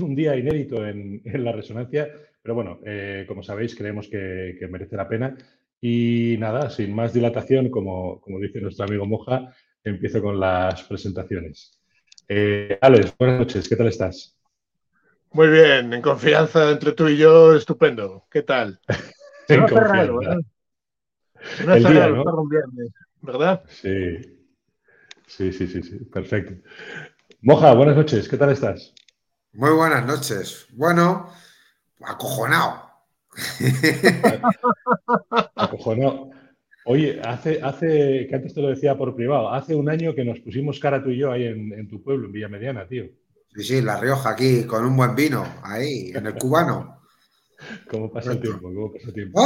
[0.00, 2.08] un día inédito en, la resonancia,
[2.42, 5.36] pero bueno, eh, como sabéis, creemos que, merece la pena.
[5.80, 11.80] Y nada, sin más dilatación, como, como dice nuestro amigo Moja, empiezo con las presentaciones.
[12.28, 14.36] Eh, Alex, buenas noches, ¿qué tal estás?
[15.32, 18.26] Muy bien, en confianza entre tú y yo, estupendo.
[18.30, 18.80] ¿Qué tal?
[19.48, 20.38] en confianza.
[21.60, 22.48] El día, ¿no?
[22.48, 23.62] viernes, ¿verdad?
[23.68, 24.38] Sí.
[25.26, 26.54] Sí, sí, sí, sí, perfecto.
[27.42, 28.94] Moja, buenas noches, ¿qué tal estás?
[29.58, 30.68] Muy buenas noches.
[30.70, 31.32] Bueno,
[32.00, 32.80] acojonado.
[35.56, 36.30] acojonado.
[36.84, 40.38] Oye, hace, hace, que antes te lo decía por privado, hace un año que nos
[40.38, 43.06] pusimos cara tú y yo ahí en, tu pueblo, en Villamediana, tío.
[43.56, 47.00] Sí, sí, La Rioja aquí, con un buen vino, ahí, en el cubano.
[47.90, 48.72] ¿Cómo pasa el tiempo?
[48.72, 49.42] ¿Cómo pasa el tiempo?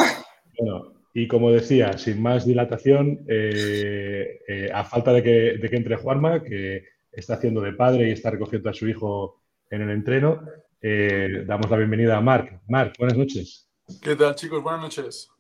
[0.59, 5.77] Bueno, y como decía, sin más dilatación, eh, eh, a falta de que, de que
[5.77, 9.39] entre Juanma, que está haciendo de padre y está recogiendo a su hijo
[9.73, 10.43] en el entreno.
[10.81, 12.61] Eh, damos la bienvenida a Marc.
[12.69, 13.69] Marc, buenas noches.
[14.03, 14.63] ¿Qué tal, chicos?
[14.63, 15.31] Buenas noches.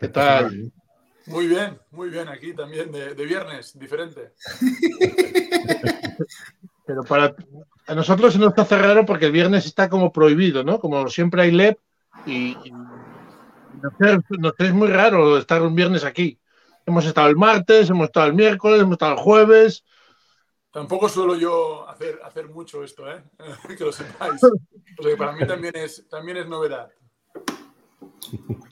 [0.00, 0.72] ¿Qué tal?
[1.26, 2.28] Muy bien, muy bien.
[2.28, 4.32] Aquí también de, viernes, diferente.
[6.86, 7.34] Pero para
[7.86, 10.78] a nosotros se nos hace raro porque el viernes está como prohibido, ¿no?
[10.78, 11.78] Como siempre hay LEP
[12.26, 12.56] y,
[14.38, 16.38] nos, es muy raro estar un viernes aquí.
[16.86, 19.84] Hemos estado el martes, hemos estado el miércoles, hemos estado el jueves,
[20.74, 23.22] Tampoco suelo yo hacer, hacer mucho esto, ¿eh?
[23.78, 24.40] que lo sepáis.
[24.96, 26.90] Porque para mí también es, también es novedad.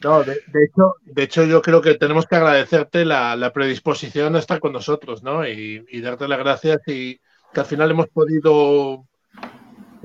[0.02, 4.58] No, de, hecho, de hecho, yo creo que tenemos que agradecerte la, predisposición a estar
[4.58, 5.46] con nosotros, ¿no?
[5.46, 7.20] Y, darte las gracias y
[7.54, 9.06] que al final hemos podido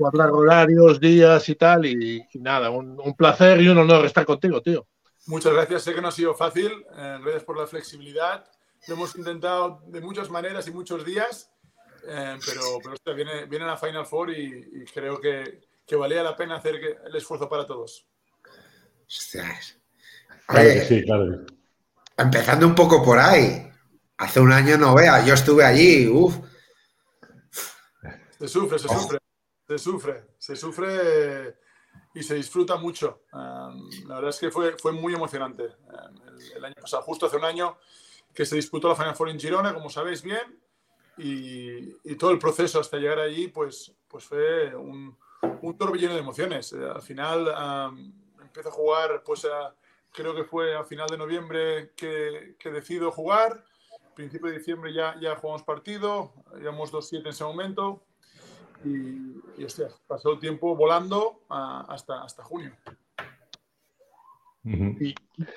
[0.06, 1.84] hablar horarios, días y tal.
[1.84, 4.86] Y, nada, un, placer y un honor estar contigo, tío.
[5.26, 5.82] Muchas gracias.
[5.82, 6.70] Sé que no ha sido fácil.
[6.96, 8.44] Eh, gracias por la flexibilidad.
[8.86, 11.50] Lo hemos intentado de muchas maneras y muchos días
[12.06, 16.56] eh, pero, pero viene, viene la Final Four y, creo que, que, valía la pena
[16.56, 18.06] hacer el esfuerzo para todos.
[22.16, 23.64] Empezando un poco por ahí.
[24.18, 26.36] Hace un año no vea, yo estuve allí, uff.
[28.38, 29.18] Se sufre, se sufre,
[29.66, 31.58] se sufre, se sufre
[32.14, 33.22] y se disfruta mucho.
[33.32, 37.44] la verdad es que fue, fue muy emocionante el, el, año pasado, justo hace un
[37.44, 37.78] año
[38.34, 40.60] que se disputó la Final Four en Girona, como sabéis bien,
[41.18, 45.16] y, todo el proceso hasta llegar allí, pues, pues fue un,
[45.62, 46.72] un torbellino de emociones.
[46.72, 47.48] Eh, al final
[48.42, 49.46] empiezo a jugar, pues
[50.12, 53.64] creo que fue a final de noviembre que, que decido jugar.
[54.14, 58.02] Principio de diciembre ya, ya jugamos partido, íbamos 2-7 en ese momento.
[58.84, 62.72] Y, y hostia, pasó el tiempo volando hasta, hasta junio.
[64.64, 65.14] Y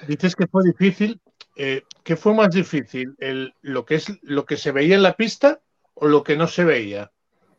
[0.08, 1.20] dices que fue difícil,
[1.64, 3.16] eh, ¿qué fue más difícil?
[3.62, 5.62] lo, que es, ¿Lo que se veía en la pista
[5.94, 7.12] o lo que no se veía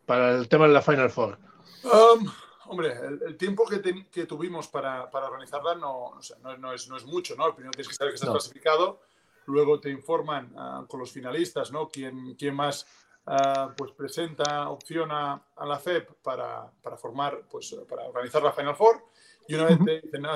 [0.06, 1.38] para el tema de la Final Four?
[1.84, 2.28] Um,
[2.66, 6.18] hombre, el, tiempo que, tuvimos para, organizarla no,
[6.58, 7.54] no, es, mucho, ¿no?
[7.54, 9.02] Primero tienes que saber que estás clasificado,
[9.46, 11.88] luego te informan ah, con los finalistas, ¿no?
[11.88, 12.84] Quién, quién más
[13.26, 19.04] ah, pues presenta opción a, la FEP para, formar, pues para organizar la Final Four.
[19.46, 20.26] Y una vez te dicen,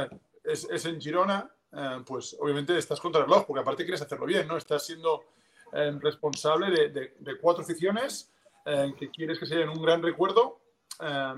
[0.45, 4.27] es, es en Girona, eh, pues obviamente estás contra el reloj, porque aparte quieres hacerlo
[4.27, 4.57] bien, ¿no?
[4.57, 5.25] Estás siendo
[5.73, 8.33] eh, responsable de, cuatro aficiones
[8.65, 10.61] eh, que quieres que sean un gran recuerdo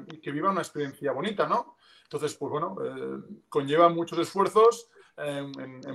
[0.06, 1.76] y que vivan una experiencia bonita, ¿no?
[2.04, 2.76] Entonces, pues bueno,
[3.48, 5.50] conlleva muchos esfuerzos en,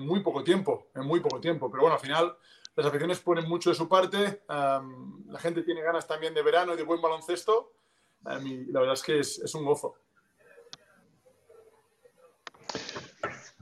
[0.05, 1.71] muy poco tiempo, en muy poco tiempo.
[1.71, 2.35] Pero bueno, al final
[2.75, 6.75] las aficiones ponen mucho de su parte, la gente tiene ganas también de verano y
[6.75, 7.71] de buen baloncesto,
[8.43, 9.95] y la verdad es que es un gozo.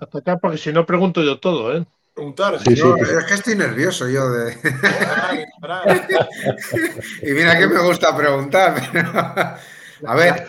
[0.02, 1.86] Hasta acá, porque si no pregunto yo todo, ¿eh?
[2.16, 2.60] Preguntar.
[2.60, 4.52] Sí, sí, Es que estoy nervioso yo de.
[7.22, 9.60] y mira que me gusta preguntar.
[10.06, 10.48] A ver,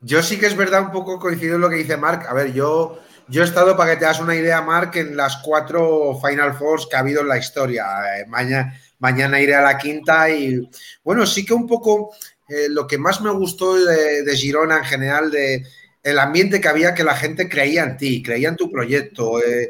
[0.00, 2.24] yo sí que es verdad, un poco coincido en lo que dice Mark.
[2.26, 2.98] A ver, yo,
[3.28, 6.86] yo he estado, para que te das una idea, Mark, en las cuatro Final Fours
[6.86, 7.84] que ha habido en la historia.
[8.16, 10.70] Eh, mañana, mañana iré a la quinta y,
[11.04, 12.14] bueno, sí que un poco
[12.48, 15.66] eh, lo que más me gustó de, de Girona en general, de
[16.02, 19.42] el ambiente que había que la gente creía en ti, creía en tu proyecto.
[19.42, 19.68] Eh,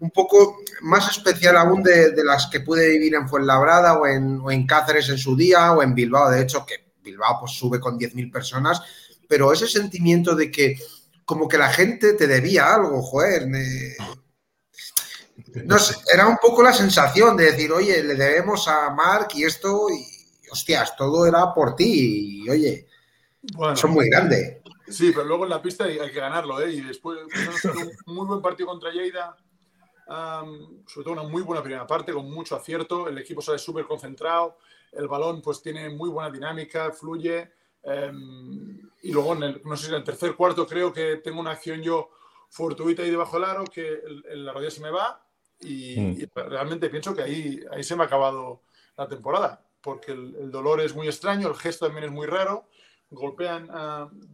[0.00, 4.50] un poco más especial aún de, las que pude vivir en Fuenlabrada o en, o
[4.50, 7.98] en, Cáceres en su día o en Bilbao, de hecho, que Bilbao pues sube con
[7.98, 8.82] 10.000 personas,
[9.28, 10.76] pero ese sentimiento de que
[11.24, 13.46] como que la gente te debía algo, joder,
[15.64, 19.44] no sé, era un poco la sensación de decir, oye, le debemos a Mark y
[19.44, 22.86] esto, y hostias, todo era por ti, y oye,
[23.74, 24.61] son muy grandes.
[24.88, 26.72] Sí, pero luego en la pista hay, que ganarlo, ¿eh?
[26.72, 27.18] Y después
[28.06, 29.36] un muy buen partido contra Lleida,
[30.06, 34.58] sobre todo una muy buena primera parte, con mucho acierto, el equipo sale súper concentrado,
[34.92, 37.50] el balón pues tiene muy buena dinámica, fluye,
[37.82, 41.40] em, y luego, en el, no sé si en el tercer cuarto creo que tengo
[41.40, 42.10] una acción yo
[42.50, 44.00] fortuita ahí debajo del aro, que
[44.34, 45.24] la rodilla se me va,
[45.60, 46.30] y, mm.
[46.34, 48.62] realmente pienso que ahí, ahí se me ha acabado
[48.96, 52.68] la temporada, porque el, dolor es muy extraño, el gesto también es muy raro,
[53.12, 53.68] golpean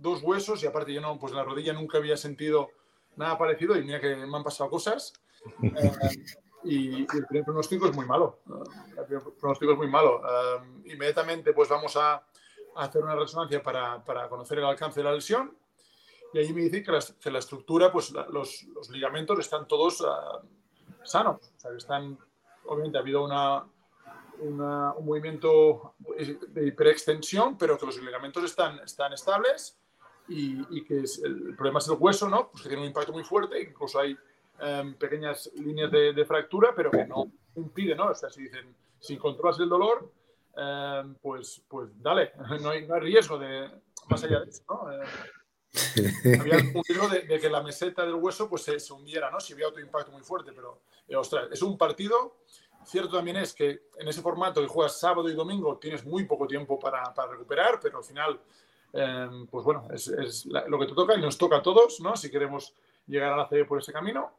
[0.00, 2.70] dos huesos y aparte yo no, pues la rodilla nunca había sentido
[3.16, 5.12] nada parecido y mira que me han pasado cosas.
[6.64, 8.40] Eh, y, el primer pronóstico es muy malo.
[8.98, 10.20] El primer pronóstico es muy malo.
[10.28, 12.26] Eh, inmediatamente pues vamos a,
[12.74, 15.56] hacer una resonancia para, para, conocer el alcance de la lesión
[16.32, 20.00] y ahí me dicen que la, que la estructura, pues los, los, ligamentos están todos
[20.00, 20.06] uh,
[21.02, 21.36] sanos.
[21.56, 22.18] O sea, que están,
[22.66, 23.64] obviamente ha habido una,
[24.40, 25.94] una, un movimiento
[26.48, 29.78] de hiperextensión, pero que los ligamentos están, están estables
[30.28, 32.50] y, que es, el, problema es el hueso, ¿no?
[32.50, 34.16] Pues que tiene un impacto muy fuerte, incluso hay
[34.60, 38.06] em, pequeñas líneas de, fractura, pero que no impide, ¿no?
[38.06, 40.12] O sea, si dicen, si controlas el dolor,
[40.56, 43.70] em, pues, pues dale, no hay, no hay, riesgo de,
[44.08, 44.92] más allá de eso, ¿no?
[44.92, 45.06] Eh,
[46.40, 49.40] había un riesgo de, que la meseta del hueso pues se, hundiera, ¿no?
[49.40, 52.36] Si había otro impacto muy fuerte, pero, eh, ostras, es un partido
[52.88, 56.46] Cierto también es que en ese formato que juegas sábado y domingo tienes muy poco
[56.46, 58.40] tiempo para, para recuperar, pero al final
[58.92, 62.16] Em, pues bueno, es, lo que te toca y nos toca a todos, ¿no?
[62.16, 62.74] Si queremos
[63.06, 64.32] llegar a la CB por ese camino.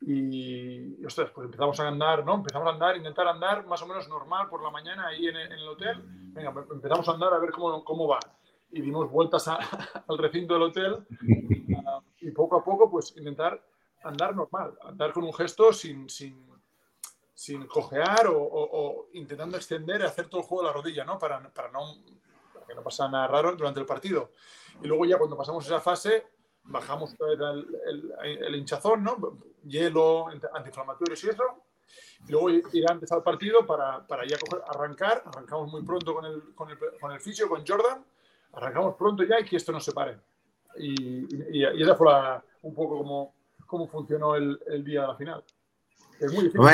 [0.00, 2.34] Y, ostras, pues empezamos a andar, ¿no?
[2.34, 5.68] Empezamos a andar, intentar andar más o menos normal por la mañana ahí en, el
[5.68, 6.02] hotel.
[6.04, 8.18] Venga, empezamos a andar a ver cómo, cómo va.
[8.70, 11.06] Y dimos vueltas al recinto del hotel
[12.20, 13.62] y poco a poco, pues intentar
[14.02, 16.44] andar normal, andar con un gesto sin, sin,
[17.44, 21.18] sin cojear o, o, intentando extender y hacer todo el juego de la rodilla, ¿no?
[21.18, 21.98] Para, para no
[22.66, 24.30] que no pasa nada raro durante el partido.
[24.82, 26.26] Y luego ya cuando pasamos esa fase,
[26.62, 29.38] bajamos el, hinchazón, ¿no?
[29.62, 31.44] Hielo, antiinflamatorios y eso.
[32.26, 34.38] Y luego irá a empezar el partido para, para ya
[34.68, 35.22] arrancar.
[35.26, 38.02] Arrancamos muy pronto con el, con el, con el fisio, con Jordan.
[38.54, 40.18] Arrancamos pronto ya y que esto no se pare.
[40.78, 42.10] Y, y, esa fue
[42.62, 43.34] un poco como,
[43.66, 45.44] cómo funcionó el, el, día de la final.
[46.24, 46.70] Es muy difícil.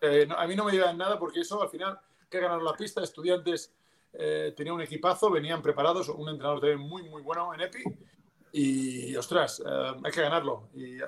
[0.00, 1.98] Eh, a mí no me en nada porque eso al final
[2.28, 3.72] que ganaron la pista, estudiantes
[4.12, 7.84] eh, tenía un equipazo, venían preparados, un entrenador muy, muy bueno en EPI.
[8.52, 10.70] Y, ostras, eh, hay que ganarlo.
[10.74, 10.98] Y,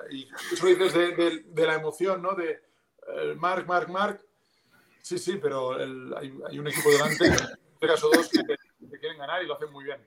[0.51, 2.35] eso dices de, la emoción, ¿no?
[2.35, 4.21] De eh, Mark, Mark, Mark.
[5.01, 8.39] Sí, sí, pero hay, un equipo delante, en este caso dos, que,
[8.99, 9.99] quieren ganar y lo hacen muy bien.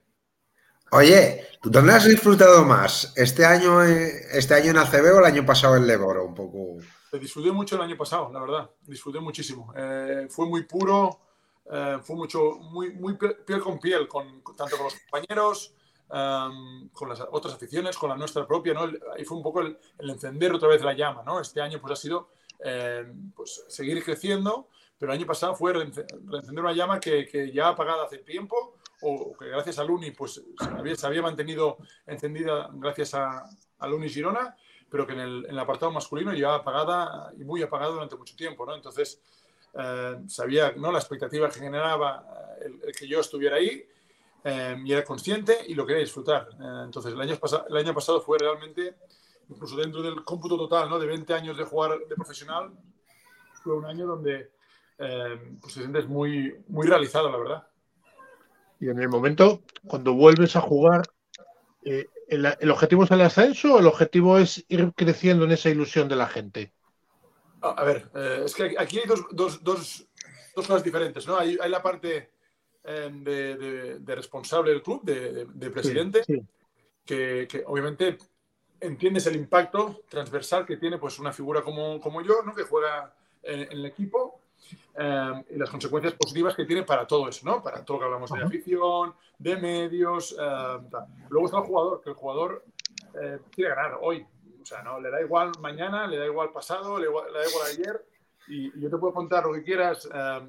[0.92, 3.12] Oye, ¿tú dónde has disfrutado más?
[3.16, 6.24] ¿Este año, este año en ACB o el año pasado en Leboro?
[6.24, 6.78] Un poco.
[7.18, 8.70] Disfruté mucho el año pasado, la verdad.
[8.82, 9.72] Disfruté muchísimo.
[10.28, 11.20] fue muy puro
[11.70, 15.74] eh, fue mucho, muy, muy piel con piel, con, tanto con los compañeros,
[16.10, 18.82] em, con las otras aficiones, con la nuestra propia, ¿no?
[19.16, 21.40] Ahí fue un poco el, encender otra vez la llama, ¿no?
[21.40, 22.28] Este año pues ha sido
[22.60, 24.68] em, pues, seguir creciendo,
[24.98, 29.36] pero el año pasado fue reencender una llama que, que, ya apagada hace tiempo o
[29.36, 33.44] que gracias a Luni pues se había, se había mantenido encendida gracias a,
[33.78, 34.56] a Luni Girona,
[34.94, 38.36] pero que en el, en el apartado masculino ya apagada y muy apagada durante mucho
[38.36, 38.76] tiempo, ¿no?
[38.76, 39.20] Entonces,
[39.76, 40.92] eh, sabía ¿no?
[40.92, 42.24] la expectativa que generaba
[42.60, 43.84] eh, el, que yo estuviera ahí
[44.44, 46.48] eh, y era consciente y lo quería disfrutar.
[46.84, 47.36] entonces, el año,
[47.70, 48.94] el año pasado fue realmente,
[49.48, 51.00] incluso dentro del cómputo total ¿no?
[51.00, 52.70] de 20 años de jugar de profesional,
[53.64, 54.52] fue un año donde
[54.96, 57.66] pues te sientes muy, muy realizado, la verdad.
[58.78, 61.02] Y en el momento, cuando vuelves a jugar,
[62.28, 66.08] el, ¿el objetivo es el ascenso o el objetivo es ir creciendo en esa ilusión
[66.08, 66.72] de la gente?
[67.60, 70.06] A ver, eh, es que aquí hay dos, dos, dos,
[70.54, 71.38] dos, cosas diferentes, ¿no?
[71.38, 72.30] Hay, hay la parte
[72.84, 76.22] eh, de, de, responsable del club, de, presidente,
[77.06, 78.18] Que, que, obviamente
[78.80, 82.54] entiendes el impacto transversal que tiene pues una figura como, como yo, ¿no?
[82.54, 84.40] Que juega en, el equipo
[84.96, 87.62] eh, y las consecuencias positivas que tiene para todo eso, ¿no?
[87.62, 90.36] Para todo lo que hablamos de afición, de medios.
[91.28, 92.64] Luego está el jugador, que el jugador
[93.50, 94.26] quiere ganar hoy,
[94.64, 98.02] o sea, no, le da igual mañana, le da igual pasado, le, da igual ayer.
[98.48, 100.40] Y, yo te puedo contar lo que quieras eh,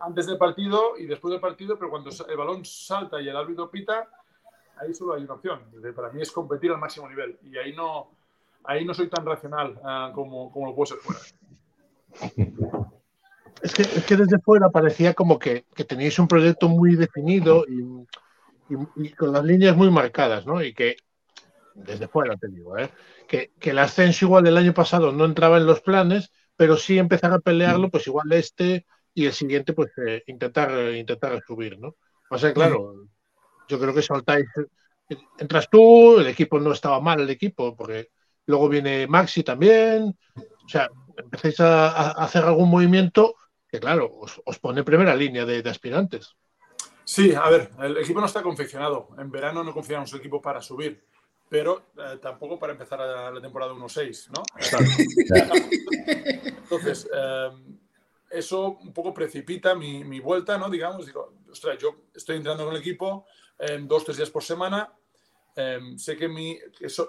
[0.00, 3.70] antes del partido y después del partido, pero cuando el balón salta y el árbitro
[3.70, 4.08] pita,
[4.78, 5.60] ahí solo hay una opción.
[5.94, 7.38] Para mí es competir al máximo nivel.
[7.44, 8.10] Y ahí no,
[8.64, 11.20] ahí no soy tan racional eh, como, como lo puedo ser fuera.
[13.64, 17.64] Es que, es que, desde fuera parecía como que, que teníais un proyecto muy definido
[17.66, 17.82] y,
[18.96, 20.62] y, con las líneas muy marcadas, ¿no?
[20.62, 20.96] Y que
[21.74, 22.90] desde fuera te digo, ¿eh?
[23.26, 27.32] que, el ascenso igual del año pasado no entraba en los planes, pero sí empezar
[27.32, 31.96] a pelearlo, pues igual este y el siguiente, pues eh, intentar, intentar subir, ¿no?
[32.28, 33.06] O sea, claro,
[33.66, 34.44] yo creo que soltáis,
[35.38, 38.10] entras tú, el equipo no estaba mal, el equipo, porque
[38.44, 43.36] luego viene Maxi también, o sea, empecéis a, hacer algún movimiento
[43.74, 46.36] que, claro, os, pone primera línea de, aspirantes.
[47.02, 49.08] Sí, a ver, el equipo no está confeccionado.
[49.18, 51.04] En verano no confiamos el equipo para subir,
[51.48, 54.44] pero eh, tampoco para empezar la temporada 1-6, ¿no?
[56.62, 57.80] Entonces, em,
[58.30, 60.70] eso un poco precipita mi, vuelta, ¿no?
[60.70, 63.26] Digamos, digo, ostras, yo estoy entrando con el equipo
[63.58, 64.92] em, dos, tres días por semana.
[65.56, 66.60] Em, sé que, mi,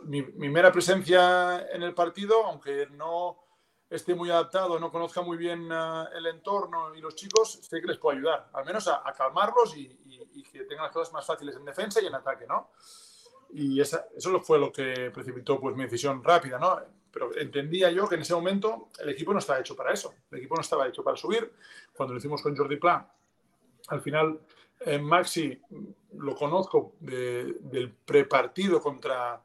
[0.05, 3.44] mi, mera presencia en el partido, aunque no
[3.89, 7.87] esté muy adaptado, no conozca muy bien eh, el entorno y los chicos, sé que
[7.87, 9.87] les puedo ayudar, al menos a, calmarlos y,
[10.51, 12.71] que tengan las cosas más fáciles en defensa y en ataque, ¿no?
[13.51, 16.79] Y esa, eso fue lo que precipitó pues, mi decisión rápida, ¿no?
[17.11, 20.13] Pero entendía yo que en ese momento el equipo no estaba hecho para eso.
[20.31, 21.53] El equipo no estaba hecho para subir.
[21.93, 23.09] Cuando lo hicimos con Jordi Pla,
[23.87, 24.41] al final
[24.81, 25.61] en Maxi
[26.17, 29.44] lo conozco del prepartido contra,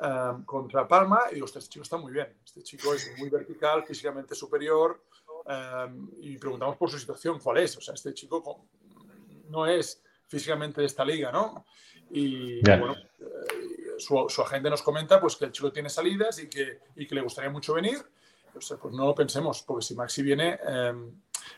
[0.00, 2.28] um, contra Palma y digo, este chico está muy bien.
[2.44, 5.02] Este chico es muy vertical, físicamente superior.
[5.46, 7.76] Um, y preguntamos por su situación, ¿cuál es?
[7.76, 8.66] O sea, este chico
[9.50, 11.66] no es físicamente de esta liga, ¿no?
[12.10, 16.48] Y bueno, eh, su, su, agente nos comenta pues que el chico tiene salidas y
[16.48, 17.98] que, y que le gustaría mucho venir.
[18.52, 21.10] pues no lo pensemos, porque si Maxi viene, em,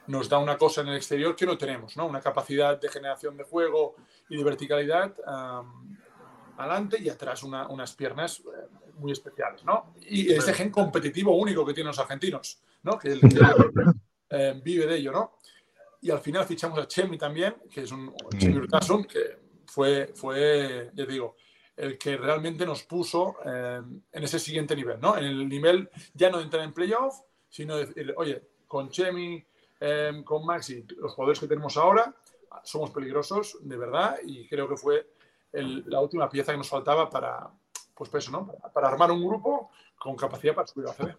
[0.08, 2.06] nos da una cosa en el exterior que no tenemos, ¿no?
[2.06, 3.96] Una capacidad de generación de juego
[4.28, 5.14] y de verticalidad
[6.58, 8.66] adelante y atrás unas piernas eh,
[8.98, 9.94] muy especiales, ¿no?
[10.00, 12.98] Y ese gen competitivo único que tienen los argentinos, ¿no?
[12.98, 13.18] Que,
[14.30, 15.38] eh, vive de ello, ¿no?
[16.02, 20.90] Y al final fichamos a Chemi también, que es un Chemi Urtasun, que fue, fue,
[20.94, 21.36] ya digo,
[21.76, 23.82] el que realmente nos puso eh,
[24.12, 25.16] en ese siguiente nivel, ¿no?
[25.16, 29.44] En el nivel ya no de entrar en playoff, sino decir, oye, con Chemi,
[29.80, 32.14] eh, con Maxi, los jugadores que tenemos ahora,
[32.64, 35.06] somos peligrosos, de verdad, y creo que fue
[35.62, 37.48] la última pieza que nos faltaba para,
[37.94, 38.46] pues, pues eso, ¿no?
[38.72, 41.14] Para, armar un grupo con capacidad para subir a CD.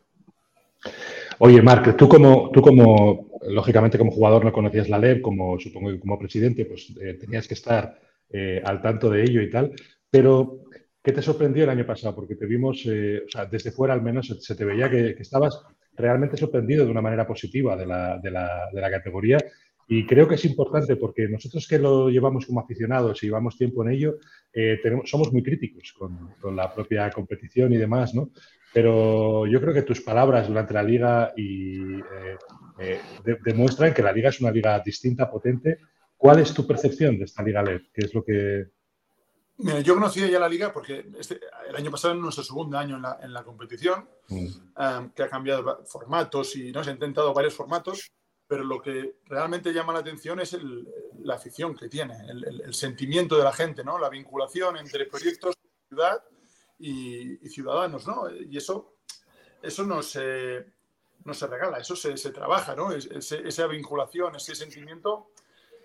[1.40, 5.92] Oye, Marc, tú como, tú como, lógicamente como jugador no conocías la LEP, como supongo
[5.92, 9.72] que como presidente, pues eh, tenías que estar eh, al tanto de ello y tal.
[10.10, 10.64] Pero,
[11.04, 12.16] ¿qué te sorprendió el año pasado?
[12.16, 15.62] Porque te vimos, eh, o sea, desde fuera al menos se te veía que, estabas
[15.94, 19.38] realmente sorprendido de una manera positiva de, la, de la, categoría.
[19.88, 23.84] Y creo que es importante porque nosotros que lo llevamos como aficionados y llevamos tiempo
[23.84, 24.18] en ello,
[24.52, 28.32] eh, tenemos, somos muy críticos con, con, la propia competición y demás, ¿no?
[28.74, 31.78] Pero yo creo que tus palabras durante la liga y,
[33.44, 35.80] demuestran que la liga es una liga distinta, potente
[36.18, 37.84] ¿Cuál es tu percepción de esta Liga LED?
[37.94, 38.66] ¿Qué es lo que...?
[39.60, 41.40] Mira, yo conocía ya la liga porque este,
[41.70, 44.46] el año pasado es nuestro segundo año en la, competición, mm.
[44.46, 48.12] um, que ha cambiado formatos y nos ha intentado varios formatos,
[48.48, 50.58] pero lo que realmente llama la atención es
[51.20, 54.00] la afición que tiene, el, sentimiento de la gente, ¿no?
[54.00, 55.56] la vinculación entre proyectos,
[55.90, 56.24] ciudad
[56.80, 58.08] y, ciudadanos.
[58.08, 58.30] ¿no?
[58.32, 58.96] Y eso,
[59.62, 60.66] eso no, se,
[61.26, 62.92] no se regala, eso se, se trabaja, ¿no?
[62.92, 65.32] esa vinculación, ese sentimiento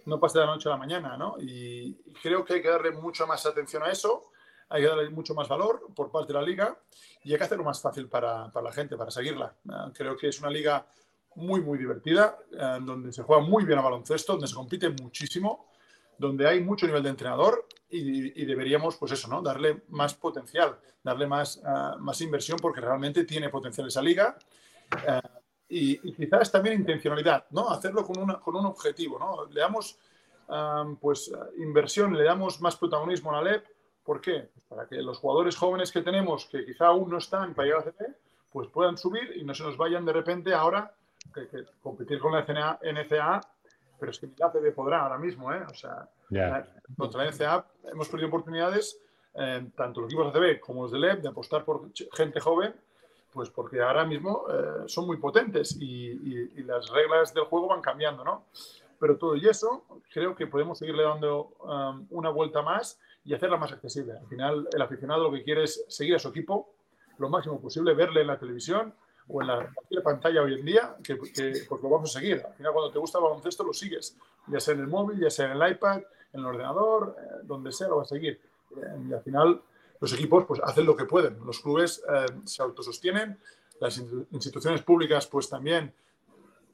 [0.05, 1.37] no pasa de la noche a la mañana, ¿no?
[1.39, 4.31] Y, creo que hay que darle mucho más atención a eso,
[4.69, 6.79] hay que darle mucho más valor por parte de la liga
[7.25, 9.55] y hay que hacerlo más fácil para, para la gente, para seguirla.
[9.69, 10.87] Ah, creo que es una liga
[11.37, 15.69] muy, muy divertida, ah, donde se juega muy bien a baloncesto, donde se compite muchísimo,
[16.19, 19.43] donde hay mucho nivel de entrenador y, deberíamos, pues eso, ¿no?
[19.43, 24.37] Darle más potencial, darle más, ah, más inversión porque realmente tiene potencial esa liga
[25.69, 27.71] y, quizás también intencionalidad, ¿no?
[27.71, 29.47] Hacerlo con, una, con un objetivo, ¿no?
[29.47, 29.99] Le damos
[31.01, 33.65] pues inversión, le damos más protagonismo a la LEP.
[34.05, 34.51] ¿Por qué?
[34.53, 37.81] Pues para que los jugadores jóvenes que tenemos, que quizá aún no están para llegar
[37.81, 38.05] a CP,
[38.53, 40.95] pues puedan subir y no se nos vayan de repente ahora
[41.35, 43.41] que, competir con la NCA, NCA,
[43.99, 45.63] pero es que la CB podrá ahora mismo, ¿eh?
[45.71, 46.09] O sea,
[46.97, 48.99] contra la NCA hemos perdido oportunidades,
[49.35, 52.75] eh, tanto los equipos de ACB como los de LEP, de apostar por gente joven
[53.33, 58.23] pues porque ahora mismo eh, son muy potentes y, las reglas del juego van cambiando,
[58.23, 58.45] ¿no?
[59.01, 63.57] Pero todo y eso, creo que podemos seguirle dando um, una vuelta más y hacerla
[63.57, 64.13] más accesible.
[64.13, 66.73] Al final, el aficionado lo que quiere es seguir a su equipo
[67.19, 68.95] lo máximo posible, verle en la televisión
[69.29, 72.43] o en la, cualquier pantalla hoy en día, que, pues lo vamos a seguir.
[72.47, 75.31] Al final, cuando te gusta el baloncesto, lo sigues, ya sea en el móvil, ya
[75.31, 76.03] sea en el iPad,
[76.33, 78.41] en el ordenador, eh, donde sea, lo vas a seguir.
[78.77, 79.63] Eh, y al final,
[80.01, 81.39] los equipos pues hacen lo que pueden.
[81.47, 83.39] Los clubes eh, se autosostienen,
[83.81, 83.99] las
[84.31, 85.95] instituciones públicas pues también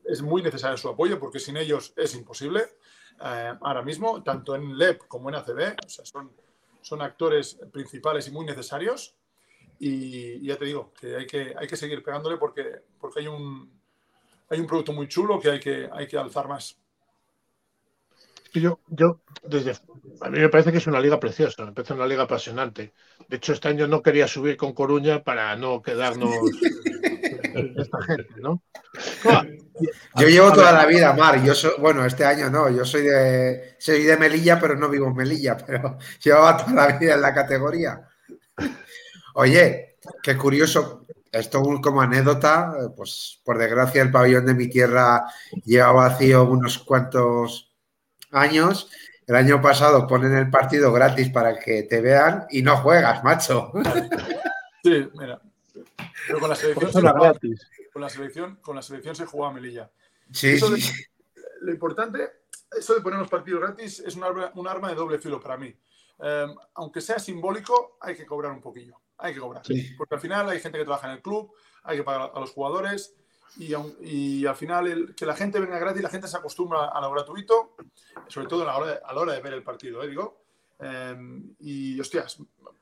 [0.04, 2.64] es muy necesario su apoyo porque sin ellos es imposible.
[3.22, 6.30] Eh, ahora mismo, tanto en LEP como en ACB, o sea, son,
[6.80, 9.14] son actores principales y muy necesarios.
[9.80, 12.64] Y, ya te digo que hay que, hay que seguir pegándole porque,
[12.98, 13.70] porque hay, un,
[14.50, 16.76] hay un producto muy chulo que hay que, hay que alzar más
[18.60, 19.72] yo, yo, desde,
[20.20, 22.92] a mí me parece que es una liga preciosa, me parece una liga apasionante.
[23.28, 26.30] De hecho, este año no quería subir con Coruña para no quedarnos.
[27.76, 28.62] esta gente, ¿no?
[30.16, 31.42] Yo llevo toda la vida, Mar.
[31.44, 35.08] Yo soy, bueno, este año no, yo soy de, soy de Melilla, pero no vivo
[35.08, 38.08] en Melilla, pero llevaba toda la vida en la categoría.
[39.40, 41.06] Oye, qué curioso.
[41.30, 45.26] Esto como anécdota, pues por desgracia el pabellón de mi tierra
[45.64, 47.72] lleva vacío unos cuantos
[48.32, 48.90] años.
[49.28, 53.72] El año pasado ponen el partido gratis para que te vean y no juegas, macho.
[54.82, 55.40] Sí, mira.
[56.26, 57.34] Pero con la selección, se jugaba,
[57.92, 59.90] con la selección, con la selección se jugaba Melilla.
[60.32, 60.92] Sí, sí.
[61.60, 62.28] lo importante,
[62.78, 65.56] eso de poner los partidos gratis es un arma, un arma de doble filo para
[65.56, 65.76] mí.
[66.20, 68.98] Em, aunque sea simbólico, hay que cobrar un poquillo.
[69.18, 69.62] Hay que cobrar.
[69.96, 72.50] Porque al final hay gente que trabaja en el club, hay que pagar a los
[72.50, 73.14] jugadores
[73.56, 77.00] y, y al final el, que la gente venga gratis, la gente se acostumbra a
[77.00, 77.74] lo gratuito,
[78.28, 80.08] sobre todo a la hora de, a la hora de ver el partido, ¿eh?
[80.08, 80.42] digo.
[80.80, 82.38] Em, y hostias,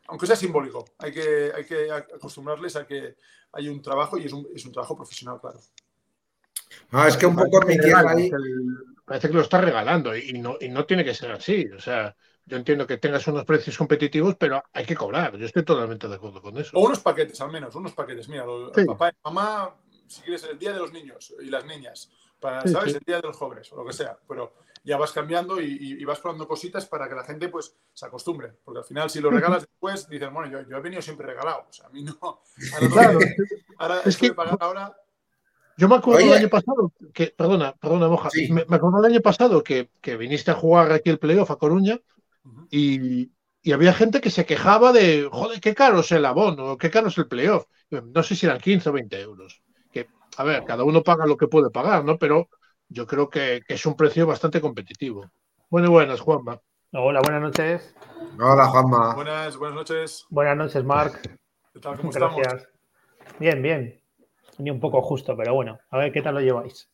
[0.09, 3.17] aunque sea simbólico, hay que, hay que acostumbrarles a que
[3.53, 5.61] hay un trabajo y es un, es un trabajo profesional, claro.
[6.91, 8.31] Ah, es que un poco tierra ahí.
[9.05, 11.67] Parece que lo está regalando y no, y no tiene que ser así.
[11.75, 12.15] O sea,
[12.47, 15.37] yo entiendo que tengas unos precios competitivos, pero hay que cobrar.
[15.37, 16.77] Yo estoy totalmente de acuerdo con eso.
[16.77, 18.29] O unos paquetes, al menos, unos paquetes.
[18.29, 18.47] Mira,
[18.87, 19.75] papá y mamá,
[20.07, 22.95] si quieres, el día de los niños y las niñas, para, ¿sabes?
[22.95, 24.17] El día de los jóvenes o lo que sea.
[24.29, 28.53] Pero ya vas cambiando y, vas probando cositas para que la gente pues se acostumbre.
[28.65, 31.67] Porque al final, si lo regalas después, dices, bueno, yo, yo he venido siempre regalado.
[31.69, 32.17] O sea, a mí no.
[32.21, 33.19] Ahora, claro.
[33.79, 34.97] ahora es que pagar ahora.
[35.79, 39.63] Yo me acuerdo del año pasado que, perdona, perdona, Moja, me, acuerdo del año pasado
[39.63, 42.01] que, que viniste a jugar aquí el playoff a Coruña
[42.71, 43.33] y,
[43.73, 47.19] había gente que se quejaba de, joder, qué caro es el abono, qué caro es
[47.19, 47.65] el playoff.
[47.91, 49.63] No sé si eran 15 o 20 euros.
[49.91, 52.17] Que, a ver, cada uno paga lo que puede pagar, ¿no?
[52.17, 52.49] Pero
[52.89, 55.31] yo creo que, es un precio bastante competitivo.
[55.69, 56.61] Bueno, buenas, Juanma.
[56.93, 57.95] Hola, buenas noches.
[58.41, 59.15] Hola, Juanma.
[59.15, 60.27] Buenas, buenas noches.
[60.31, 61.21] Buenas noches, Marc.
[61.73, 61.97] ¿Qué tal?
[61.97, 62.69] ¿Cómo Gracias.
[63.41, 64.01] Bien, bien.
[64.59, 66.89] Ni un poco justo, pero bueno, a ver qué tal lo lleváis.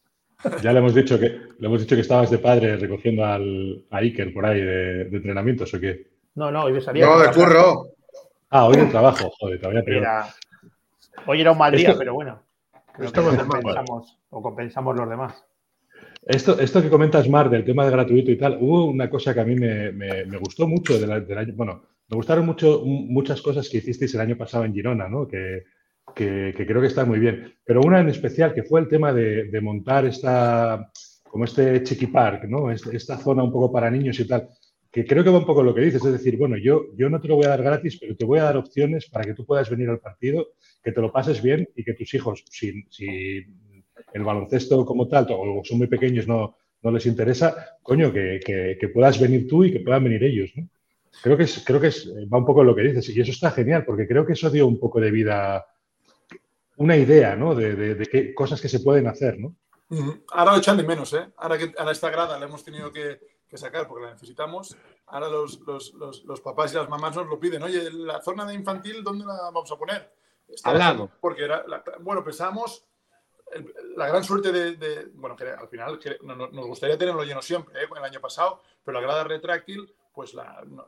[0.63, 1.29] Ya le hemos dicho que
[1.59, 5.73] le hemos dicho que estabas de padre recogiendo al, a Iker por ahí de, entrenamientos
[5.75, 6.09] o qué.
[6.35, 7.07] No, no, hoy salía.
[7.07, 7.89] No, de curro.
[8.51, 10.07] Ah, hoy de trabajo, joder, todavía peor.
[11.27, 12.43] Hoy era un mal día, pero bueno.
[12.97, 15.45] compensamos, o compensamos los demás.
[16.27, 19.41] Esto, esto que comentas, Mar, del tema de gratuito y tal, hubo una cosa que
[19.41, 21.53] a mí me, me, gustó mucho del año.
[21.55, 25.27] Bueno, me gustaron mucho muchas cosas que hicisteis el año pasado en Girona, ¿no?
[25.27, 25.65] Que,
[26.15, 27.55] que, creo que está muy bien.
[27.65, 30.91] Pero una en especial, que fue el tema de, montar esta,
[31.29, 32.71] como este Chiqui Park, ¿no?
[32.71, 34.49] Esta zona un poco para niños y tal,
[34.91, 37.21] que creo que va un poco lo que dices, es decir, bueno, yo, yo no
[37.21, 39.47] te lo voy a dar gratis, pero te voy a dar opciones para que tú
[39.47, 40.49] puedas venir al partido,
[40.83, 43.47] que te lo pases bien y que tus hijos, si, si
[44.13, 48.89] el baloncesto como tal, o son muy pequeños, no, no les interesa, coño, que, que,
[48.89, 50.69] puedas venir tú y que puedan venir ellos, ¿no?
[51.23, 53.51] Creo que, es, creo que es, va un poco lo que dices y eso está
[53.51, 55.65] genial porque creo que eso dio un poco de vida
[56.83, 57.55] una idea, ¿no?
[57.55, 59.57] De, qué cosas que se pueden hacer, ¿no?
[60.31, 61.33] Ahora lo echan de menos, ¿eh?
[61.37, 63.21] Ahora que a esta grada la hemos tenido que,
[63.55, 64.75] sacar porque la necesitamos,
[65.07, 65.61] ahora los,
[66.25, 67.63] los, papás y las mamás nos lo piden.
[67.63, 70.11] Oye, la zona de infantil, ¿dónde la vamos a poner?
[70.65, 71.11] Al lado.
[71.21, 71.65] Porque era,
[72.01, 72.87] bueno, pensamos
[73.97, 77.87] la gran suerte de, bueno, que al final que nos gustaría tenerlo lleno siempre, ¿eh?
[77.95, 80.35] el año pasado, pero la grada retráctil, pues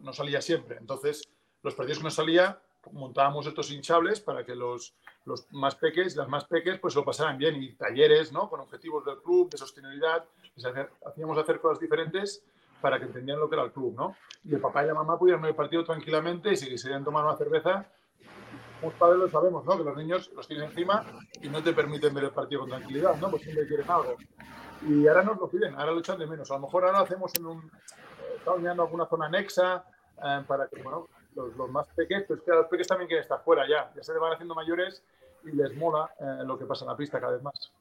[0.00, 0.76] no, salía siempre.
[0.78, 1.28] Entonces,
[1.62, 2.60] los partidos que no salía,
[2.92, 4.94] montábamos estos hinchables para que los,
[5.24, 8.48] los más peques, las más peques, pues lo pasaran bien y talleres, ¿no?
[8.48, 10.24] Con objetivos del club, de sostenibilidad,
[11.06, 12.44] hacíamos hacer cosas diferentes
[12.80, 14.16] para que entendieran lo que era el club, ¿no?
[14.44, 17.24] Y el papá y la mamá pudieran ver el partido tranquilamente y si quisieran tomar
[17.24, 17.86] una cerveza,
[18.82, 19.78] los padres lo sabemos, ¿no?
[19.78, 21.04] Que los niños los tienes encima
[21.40, 23.30] y no te permiten ver el partido con tranquilidad, ¿no?
[23.30, 24.16] Pues siempre quieren algo.
[24.86, 26.50] Y ahora nos lo piden, ahora lo echan de menos.
[26.50, 27.70] A lo mejor ahora hacemos en un...
[28.58, 29.86] Mirando alguna zona anexa
[30.22, 33.66] eh, para que, bueno, los, más pequeños, pues que los pequeños también quieren estar fuera
[33.68, 35.02] ya, ya se van haciendo mayores
[35.44, 37.72] y les mola eh, lo que pasa en la pista cada vez más.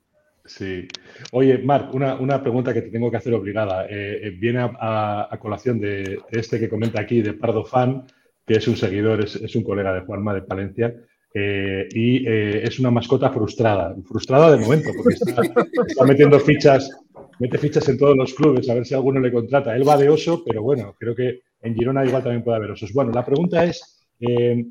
[0.45, 0.87] Sí.
[1.31, 3.85] Oye, Marc, una, una, pregunta que te tengo que hacer obligada.
[3.85, 8.05] Eh, eh, viene a, a, colación de, este que comenta aquí, de Pardo Fan,
[8.45, 10.93] que es un seguidor, es, es un colega de Juanma de Palencia,
[11.33, 13.95] y es una mascota frustrada.
[14.05, 16.91] Frustrada de momento, porque está, está, metiendo fichas,
[17.39, 19.75] mete fichas en todos los clubes, a ver si alguno le contrata.
[19.75, 22.93] Él va de oso, pero bueno, creo que en Girona igual también puede haber osos.
[22.93, 24.65] Bueno, la pregunta es, eh,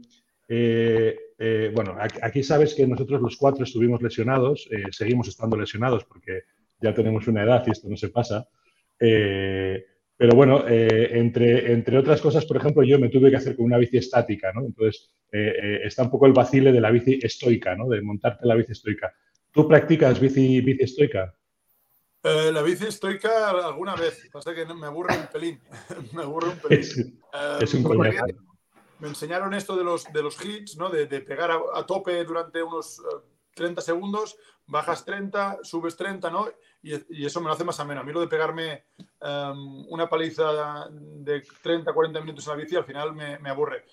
[0.49, 6.43] eh, eh, bueno, aquí sabes que nosotros los cuatro estuvimos lesionados, seguimos estando lesionados porque
[6.81, 8.47] ya tenemos una edad y esto no se pasa.
[8.99, 13.79] pero bueno, entre, entre otras cosas, por ejemplo, yo me tuve que hacer con una
[13.79, 14.65] bici estática, ¿no?
[14.67, 17.89] Entonces, está un poco el vacile de la bici estoica, ¿no?
[17.89, 19.13] De montarte la bici estoica.
[19.51, 21.35] ¿Tú practicas bici, bici estoica?
[22.25, 25.61] Eh, la bici estoica alguna vez, pasa que me aburre un pelín.
[26.13, 27.21] me aburre un pelín.
[27.61, 28.37] Es, un eh,
[29.01, 30.89] Me enseñaron esto de los, de los hits, ¿no?
[30.89, 33.03] de, pegar a, tope durante unos
[33.55, 36.49] 30 segundos, bajas 30, subes 30, ¿no?
[36.81, 38.03] Y, eso me lo hace más ameno.
[38.03, 38.85] A mí lo de pegarme
[39.21, 43.85] em, una paliza de 30, 40 minutos en la bici, al final me, me aburre.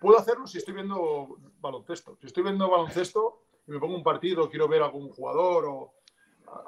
[0.00, 2.18] Puedo hacerlo si estoy viendo baloncesto.
[2.20, 5.94] Si estoy viendo baloncesto y me pongo un partido, quiero ver a algún jugador o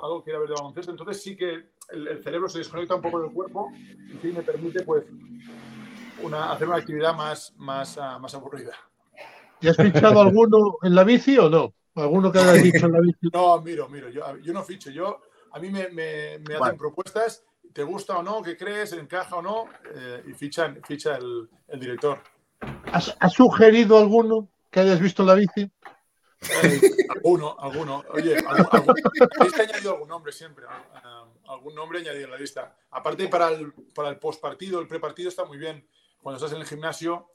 [0.02, 3.20] algo que quiera ver de baloncesto, entonces sí que el, cerebro se desconecta un poco
[3.20, 5.04] del cuerpo y sí me permite pues
[6.22, 8.72] una, hacer una actividad más, más, uh, más aburrida.
[9.60, 11.72] ¿Y has fichado alguno en la bici o no?
[11.94, 13.28] ¿Alguno que hayas dicho en la bici?
[13.32, 14.10] No, miro, miro.
[14.10, 14.90] Yo, yo no ficho.
[14.90, 15.20] Yo,
[15.52, 19.42] a mí me, me, me hacen propuestas, te gusta o no, qué crees, encaja o
[19.42, 22.18] no, eh, y fichan, ficha el, el director.
[22.92, 25.70] ¿Has, ¿Has, sugerido alguno que hayas visto en la bici?
[26.62, 28.04] Eh, alguno, alguno.
[28.10, 30.64] Oye, algún, algún, añadido algún nombre siempre.
[30.66, 32.76] Uh, algún nombre añadido en la lista.
[32.90, 35.86] Aparte, para el, para el postpartido, el prepartido está muy bien.
[36.22, 37.28] Cuando estás en el gimnasio,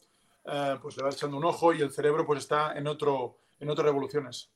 [0.46, 3.70] uh, pues le vas echando un ojo y el cerebro pues está en, otro, en
[3.70, 4.52] otras revoluciones.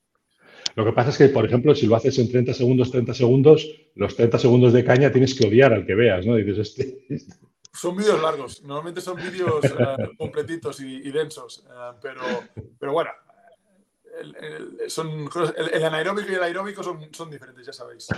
[0.76, 3.70] Lo que pasa es que, por ejemplo, si lo haces en 30 segundos, 30 segundos,
[3.96, 6.36] los 30 segundos de caña tienes que odiar al que veas, ¿no?
[6.36, 7.06] Dices, este...
[7.74, 11.66] Son vídeos largos, normalmente son vídeos uh, completitos y, y densos,
[12.02, 12.22] pero,
[12.80, 13.12] pero bueno,
[14.20, 18.08] el, el, son, el, anaeróbico y el aeróbico son, son diferentes, ya sabéis.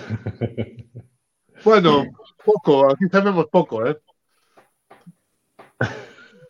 [1.63, 2.05] Bueno,
[2.45, 3.99] poco, aquí sabemos poco, ¿eh?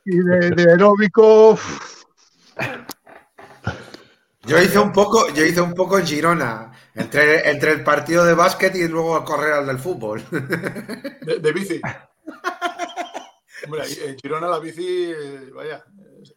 [0.04, 1.58] Y de, de aeróbico.
[4.42, 8.34] Yo hice un poco, yo hice un poco en Girona, entre, entre el partido de
[8.34, 10.24] básquet y luego a correr al del fútbol.
[11.22, 11.82] De, de bici.
[13.66, 15.14] Hombre, en Girona la bici,
[15.54, 15.84] vaya,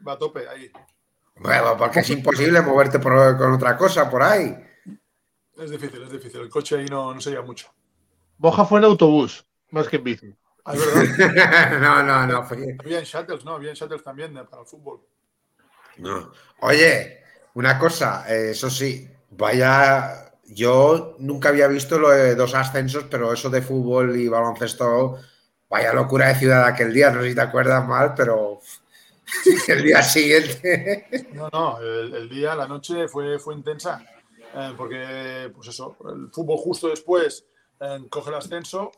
[0.06, 0.70] va a tope ahí.
[1.40, 4.54] Bueno, porque es imposible moverte por, con otra cosa por ahí.
[5.56, 6.40] Es difícil, es difícil.
[6.42, 7.68] El coche ahí no, no sería mucho.
[8.36, 10.34] Boja fue en autobús, más que en bici.
[10.66, 11.80] Ah, verdad.
[11.80, 12.44] no, no, no.
[12.44, 12.76] Fue...
[12.78, 13.54] Había en shuttles, ¿no?
[13.54, 15.00] Había en shuttles también para el fútbol.
[15.96, 16.30] No.
[16.60, 17.22] Oye,
[17.54, 20.32] una cosa, eh, eso sí, vaya.
[20.44, 25.18] Yo nunca había visto lo de dos ascensos, pero eso de fútbol y baloncesto,
[25.70, 27.10] vaya locura de ciudad aquel día.
[27.10, 28.60] No sé si te acuerdas mal, pero
[29.68, 31.28] el día siguiente.
[31.32, 34.04] No, no, el, el, día, la noche fue, fue intensa,
[34.54, 37.46] eh, porque, pues eso, el fútbol justo después
[37.80, 38.90] eh, coge el ascenso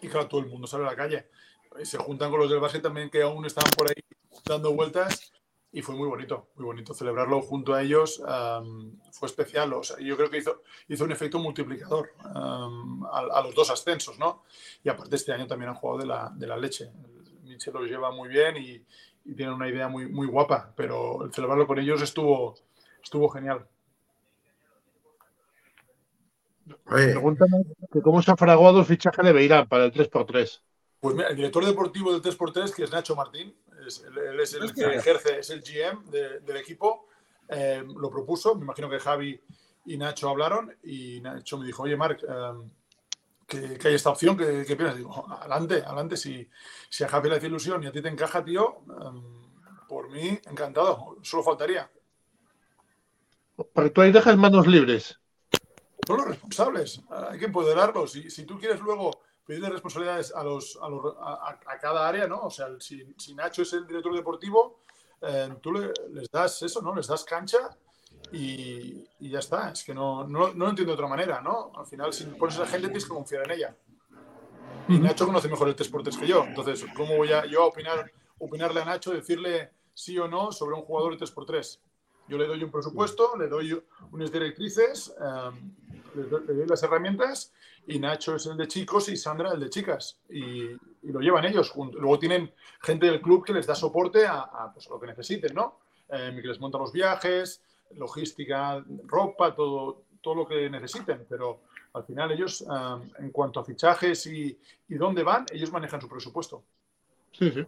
[0.00, 1.28] y claro, todo el mundo sale a la calle.
[1.80, 4.02] Y se juntan con los del básquet también que aún estaban por ahí
[4.44, 5.32] dando vueltas
[5.72, 8.20] y fue muy bonito, muy bonito celebrarlo junto a ellos.
[8.20, 13.18] Um, fue especial, o sea, yo creo que hizo, hizo un efecto multiplicador um, a,
[13.32, 14.44] a, los dos ascensos, ¿no?
[14.84, 16.92] Y aparte este año también han jugado de la, de la leche.
[17.42, 18.84] Nietzsche los lleva muy bien y,
[19.24, 22.54] y tienen una idea muy, muy guapa, pero el celebrarlo con ellos estuvo,
[23.02, 23.66] estuvo genial.
[26.84, 30.60] Pregúntame que cómo se ha fraguado el fichaje de Beirán para el 3x3.
[31.00, 33.54] Pues mira, el director deportivo del 3x3, que es Nacho Martín,
[33.86, 37.06] es, él es el que ejerce, es el GM de, del equipo,
[37.48, 39.38] eh, lo propuso, me imagino que Javi
[39.84, 42.52] y Nacho hablaron y Nacho me dijo, oye Marc, eh,
[43.46, 44.96] que, que, hay esta opción, ¿qué, qué piensas?
[44.96, 46.48] Digo, adelante, adelante, si,
[46.88, 49.44] si a Javi le hace ilusión y a ti te encaja, tío, um,
[49.88, 51.90] por mí, encantado, solo faltaría.
[53.72, 55.18] Porque tú ahí dejas manos libres.
[56.06, 58.12] Son los responsables, hay que empoderarlos.
[58.12, 62.26] Si, si tú quieres luego pedirle responsabilidades a, los, a, los, a, a cada área,
[62.26, 62.40] ¿no?
[62.42, 64.80] O sea, si, si, Nacho es el director deportivo,
[65.20, 66.94] eh, tú le, les das eso, ¿no?
[66.94, 67.70] Les das cancha
[68.32, 69.70] y, y, ya está.
[69.70, 71.72] Es que no, no, no, lo entiendo de otra manera, ¿no?
[71.76, 73.76] Al final, si pones a la gente, tienes que confiar en ella.
[74.88, 76.44] Y Nacho conoce mejor el 3x3 que yo.
[76.44, 80.74] Entonces, ¿cómo voy a yo a opinar, opinarle a Nacho, decirle sí o no sobre
[80.74, 81.78] un jugador de 3x3?
[82.28, 83.82] Yo le doy un presupuesto, le doy
[84.12, 85.74] unas directrices, um,
[86.14, 87.52] le, doy, le, doy, las herramientas
[87.86, 90.18] y Nacho es el de chicos y Sandra el de chicas.
[90.28, 90.70] Y,
[91.04, 91.72] y lo llevan ellos.
[91.76, 95.54] Luego tienen gente del club que les da soporte a, a pues, lo que necesiten,
[95.54, 95.78] ¿no?
[96.08, 97.62] Eh, que les monta los viajes,
[97.96, 101.60] logística, ropa, todo, todo lo que necesiten, pero
[101.92, 106.08] al final ellos, um, en cuanto a fichajes y, y, dónde van, ellos manejan su
[106.08, 106.62] presupuesto.
[107.32, 107.66] Sí, sí.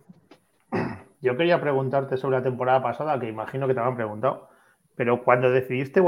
[1.21, 4.49] Yo quería preguntarte sobre la temporada pasada, que imagino que te han preguntado,
[4.95, 6.01] pero cuando decidiste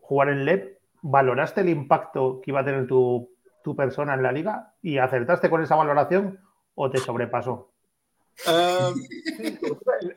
[0.00, 3.30] jugar en LEP, ¿valoraste el impacto que iba a tener tu,
[3.62, 6.40] tu persona en la liga y acertaste con esa valoración
[6.74, 7.70] o te sobrepasó?
[8.46, 8.94] Uh,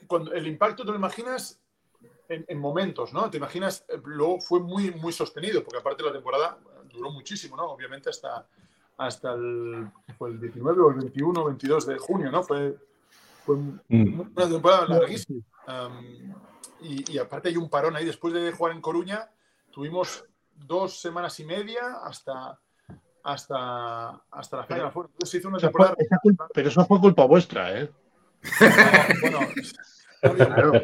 [0.07, 1.61] cuando el impacto te lo imaginas
[2.29, 3.29] en, en, momentos, ¿no?
[3.29, 6.57] Te imaginas, luego fue muy, muy sostenido, porque aparte la temporada
[6.91, 7.63] duró muchísimo, ¿no?
[7.71, 8.47] Obviamente hasta,
[8.97, 12.43] hasta el, fue el 19 o el 21 o 22 de junio, ¿no?
[12.43, 12.75] Fue,
[13.45, 15.41] fue una temporada larguísima.
[15.67, 16.33] Um,
[16.81, 19.29] y, y, aparte hay un parón ahí, después de jugar en Coruña,
[19.71, 22.59] tuvimos dos semanas y media hasta
[23.25, 24.91] hasta, hasta la Final
[25.25, 25.95] se hizo una temporada...
[26.53, 27.91] Pero eso fue culpa vuestra, ¿eh?
[29.31, 29.39] No,
[30.31, 30.83] bueno, claro.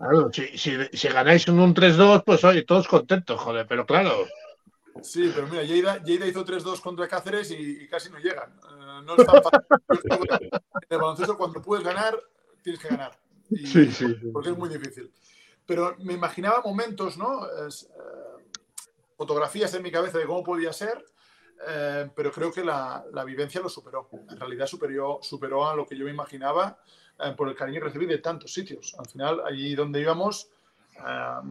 [0.00, 4.26] Claro, si, si, ganáis un, un 3-2, pues oye, todos contentos, joder, pero claro.
[5.02, 8.50] Sí, pero mira, Lleida, hizo 3-2 contra Cáceres y, casi no llegan.
[8.50, 9.60] Eh, no es tan fácil.
[10.40, 12.18] en el baloncesto, cuando puedes ganar,
[12.62, 13.12] tienes que ganar.
[13.50, 15.12] sí, sí, Porque es muy difícil.
[15.66, 17.44] Pero me imaginaba momentos, ¿no?
[17.44, 17.68] Eh,
[19.18, 21.04] fotografías en mi cabeza de cómo podía ser,
[21.68, 24.08] eh, pero creo que la, la, vivencia lo superó.
[24.30, 26.78] En realidad superó, superó a lo que yo me imaginaba
[27.36, 28.94] por el cariño que recibí de tantos sitios.
[28.98, 30.48] Al final, allí donde íbamos,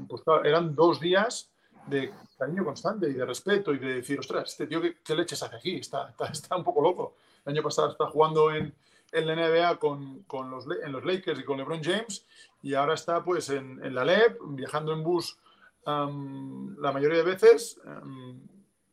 [0.07, 1.49] pues eran dos días
[1.87, 5.55] de cariño constante y de respeto y de decir, ostras, este tío, ¿qué, leches hace
[5.55, 5.75] aquí?
[5.77, 7.15] Está, está, un poco loco.
[7.45, 8.73] El año pasado está jugando en,
[9.11, 12.25] en la NBA con, con, los, en los Lakers y con LeBron James
[12.61, 15.37] y ahora está pues en, en la LEP, viajando en bus
[15.85, 17.79] la mayoría de veces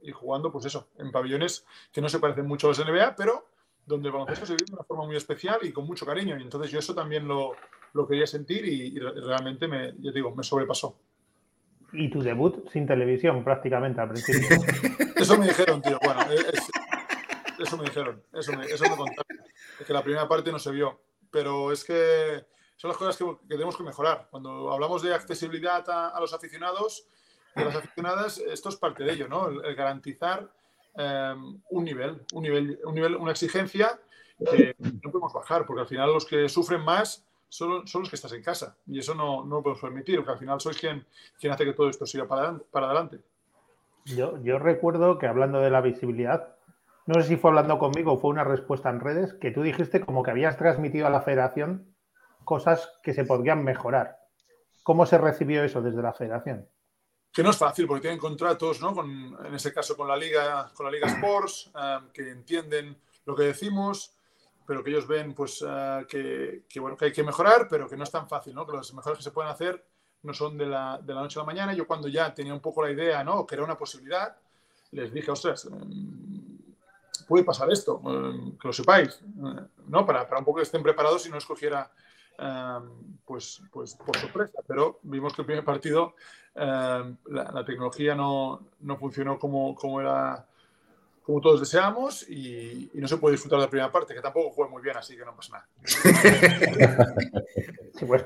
[0.00, 3.46] y jugando pues eso, en pabellones que no se parecen mucho a los NBA, pero
[3.86, 6.36] donde el baloncesto se vive de una forma muy especial y con mucho cariño.
[6.38, 7.52] Y entonces yo eso también lo,
[7.92, 10.98] lo quería sentir y, y realmente me, yo digo, me sobrepasó
[11.92, 14.48] y tu debut sin televisión prácticamente al principio.
[15.16, 15.98] Eso me dijeron, tío.
[16.02, 16.20] Bueno,
[17.58, 19.38] eso me dijeron, eso me, eso me contaron.
[19.80, 21.00] Es que la primera parte no se vio.
[21.30, 22.44] Pero es que
[22.76, 24.28] son las cosas que, tenemos que mejorar.
[24.30, 27.08] Cuando hablamos de accesibilidad a, los aficionados
[27.54, 29.48] a las aficionadas, esto es parte de ello, ¿no?
[29.48, 30.52] El, garantizar
[30.96, 33.98] em, un nivel, un nivel, un nivel, una exigencia
[34.38, 38.32] que no podemos bajar, porque al final los que sufren más son, los que estás
[38.32, 38.76] en casa.
[38.86, 41.06] Y eso no, no lo podemos permitir, porque al final sois quien,
[41.38, 43.20] quien hace que todo esto siga para, para adelante.
[44.04, 46.56] Yo, yo recuerdo que hablando de la visibilidad,
[47.06, 50.00] no sé si fue hablando conmigo o fue una respuesta en redes, que tú dijiste
[50.00, 51.94] como que habías transmitido a la federación
[52.44, 54.18] cosas que se podrían mejorar.
[54.82, 56.68] ¿Cómo se recibió eso desde la federación?
[57.36, 58.94] Que no es fácil porque tienen contratos, ¿no?
[58.94, 62.96] Con, en ese caso con la Liga, con la Liga Sports, eh, que entienden
[63.26, 64.14] lo que decimos,
[64.66, 67.96] pero que ellos ven pues, eh, que, que, bueno, que hay que mejorar, pero que
[67.98, 68.66] no es tan fácil, ¿no?
[68.66, 69.84] que las mejoras que se pueden hacer
[70.22, 71.74] no son de la, de la noche a la mañana.
[71.74, 73.46] Yo cuando ya tenía un poco la idea, ¿no?
[73.46, 74.34] que era una posibilidad,
[74.92, 76.56] les dije, ostras, mm,
[77.28, 78.00] puede pasar esto,
[78.58, 80.06] que lo sepáis, eh, ¿no?
[80.06, 81.90] para, para un poco que estén preparados y no escogiera
[82.38, 82.78] eh,
[83.24, 84.58] pues, pues por sorpresa.
[84.66, 86.14] Pero vimos que el primer partido
[86.54, 90.46] la, la, tecnología no, no funcionó como, como era
[91.26, 94.70] como todos deseamos y, no se puede disfrutar de la primera parte, que tampoco juega
[94.70, 95.66] muy bien, así que no pasa nada.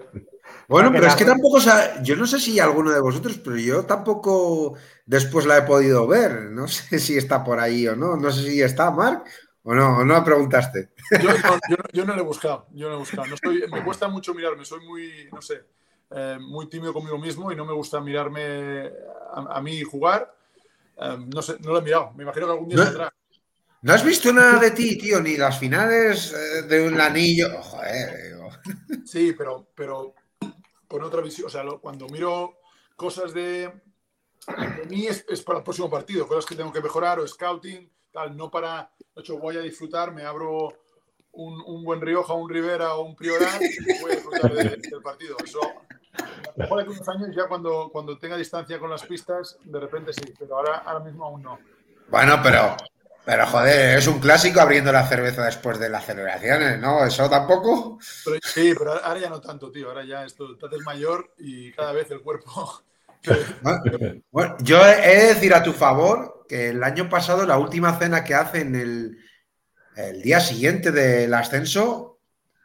[0.68, 3.56] bueno, pero es que tampoco, o sea, yo no sé si alguno de vosotros, pero
[3.56, 4.74] yo tampoco
[5.06, 6.50] después la he podido ver.
[6.50, 8.18] No sé si está por ahí o no.
[8.18, 9.26] No sé si está, Marc,
[9.62, 10.90] o no, o no preguntaste.
[11.20, 13.26] Yo, no, lo he buscado, yo no he buscado.
[13.70, 15.64] me cuesta mucho mirarme, soy muy, no sé,
[16.10, 18.90] eh, muy tímido conmigo mismo y no me gusta mirarme
[19.34, 20.34] a, a mí jugar
[21.00, 22.12] Em, no sé, no lo he mirado.
[22.14, 23.14] Me imagino que algún día no, saldrá.
[23.82, 25.20] ¿No has visto nada de ti, tío?
[25.20, 27.62] Ni las finales eh, de un anillo.
[27.62, 28.36] Joder,
[29.06, 30.14] Sí, pero, pero
[30.86, 31.46] con otra visión.
[31.46, 32.58] O sea, cuando miro
[32.96, 33.72] cosas de,
[34.46, 38.36] de mí es, para el próximo partido, cosas que tengo que mejorar o scouting, tal,
[38.36, 40.72] no para, de hecho, voy a disfrutar, me abro
[41.32, 43.60] un, un buen Rioja, un Rivera o un Priorat
[44.02, 45.36] voy a disfrutar del partido.
[45.44, 45.60] Eso
[46.56, 50.34] mejor que unos años ya cuando, cuando tenga distancia con las pistas, de repente sí,
[50.38, 51.58] pero ahora, ahora mismo aún no.
[52.08, 52.76] Bueno, pero,
[53.24, 57.04] pero joder, es un clásico abriendo la cerveza después de las celebraciones, ¿no?
[57.04, 57.98] ¿Eso tampoco?
[58.42, 59.88] sí, pero ahora ya no tanto, tío.
[59.88, 62.82] Ahora ya esto, te haces mayor y cada vez el cuerpo...
[64.62, 68.34] Yo he de decir a tu favor que el año pasado la última cena que
[68.34, 69.18] hacen el,
[70.22, 72.10] día siguiente del ascenso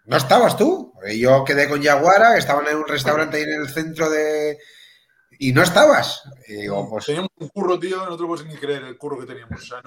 [0.06, 0.94] ¿No estabas tú?
[1.18, 4.60] Yo quedé con Yaguara, estaban en un restaurante ahí en el centro de...
[5.40, 6.24] Y no estabas.
[6.90, 9.62] Pues teníamos un curro, tío, no te lo puedes ni creer el curro que teníamos.
[9.62, 9.82] O sea,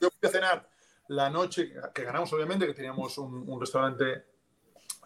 [0.00, 0.68] yo fui a cenar
[1.08, 4.24] la noche, que ganamos obviamente, que teníamos un, restaurante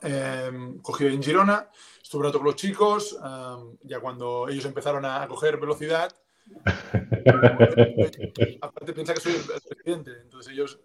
[0.00, 1.68] em, cogido en Girona,
[2.12, 6.14] estuve rato con los chicos, em, ya cuando ellos empezaron a, coger velocidad,
[8.60, 10.78] aparte piensa que soy el presidente, entonces ellos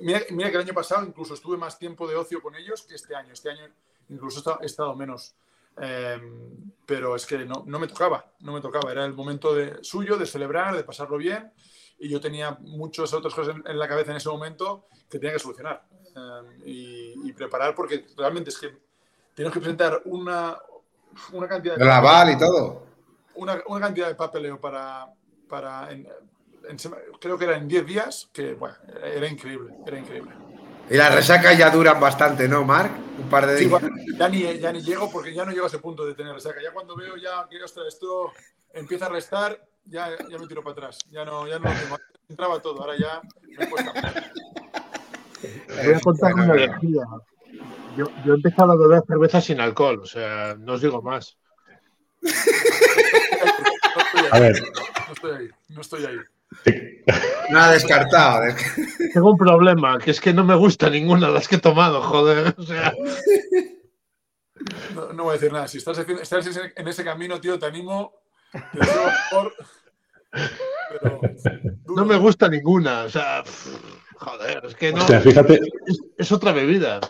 [0.00, 3.14] Mira, que el año pasado incluso estuve más tiempo de ocio con ellos que este
[3.14, 3.32] año.
[3.32, 3.62] Este año
[4.10, 5.34] incluso he estado menos.
[5.78, 8.92] Em, pero es que no, me tocaba, no me tocaba.
[8.92, 11.50] Era el momento de, suyo de celebrar, de pasarlo bien.
[11.98, 15.38] Y yo tenía muchas otras cosas en, la cabeza en ese momento que tenía que
[15.38, 15.82] solucionar
[16.14, 18.89] em, y, preparar, porque realmente es que
[19.34, 20.56] tenemos que presentar una,
[21.32, 21.84] una cantidad de.
[21.84, 22.86] La y todo.
[23.34, 25.06] Una, una, cantidad de papeleo para,
[25.48, 25.88] para
[27.20, 30.32] creo que era en 10 días, que bueno, era increíble, era increíble.
[30.90, 32.90] Y las resacas ya duran bastante, ¿no, Marc?
[33.18, 33.82] Un par de días.
[34.18, 36.60] ya, ni, ya ni llego porque ya no llego a ese punto de tener resaca.
[36.62, 38.32] Ya cuando veo ya que esto
[38.72, 40.98] empieza a restar, ya, ya me tiro para atrás.
[41.10, 41.96] Ya no, ya no tengo.
[42.28, 43.20] Entraba todo, ahora ya
[43.56, 43.92] me cuesta.
[45.84, 47.04] Voy a contar una alegría.
[48.00, 51.36] Yo, yo he empezado a beber cerveza sin alcohol, o sea, no os digo más.
[54.30, 54.62] a ver.
[55.06, 56.16] No estoy ahí, no estoy ahí.
[57.50, 58.54] Nada descartado.
[59.12, 62.00] Tengo un problema, que es que no me gusta ninguna de las que he tomado,
[62.00, 62.54] joder.
[62.56, 62.94] O sea.
[65.14, 65.68] No, voy a decir nada.
[65.68, 68.14] Si estás, en ese camino, tío, te animo.
[71.84, 73.02] no me gusta ninguna.
[73.02, 73.44] O sea,
[74.16, 75.06] joder, es que no.
[75.06, 75.60] fíjate,
[76.16, 77.00] es, otra bebida.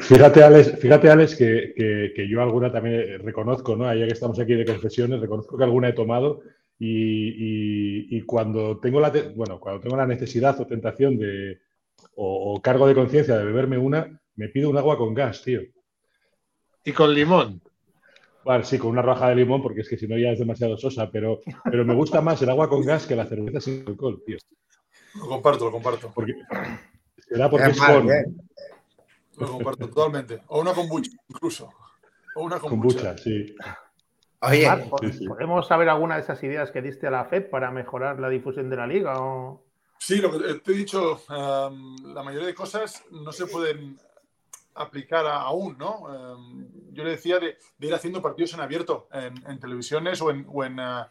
[0.00, 3.92] Fíjate, Alex, fíjate, Alex que, yo alguna también reconozco, ¿no?
[3.94, 6.40] Ya que estamos aquí de confesiones, reconozco que alguna he tomado
[6.78, 11.60] y, cuando, tengo la, bueno, cuando tengo la necesidad o tentación de,
[12.16, 15.60] o, o cargo de conciencia de beberme una, me pido un agua con gas, tío.
[16.84, 17.60] ¿Y con limón?
[18.42, 20.78] Bueno, sí, con una roja de limón, porque es que si no ya es demasiado
[20.78, 24.22] sosa, pero, pero me gusta más el agua con gas que la cerveza sin alcohol,
[24.24, 24.38] tío.
[25.16, 26.10] Lo comparto, lo comparto.
[26.14, 26.34] Porque,
[27.28, 28.08] será porque es, con...
[29.40, 30.42] Lo comparto totalmente.
[30.48, 31.70] O una kombucha, incluso.
[32.34, 33.16] O una kombucha.
[33.18, 33.54] sí.
[34.42, 34.66] Oye,
[35.28, 38.70] ¿podemos saber alguna de esas ideas que diste a la FED para mejorar la difusión
[38.70, 39.14] de la liga?
[39.98, 43.98] Sí, lo que te he dicho, la mayoría de cosas no se pueden
[44.74, 46.06] aplicar aún, ¿no?
[46.08, 50.64] Em, yo le decía de, ir haciendo partidos en abierto, en, televisiones o en, o
[50.64, 51.04] en, eh,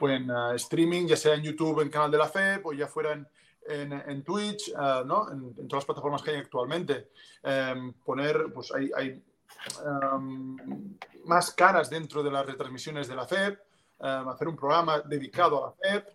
[0.00, 3.26] eh, streaming, ya sea en YouTube, en canal de la FEP, o ya fuera en,
[4.24, 5.30] Twitch, eh, ¿no?
[5.30, 7.10] En, todas las plataformas que hay actualmente.
[7.42, 9.22] Em, poner, pues hay, hay
[9.84, 13.60] em, más caras dentro de las retransmisiones de la FEP,
[14.00, 16.08] hacer un programa dedicado a la FEP,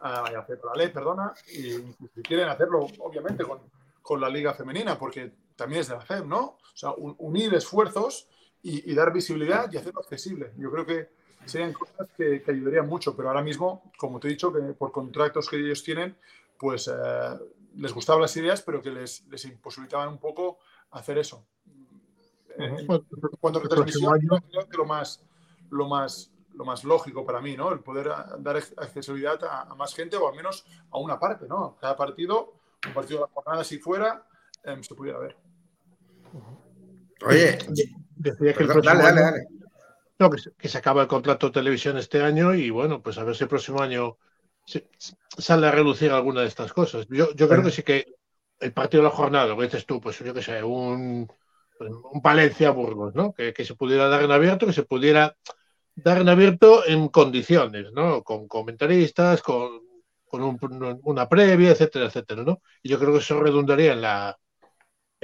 [0.00, 1.72] a la FEP, a la LEP, perdona, y
[2.14, 3.58] si quieren hacerlo, obviamente, con,
[4.02, 6.40] con la liga femenina, porque también es de la FEM, ¿no?
[6.42, 8.28] O sea, unir esfuerzos
[8.62, 10.52] y, dar visibilidad y hacerlo accesible.
[10.56, 11.08] Yo creo que
[11.44, 15.48] serían cosas que, ayudarían mucho, pero ahora mismo, como te he dicho, que por contratos
[15.48, 16.16] que ellos tienen,
[16.58, 17.38] pues eh,
[17.76, 20.58] les gustaban las ideas, pero que les, les imposibilitaban un poco
[20.90, 21.46] hacer eso.
[22.58, 22.86] Eh,
[23.40, 25.22] cuando retransmisión, creo que lo más,
[25.70, 27.72] lo más lo más lógico para mí, ¿no?
[27.72, 31.76] El poder dar accesibilidad a, más gente o al menos a una parte, ¿no?
[31.80, 32.54] Cada partido,
[32.86, 34.26] un partido de la jornada si fuera,
[34.62, 35.36] em, se pudiera ver.
[37.26, 37.58] Oye,
[38.16, 39.46] decía que el próximo dale, dale,
[40.18, 43.34] No, que, se, acaba el contrato de televisión este año y bueno, pues a ver
[43.34, 44.16] si el próximo año
[45.38, 47.06] sale a reducir alguna de estas cosas.
[47.08, 48.06] Yo, creo que sí que
[48.60, 51.30] el partido de la jornada, lo que dices tú, pues yo que sé, un,
[51.80, 53.32] un Palencia Burgos, ¿no?
[53.32, 55.36] Que, se pudiera dar en abierto, que se pudiera
[55.94, 58.22] dar en abierto en condiciones, ¿no?
[58.22, 59.80] Con comentaristas, con,
[60.24, 62.60] con una previa, etcétera, etcétera, ¿no?
[62.82, 64.38] Y yo creo que eso redundaría en la,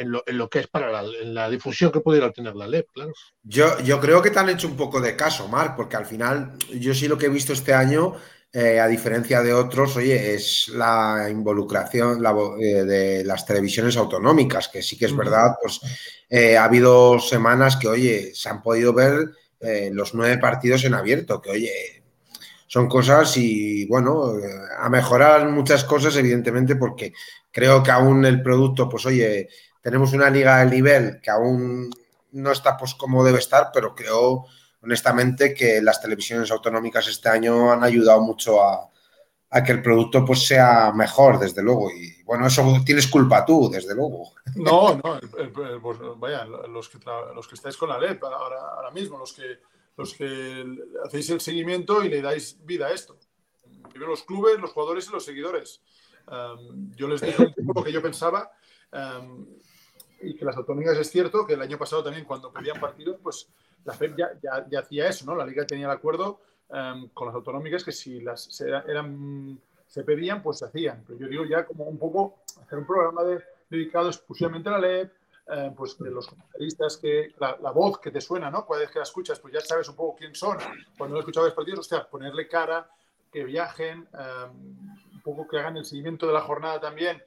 [0.00, 3.12] en lo, que es para la, difusión que pudiera tener la LEP, claro.
[3.42, 6.57] Yo, yo creo que te han hecho un poco de caso, Marc, porque al final
[6.72, 8.14] yo sí lo que he visto este año,
[8.52, 12.20] eh, a diferencia de otros, oye, es la involucración
[12.60, 15.80] eh, de las televisiones autonómicas, que sí que es verdad, pues
[16.28, 19.30] eh, ha habido semanas que, oye, se han podido ver
[19.92, 22.02] los nueve partidos en abierto, que, oye,
[22.66, 24.32] son cosas y, bueno,
[24.78, 27.12] a mejorar muchas cosas, evidentemente, porque
[27.52, 29.48] creo que aún el producto, pues, oye,
[29.82, 31.90] tenemos una liga de nivel que aún
[32.32, 34.46] no está pues como debe estar, pero creo
[34.82, 38.88] honestamente que las televisiones autonómicas este año han ayudado mucho a,
[39.64, 41.90] que el producto pues sea mejor, desde luego.
[41.90, 44.32] Y bueno, eso tienes culpa tú, desde luego.
[44.54, 45.20] No, no,
[45.82, 46.98] pues, vaya, los que,
[47.34, 49.58] los que estáis con la LEP ahora, ahora mismo, los que,
[49.96, 50.64] los que
[51.04, 53.18] hacéis el seguimiento y le dais vida a esto.
[53.90, 55.82] Primero los clubes, los jugadores y los seguidores.
[56.94, 58.50] yo les poco lo que yo pensaba
[60.22, 63.48] y que las autonomías es cierto que el año pasado también cuando pedían partidos, pues
[63.84, 65.35] la FED ya, hacía eso, ¿no?
[65.35, 70.04] La liga tenía el acuerdo em, con las autonómicas que si las se, eran, se
[70.04, 71.04] pedían, pues se hacían.
[71.06, 73.22] Pero yo digo ya como un poco hacer un programa
[73.68, 75.12] dedicado exclusivamente a la LEP,
[75.48, 78.66] em, pues de los comentaristas, que la, voz que te suena, ¿no?
[78.66, 80.58] Cada vez que la escuchas, pues ya sabes un poco quién son.
[80.96, 82.88] Cuando no escuchabas partidos, o sea, ponerle cara,
[83.33, 84.50] que viajen, em,
[85.14, 87.22] un poco que hagan el seguimiento de la jornada también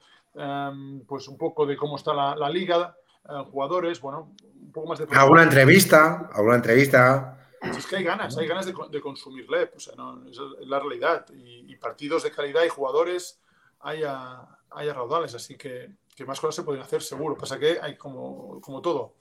[1.08, 2.96] pues un poco de cómo está la, liga,
[3.30, 5.08] eh, jugadores, bueno, un poco más de...
[5.12, 6.30] ¿Alguna entrevista?
[6.34, 7.38] ¿Alguna entrevista?
[7.62, 10.80] es que hay ganas, hay ganas de, de consumir LEP, o sea, no, es la
[10.80, 11.26] realidad.
[11.34, 13.40] Y, partidos de calidad y jugadores
[13.82, 17.38] hay a, hay raudales, así que, que, más cosas se pueden hacer seguro.
[17.38, 19.16] Pasa que hay como, como todo,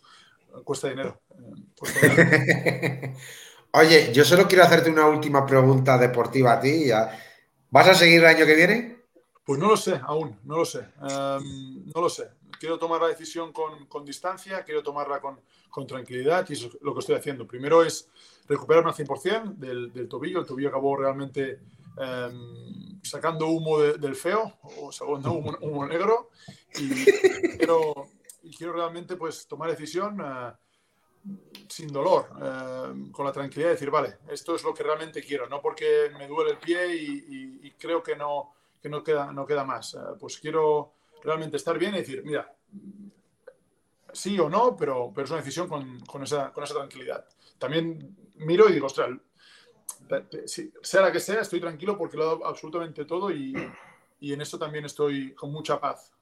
[0.65, 1.21] cuesta dinero.
[2.03, 3.15] Eh,
[3.75, 6.91] Oye, yo solo quiero hacerte una última pregunta deportiva a ti.
[7.71, 8.99] ¿Vas a seguir el año que viene?
[9.45, 10.81] Pues no lo sé, aún, no lo sé.
[10.81, 12.29] Em, no lo sé.
[12.63, 17.01] Quiero tomar la decisión con, distancia, quiero tomarla con, tranquilidad y eso es lo que
[17.01, 17.45] estoy haciendo.
[17.45, 18.09] Primero es
[18.47, 20.39] recuperarme al 100% del, del tobillo.
[20.39, 21.59] El tobillo acabó realmente
[21.99, 26.31] em, sacando humo del feo o sacando humo, negro
[26.77, 30.21] y quiero, realmente pues tomar decisión.
[30.21, 30.53] Eh,
[31.69, 35.49] sin dolor, eh, con la tranquilidad de decir, vale, esto es lo que realmente quiero,
[35.49, 39.65] no porque me duele el pie y, creo que no, que no, queda, no queda
[39.65, 39.95] más.
[39.95, 40.93] Eh, pues quiero
[41.23, 42.55] realmente estar bien y decir, mira,
[44.13, 47.25] sí o no, pero, pero es una decisión con, con, esa, con esa tranquilidad.
[47.59, 49.11] También miro y digo, ostras,
[50.83, 53.55] sea la que sea, estoy tranquilo porque lo he dado absolutamente todo y,
[54.21, 56.13] y en eso también estoy con mucha paz.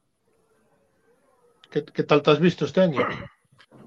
[1.70, 3.06] ¿Qué, ¿Qué, tal te has visto este año?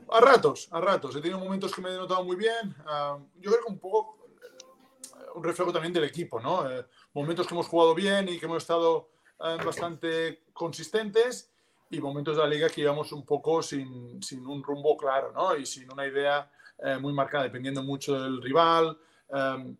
[0.09, 1.15] A ratos, a ratos.
[1.15, 2.75] He tenido momentos que me he notado muy bien.
[2.85, 6.69] Ah, yo creo que un poco eh, un reflejo también del equipo, ¿no?
[6.69, 9.09] Eh, momentos que hemos jugado bien y que hemos estado
[9.39, 11.51] bastante consistentes
[11.89, 15.55] y momentos de la liga que íbamos un poco sin, sin un rumbo claro, ¿no?
[15.55, 16.49] Y sin una idea
[16.99, 18.97] muy marcada, dependiendo mucho del rival,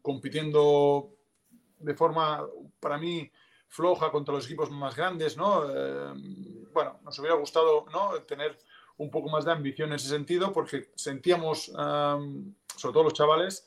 [0.02, 1.10] compitiendo
[1.80, 2.46] de forma,
[2.80, 3.30] para mí,
[3.68, 5.66] floja contra los equipos más grandes, ¿no?
[6.74, 8.12] bueno, nos hubiera gustado, ¿no?
[8.22, 8.58] Tener
[8.98, 13.66] un poco más de ambición en ese sentido, porque sentíamos, sobre todo los chavales,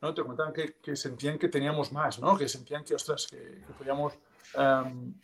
[0.00, 0.14] ¿no?
[0.14, 2.36] te comentaban que, que, sentían que teníamos más, ¿no?
[2.36, 4.14] que sentían que, ostras, que, podíamos
[4.56, 5.14] um,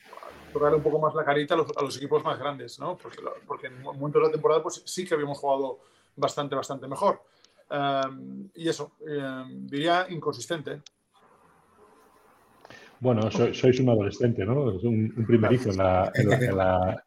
[0.55, 2.97] un poco más la carita a los, a los, equipos más grandes, ¿no?
[2.97, 5.81] porque, porque en momentos de la temporada pues, sí que habíamos jugado
[6.16, 7.22] bastante, bastante mejor.
[8.55, 8.93] y eso,
[9.51, 10.83] diría inconsistente.
[13.01, 14.62] Bueno, sois un adolescente, ¿no?
[14.62, 17.05] Un, un primerizo en la, en la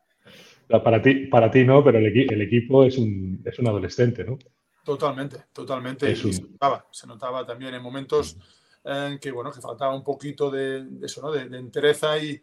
[0.68, 4.38] para ti, para ti no, pero el, equipo es un, es un, adolescente, ¿no?
[4.84, 6.13] Totalmente, totalmente.
[6.15, 8.38] se, notaba, se notaba también en momentos
[9.19, 11.31] que, bueno, que faltaba un poquito de, eso, ¿no?
[11.31, 12.41] De, entereza y,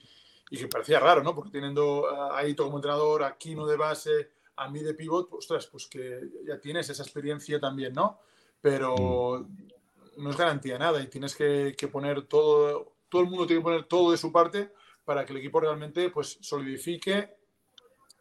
[0.50, 1.34] y, que parecía raro, ¿no?
[1.34, 5.44] Porque teniendo a Aito como entrenador, a Kino de base, a mí de pivot, pues,
[5.44, 8.20] ostras, pues que ya tienes esa experiencia también, ¿no?
[8.60, 10.22] Pero mm.
[10.22, 13.64] no es garantía nada y tienes que, que, poner todo, todo el mundo tiene que
[13.64, 14.72] poner todo de su parte
[15.04, 17.36] para que el equipo realmente pues solidifique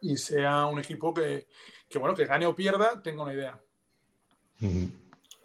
[0.00, 1.46] y sea un equipo que,
[1.94, 3.58] bueno, que gane o pierda, tengo una idea.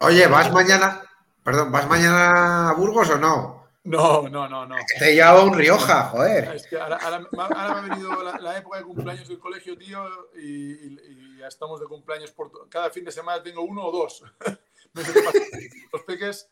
[0.00, 1.02] Oye, ¿vas mañana?
[1.44, 3.60] Perdón, ¿vas mañana a Burgos o no?
[3.84, 4.76] No, no, no, no.
[4.98, 6.54] Te llevado un Rioja, joder.
[6.54, 6.98] Es que ahora,
[7.32, 10.04] me ha venido la, época de cumpleaños del colegio, tío,
[10.36, 14.22] y, ya estamos de cumpleaños por cada fin de semana tengo uno o dos.
[15.92, 16.48] los peques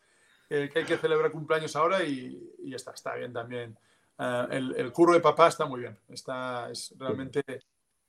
[0.49, 3.79] que hay que celebrar cumpleaños ahora y, ya está, está bien también.
[4.19, 7.45] Eh, el, el, curro de papá está muy bien, está, es realmente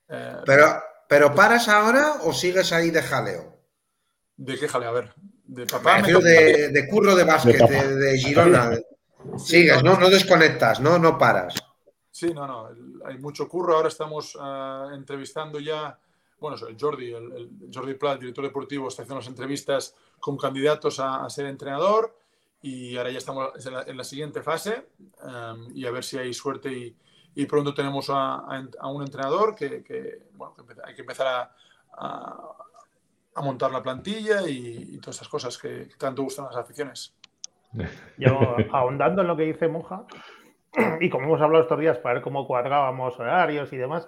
[0.09, 3.57] eh, pero, ¿Pero paras ahora o sigues ahí de jaleo?
[4.38, 4.89] ¿De qué jaleo?
[4.89, 5.13] A ver,
[5.50, 6.02] de papá.
[6.02, 8.78] de, de, curro de básquet, de, Girona.
[9.38, 11.56] Sigues, no, no, desconectas, no, no paras.
[12.12, 12.70] Sí, no, no,
[13.06, 13.76] hay mucho curro.
[13.76, 15.97] Ahora estamos ah, entrevistando ya,
[16.39, 21.30] bueno, el Jordi, el, Jordi Plat, director deportivo, está haciendo las entrevistas con candidatos a,
[21.30, 22.16] ser entrenador
[22.62, 24.89] y ahora ya estamos en la, siguiente fase
[25.24, 26.95] um, y a ver si hay suerte y,
[27.36, 28.45] y pronto tenemos a,
[28.84, 31.56] un entrenador que, bueno, hay que empezar a,
[33.36, 37.15] montar la plantilla y, todas esas cosas que, tanto gustan las aficiones.
[38.17, 38.38] Yo,
[38.71, 40.05] ahondando en lo que dice Monja,
[40.99, 44.07] y como hemos hablado estos días para ver cómo cuadrábamos horarios y demás,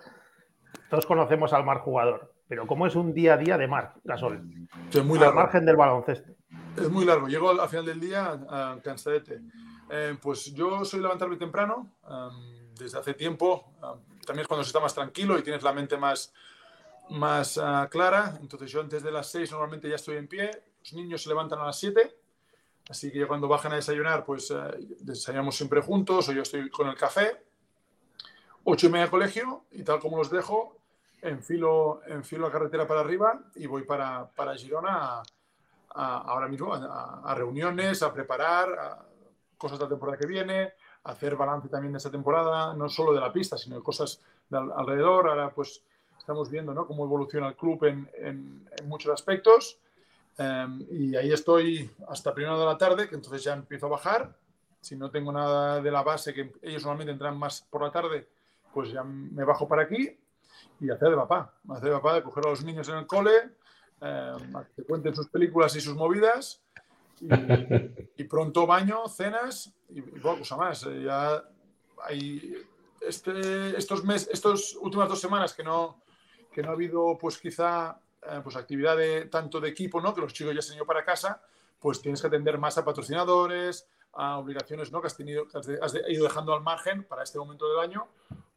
[0.90, 4.68] todos conocemos al Mar jugador, pero ¿cómo es un día a día de Mar Gasol?
[4.92, 5.40] Es muy largo.
[5.40, 6.34] Al margen del baloncesto.
[6.76, 7.28] Es muy largo.
[7.28, 8.40] Llego al final del día
[8.84, 9.42] cansadete.
[9.90, 11.90] Eh, pues yo soy levantarme temprano
[12.78, 13.74] desde hace tiempo.
[14.26, 16.34] También es cuando se está más tranquilo y tienes la mente más,
[17.10, 18.38] más ah, clara.
[18.42, 20.52] Entonces yo antes de las 6 normalmente ya estoy en pie.
[20.82, 22.16] Los niños se levantan a las 7.
[22.90, 26.88] Así que cuando bajan a desayunar, pues uh, desayunamos siempre juntos o yo estoy con
[26.88, 27.44] el café.
[28.64, 30.78] 8 y media colegio y tal como los dejo,
[31.22, 35.24] enfilo, enfilo la carretera para arriba y voy para, para Girona
[35.94, 39.06] ahora mismo a, reuniones, a preparar
[39.58, 40.74] cosas de la temporada que viene,
[41.04, 44.58] hacer balance también de esta temporada, no solo de la pista, sino de cosas de
[44.58, 45.30] alrededor.
[45.30, 45.84] Ahora pues
[46.22, 46.86] estamos viendo ¿no?
[46.86, 49.80] cómo evoluciona el club en, en, muchos aspectos.
[50.38, 54.36] Em, y ahí estoy hasta primero de la tarde, que entonces ya empiezo a bajar.
[54.80, 58.28] Si no tengo nada de la base, que ellos normalmente entran más por la tarde,
[58.74, 60.18] pues ya me bajo para aquí
[60.80, 61.54] y hacer de papá.
[61.70, 63.52] Hacer de papá, de coger a los niños en el cole,
[64.02, 64.34] eh,
[64.76, 66.62] que cuenten sus películas y sus movidas
[67.20, 70.86] y, pronto baño, cenas y, poca cosa más.
[70.86, 71.44] Eh, ya
[72.04, 72.56] hay
[73.02, 76.02] este, estos meses, estas últimas dos semanas que no,
[76.52, 80.14] que no ha habido, pues quizá, eh, pues actividad de, tanto de equipo, ¿no?
[80.14, 81.42] Que los chicos ya se han ido para casa,
[81.80, 85.02] pues tienes que atender más a patrocinadores, a obligaciones, ¿no?
[85.02, 88.08] Que has tenido, has, has ido dejando al margen para este momento del año,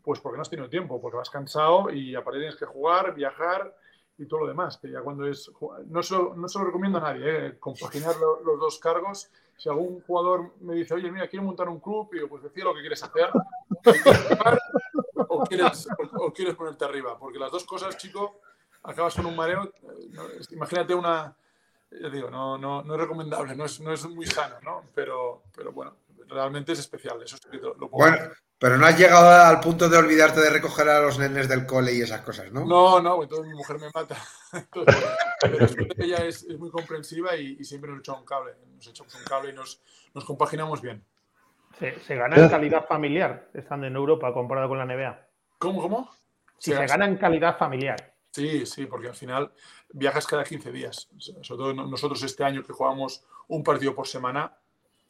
[0.03, 3.75] pues porque no has tenido tiempo, porque vas cansado y aparte tienes que jugar, viajar
[4.19, 5.51] y todo lo demás, que ya cuando es...
[5.87, 7.59] No se no se lo recomiendo a nadie, ¿eh?
[7.59, 9.31] compaginar los dos cargos.
[9.57, 12.65] Si algún jugador me dice, oye, mira, quiero montar un club, y yo, pues decía
[12.65, 13.31] lo que quieres hacer,
[15.29, 15.89] o, quieres,
[16.19, 18.41] o, quieres ponerte arriba, porque las dos cosas, chico,
[18.83, 19.73] acabas con un mareo.
[20.51, 21.37] Imagínate una,
[21.91, 24.83] yo digo, no, no, no es recomendable, no es, no es muy sano, ¿no?
[24.95, 25.97] Pero, pero bueno,
[26.29, 28.17] realmente es especial, eso lo, Bueno,
[28.59, 31.93] pero no has llegado al punto de olvidarte de recoger a los nenes del cole
[31.93, 32.65] y esas cosas, ¿no?
[32.65, 34.17] No, no, entonces mi mujer me mata.
[35.41, 35.67] pero
[35.99, 39.51] ella es, es, muy comprensiva y, siempre nos echa un cable, nos echamos un cable
[39.51, 39.81] y nos,
[40.15, 41.05] nos compaginamos bien.
[41.79, 45.27] ¿Se, ¿Se, gana en calidad familiar estando en Europa comparado con la NBA?
[45.59, 46.11] ¿Cómo, cómo?
[46.59, 48.15] Si se, se gana en calidad familiar.
[48.35, 49.53] Sí, sí, porque al final
[49.93, 51.09] viajas cada 15 días.
[51.19, 54.57] Sobre todo nosotros este año que jugamos un partido por semana,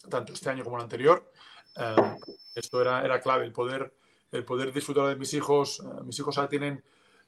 [0.09, 1.30] tanto este año como el anterior,
[1.76, 2.16] eh,
[2.55, 3.94] esto era, era clave, el poder,
[4.30, 5.80] el poder disfrutar de mis hijos.
[5.80, 6.82] Eh, mis hijos ahora tienen,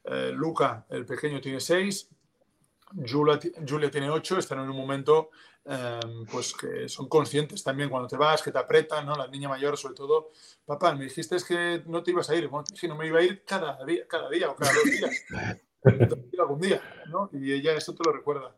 [0.04, 2.08] eh, Luca, el pequeño, tiene 6,
[3.08, 5.30] Julia, Julia, tiene 8, están en un momento
[6.30, 9.16] pues que son conscientes también cuando te vas, que te apretan, ¿no?
[9.16, 10.30] La niña mayor sobre todo,
[10.64, 13.42] papá, me dijiste que no te ibas a ir, bueno, no me iba a ir
[13.44, 15.24] cada día, cada día o cada dos días.
[16.38, 17.28] algún día, ¿no?
[17.32, 18.54] Y ella eso te lo recuerda.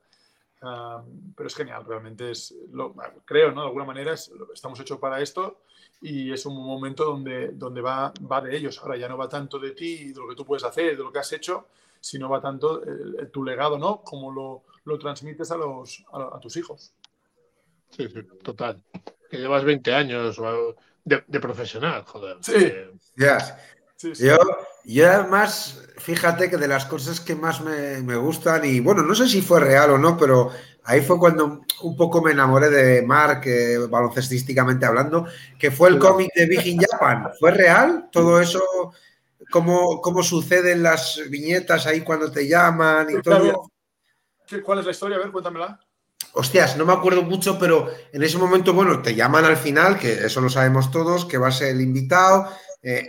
[0.61, 2.95] Pero es genial, realmente es, lo,
[3.25, 3.63] creo, ¿no?
[3.63, 5.61] De alguna manera estamos hechos para esto
[6.01, 8.79] y es un momento donde, donde va, va de ellos.
[8.81, 11.13] Ahora ya no va tanto de ti, de lo que tú puedes hacer, de lo
[11.13, 11.69] que has hecho,
[12.01, 12.83] sino va tanto
[13.33, 14.03] tu legado, ¿no?
[14.03, 16.93] Como lo, lo transmites a, los, a, tus hijos.
[17.91, 18.83] Sí, sí, total.
[19.31, 20.41] Que llevas 20 años
[21.05, 22.39] de, de profesional, joder.
[22.41, 22.73] Sí.
[23.17, 23.39] Ya.
[24.01, 24.39] Yo,
[24.95, 29.15] yo además, fíjate que de las cosas que más me, me, gustan, y bueno, no
[29.15, 30.51] sé si fue real o no, pero
[30.85, 35.27] ahí fue cuando un poco me enamoré de Mark, eh, baloncestísticamente hablando,
[35.59, 37.31] que fue el cómic de Big in Japan.
[37.39, 38.09] ¿Fue real?
[38.11, 38.63] Todo eso,
[39.51, 43.71] cómo, cómo suceden las viñetas ahí cuando te llaman y todo.
[44.65, 45.19] ¿Cuál es la historia?
[45.19, 45.79] A ver, cuéntamela.
[46.33, 50.13] Hostias, no me acuerdo mucho, pero en ese momento, bueno, te llaman al final, que
[50.13, 52.49] eso lo sabemos todos, que va a ser el invitado.
[52.83, 53.09] Eh,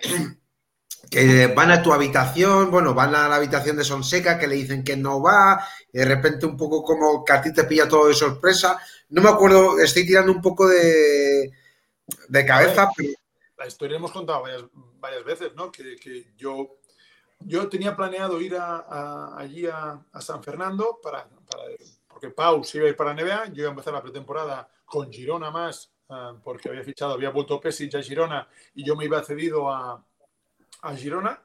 [1.10, 4.84] que van a tu habitación, bueno, van a la habitación de Sonseca, que le dicen
[4.84, 8.08] que no va, y de repente un poco como que a ti te pilla todo
[8.08, 8.80] de sorpresa.
[9.10, 11.52] No me acuerdo, estoy tirando un poco de,
[12.28, 12.89] de cabeza.
[12.95, 13.14] Pero...
[13.58, 14.64] La historia hemos contado varias,
[15.00, 15.72] varias veces, ¿no?
[15.72, 16.78] Que, que, yo,
[17.39, 21.64] yo tenía planeado ir a, allí a, a, San Fernando para, para,
[22.08, 25.12] porque Pau se iba a ir para NBA, yo iba a empezar la pretemporada con
[25.12, 29.24] Girona más, uh, porque había fichado, había vuelto Pesic a Girona y yo me iba
[29.24, 30.04] cedido a
[30.82, 31.42] a Girona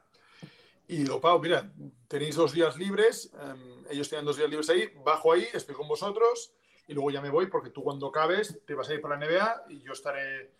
[0.87, 1.71] y digo, Pau, mira,
[2.07, 5.87] tenéis dos días libres, um, ellos tienen dos días libres ahí, bajo ahí, estoy con
[5.87, 6.53] vosotros
[6.87, 9.25] y luego ya me voy porque tú cuando acabes te vas a ir para la
[9.25, 10.51] NBA y yo estaré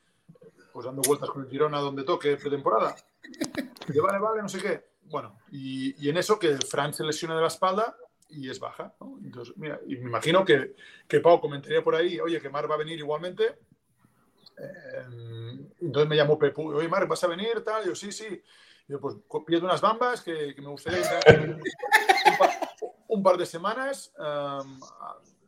[0.73, 2.95] pues dando vueltas con el Girona donde toque pretemporada.
[3.87, 4.83] Y vale, vale, no sé qué.
[5.03, 7.95] Bueno, y, en eso que Fran se lesiona de la espalda
[8.29, 8.93] y es baja.
[8.99, 9.17] ¿no?
[9.23, 9.55] Entonces,
[9.87, 10.75] y me imagino que,
[11.07, 13.59] que Pau comentaría por ahí, oye, que Mar va a venir igualmente.
[14.57, 15.05] Eh,
[15.81, 17.63] entonces me llamó Pepu, oye, Mar, ¿vas a venir?
[17.63, 18.41] Tal, yo, sí, sí.
[18.87, 22.49] Yo, pues pierdo unas bambas que, que me gustaría un, par,
[23.07, 24.79] un, par, de semanas um,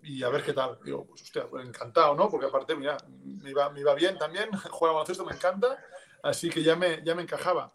[0.02, 0.80] y a ver qué tal.
[0.84, 2.30] Digo, pues hostia, pues encantado, ¿no?
[2.30, 5.78] Porque aparte, mira, me iba, me iba bien también, juega baloncesto, me encanta,
[6.24, 7.74] así que ya me, ya me encajaba.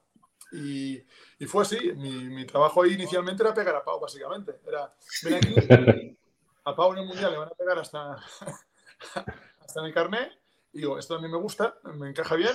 [0.51, 1.03] Y,
[1.39, 4.61] y fue así, mi, mi, trabajo ahí inicialmente era pegar a Pau, básicamente.
[4.67, 6.19] Era, ven aquí,
[6.65, 8.15] a Pau en el Mundial le van a pegar hasta,
[9.61, 10.42] hasta en el carnet
[10.73, 12.53] y digo, esto a mí me gusta, me encaja bien.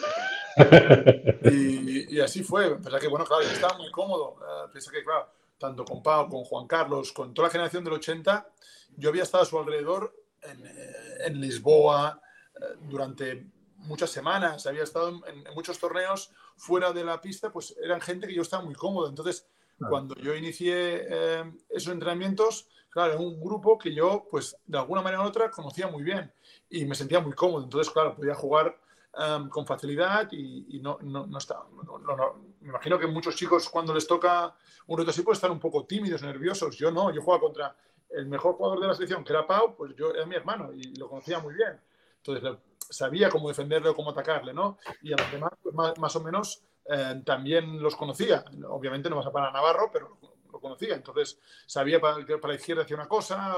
[1.43, 2.75] Y, y así fue.
[2.77, 4.35] Pensé que, bueno, claro, yo estaba muy cómodo.
[4.35, 7.93] Uh, pensé que, claro, tanto con Pau, con Juan Carlos, con toda la generación del
[7.93, 8.49] 80,
[8.97, 10.93] yo había estado a su alrededor en, eh,
[11.25, 12.19] en Lisboa
[12.55, 13.47] uh, durante
[13.77, 18.27] muchas semanas, había estado en, en, muchos torneos fuera de la pista, pues eran gente
[18.27, 19.07] que yo estaba muy cómodo.
[19.07, 19.47] Entonces,
[19.89, 25.01] cuando yo inicié eh, esos entrenamientos, claro, era un grupo que yo, pues de alguna
[25.01, 26.33] manera u otra, conocía muy bien
[26.69, 27.63] y me sentía muy cómodo.
[27.63, 28.77] Entonces, claro, podía jugar
[29.17, 33.93] um, con facilidad y, no, no, no, está, no, Me imagino que muchos chicos cuando
[33.93, 34.53] les toca
[34.87, 36.77] un reto así pueden estar un poco tímidos, nerviosos.
[36.77, 37.75] Yo no, yo jugaba contra
[38.09, 40.95] el mejor jugador de la selección, que era Pau, pues yo era mi hermano y
[40.95, 41.79] lo conocía muy bien.
[42.17, 42.57] Entonces,
[42.89, 44.77] sabía cómo defenderle o cómo atacarle, ¿no?
[45.01, 48.45] Y a los demás, pues, más, más, o menos, eh, también los conocía.
[48.69, 50.17] Obviamente no vas a parar Navarro, pero
[50.51, 50.95] lo conocía.
[50.95, 53.55] Entonces, sabía para, para la izquierda hacía una cosa,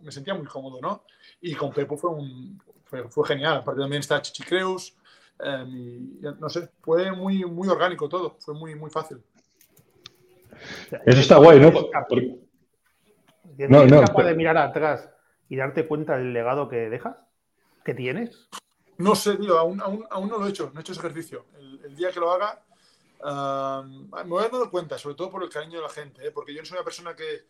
[0.00, 1.04] me sentía muy cómodo, ¿no?
[1.40, 3.58] Y con Pepo fue, un, fue, fue genial.
[3.58, 4.96] Aparte también está Chichicreus.
[5.38, 8.36] Eh, y, no sé, fue muy, muy orgánico todo.
[8.38, 9.22] Fue muy, muy fácil.
[11.04, 11.72] Eso está guay, ¿no?
[11.72, 12.38] Porque...
[13.68, 15.08] No, no, capaz de mirar atrás
[15.48, 17.16] y darte cuenta del legado que dejas?
[17.84, 18.48] ¿Que tienes?
[18.98, 21.46] No sé, tío, aún, aún, aún no lo he hecho, no he hecho ese ejercicio.
[21.58, 22.62] El, el día que lo haga,
[23.22, 26.30] uh, me voy a dar cuenta, sobre todo por el cariño de la gente, ¿eh?
[26.30, 27.44] porque yo no soy una persona que,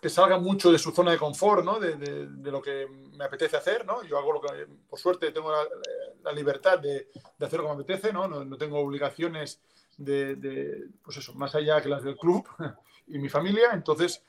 [0.00, 1.78] que salga mucho de su zona de confort, ¿no?
[1.78, 2.86] De, lo que
[3.16, 4.02] me apetece hacer, ¿no?
[4.04, 7.08] Yo hago lo que, por suerte, tengo la, libertad de,
[7.40, 8.28] hacer lo que me apetece, ¿no?
[8.28, 9.60] No, tengo obligaciones
[9.96, 12.46] de, pues eso, más allá que las del club
[13.08, 13.70] y mi familia.
[13.72, 14.22] Entonces,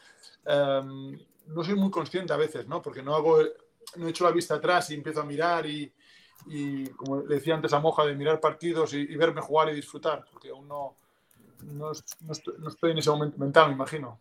[0.45, 2.81] um, no soy muy consciente a veces, ¿no?
[2.81, 3.39] Porque no hago,
[3.95, 5.91] no he hecho la vista atrás y empiezo a mirar y,
[6.45, 10.25] y como le decía antes a Moja, de mirar partidos y, verme jugar y disfrutar,
[10.31, 10.95] porque aún no,
[11.63, 14.19] no, estoy, en ese momento mental, me imagino.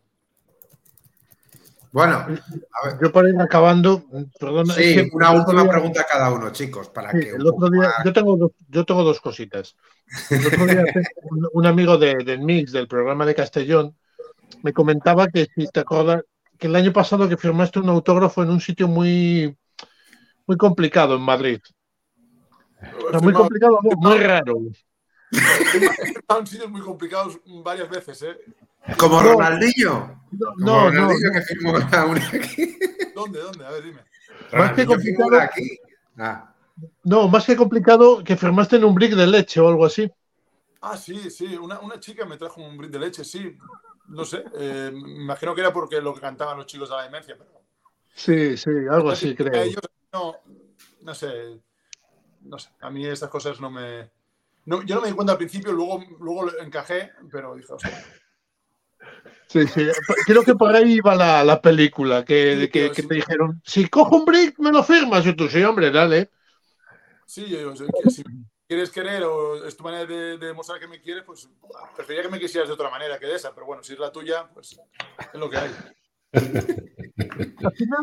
[1.96, 2.98] Bueno, a ver.
[3.00, 4.04] yo para ir acabando,
[4.38, 4.66] perdón.
[4.66, 7.30] Sí, una última pregunta a cada uno, chicos, para que.
[7.30, 9.74] El otro día, yo, tengo dos, yo tengo dos cositas.
[10.28, 10.84] El otro día,
[11.52, 13.96] un, amigo de, del Mix, del programa de Castellón,
[14.62, 16.22] me comentaba que si te acuerdas,
[16.58, 19.56] que el año pasado que firmaste un autógrafo en un sitio muy,
[20.46, 21.60] muy complicado en Madrid
[23.22, 24.58] muy complicado, muy raro.
[26.28, 28.36] Han sido muy complicados varias veces, ¿eh?
[28.98, 30.22] Como Ronaldinho.
[30.58, 31.86] No, Ronaldinho que firmó una
[32.32, 32.78] aquí.
[33.14, 33.66] ¿Dónde, dónde?
[33.66, 34.00] A ver, dime.
[34.52, 35.40] Más que complicado.
[35.40, 35.78] Aquí.
[36.18, 36.52] Ah.
[37.04, 40.10] No, más que complicado que firmaste en un brick de leche o algo así.
[40.80, 41.56] Ah, sí, sí.
[41.56, 43.56] Una, una chica me trajo un brick de leche, sí.
[44.08, 44.44] No sé.
[44.58, 47.50] Eh, me imagino que era porque lo que cantaban los chicos de la demencia, pero.
[48.14, 49.80] Sí, sí, algo así, creo.
[50.12, 50.36] no,
[51.02, 51.60] no sé
[52.46, 54.10] no sé, a mí estas cosas no me...
[54.64, 57.72] yo no me di cuenta al principio, luego, luego lo encajé, pero dije,
[59.46, 59.86] Sí, sí,
[60.26, 64.24] creo que por ahí iba la, la película, que, que, te dijeron, si cojo un
[64.24, 65.24] brick, me lo firmas.
[65.24, 66.30] Y tú, sí, hombre, dale.
[67.26, 68.24] Sí, yo digo, si
[68.66, 71.48] quieres querer o es tu manera de, demostrar que me quieres, pues
[71.94, 74.12] preferiría que me quisieras de otra manera que de esa, pero bueno, si es la
[74.12, 74.78] tuya, pues
[75.32, 75.70] es lo que hay.
[77.64, 78.00] Al final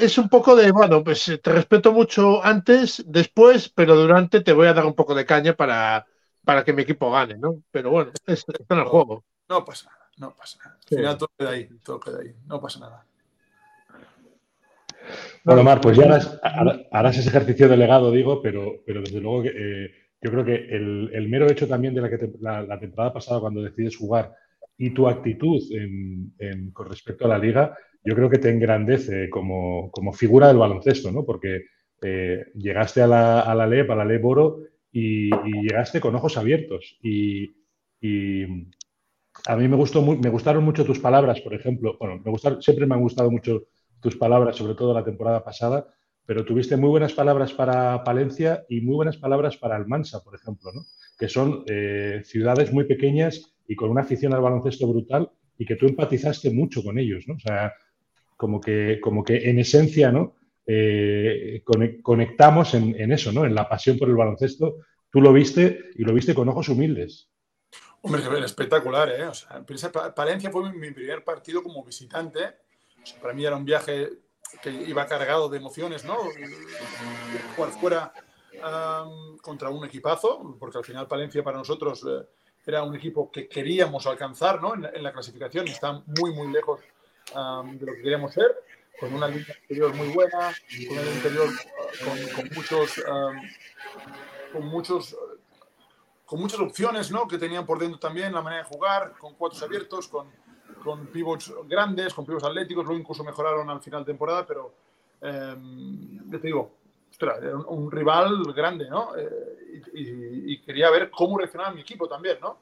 [0.00, 4.66] es, un poco de, bueno, pues te respeto mucho antes, después, pero durante te voy
[4.66, 6.04] a dar un poco de caña para,
[6.44, 7.62] para que mi equipo gane, ¿no?
[7.70, 9.24] Pero bueno, está en el juego.
[9.48, 10.76] No pasa nada, no pasa nada.
[10.76, 13.06] Al final todo queda ahí, todo queda ahí, no pasa nada.
[15.42, 16.20] Bueno, Mar, pues ya
[16.92, 19.90] harás, ese ejercicio de legado, digo, pero, pero desde luego que, eh,
[20.22, 23.96] yo creo que el, mero hecho también de la, que la temporada pasada, cuando decides
[23.96, 24.34] jugar
[24.76, 25.60] y tu actitud
[26.72, 31.24] con respecto a la liga, yo creo que te engrandece como, figura del baloncesto, ¿no?
[31.24, 31.64] Porque
[32.02, 34.60] eh, llegaste a la, a la LEP, a la LEP Oro,
[34.92, 35.30] y,
[35.62, 36.98] llegaste con ojos abiertos.
[37.02, 37.50] Y,
[39.46, 41.96] a mí me, gustaron mucho tus palabras, por ejemplo.
[41.98, 42.22] Bueno,
[42.60, 43.64] siempre me han gustado mucho
[44.00, 45.86] tus palabras, sobre todo la temporada pasada,
[46.26, 50.70] pero tuviste muy buenas palabras para Palencia y muy buenas palabras para Almansa, por ejemplo,
[50.72, 50.82] ¿no?
[51.18, 55.76] que son eh, ciudades muy pequeñas y con una afición al baloncesto brutal y que
[55.76, 57.26] tú empatizaste mucho con ellos.
[57.28, 57.74] O sea,
[58.36, 60.36] como que, en esencia, ¿no?
[60.66, 61.62] Eh,
[62.02, 63.44] conectamos en, eso, ¿no?
[63.44, 64.76] En la pasión por el baloncesto.
[65.10, 67.28] Tú lo viste y lo viste con ojos humildes.
[68.02, 69.26] Hombre, espectacular, ¿eh?
[69.26, 69.62] O sea,
[70.14, 72.56] Palencia fue mi, primer partido como visitante.
[73.20, 74.10] para mí era un viaje
[74.62, 76.16] que iba cargado de emociones, ¿no?
[77.56, 78.12] Jugar fuera
[79.42, 82.26] contra un equipazo, porque al final Palencia para nosotros eh,
[82.66, 84.74] era un equipo que queríamos alcanzar ¿no?
[84.74, 88.54] en, la, clasificación está muy, muy lejos de lo que queríamos ser,
[88.98, 90.54] con una línea interior muy buena,
[90.88, 93.02] con un interior uh, con, muchos,
[94.52, 95.16] con muchos
[96.30, 97.26] con muchas opciones ¿no?
[97.26, 100.28] que tenían por dentro también la manera de jugar, con cuatro abiertos, con,
[100.84, 104.72] con pivots grandes, con pivots atléticos, luego incluso mejoraron al final de temporada, pero
[105.20, 105.56] eh,
[106.30, 106.70] te digo,
[107.66, 109.16] un, rival grande, ¿no?
[109.16, 112.58] Eh, y, quería ver cómo reaccionaba mi equipo también, ¿no?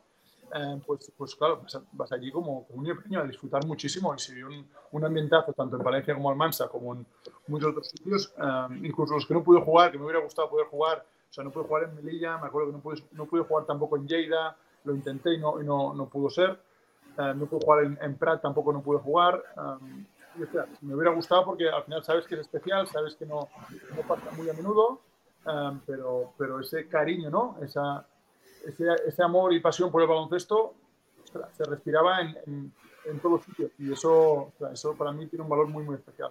[0.54, 1.60] Eh, pues, pues claro,
[1.92, 5.52] vas, allí como, como, un niño a disfrutar muchísimo y se vio un, un, ambientazo
[5.52, 7.04] tanto en Valencia como en Mansa, como en
[7.48, 10.68] muchos otros sitios, eh, incluso los que no pude jugar, que me hubiera gustado poder
[10.68, 13.42] jugar, o sea, no pude jugar en Melilla, me acuerdo que no pude, no pude
[13.42, 16.58] jugar tampoco en Lleida, lo intenté y no, y no, no pudo ser,
[17.16, 19.42] no pude jugar en, en, Prat, tampoco no pude jugar,
[20.82, 23.48] me hubiera gustado porque al final sabes que es especial, sabes que no,
[23.96, 25.00] no pasa muy a menudo,
[25.46, 27.56] em, pero, pero ese cariño, ¿no?
[27.62, 28.06] Esa,
[28.64, 30.74] ese, ese, amor y pasión por el baloncesto
[31.56, 32.72] se respiraba en,
[33.04, 36.30] en, todos sitios y eso, eso para mí tiene un valor muy, muy especial.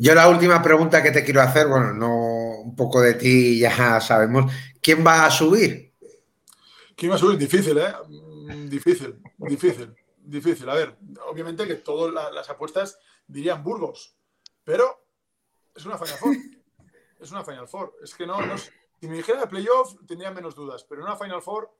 [0.00, 4.00] Yo la última pregunta que te quiero hacer, bueno, no un poco de ti ya
[4.00, 5.92] sabemos, ¿quién va a subir?
[6.96, 7.38] ¿Quién va a subir?
[7.38, 7.92] Difícil, ¿eh?
[8.08, 9.94] Mm, difícil, difícil
[10.30, 10.68] difícil.
[10.68, 10.96] A ver,
[11.28, 14.16] obviamente que todas las apuestas dirían Burgos,
[14.64, 15.04] pero
[15.74, 16.36] es una Final Four.
[17.20, 17.96] Es una Final Four.
[18.02, 18.38] Es que no,
[18.98, 21.70] si me dijera de playoff tendría menos dudas, pero en una Final Four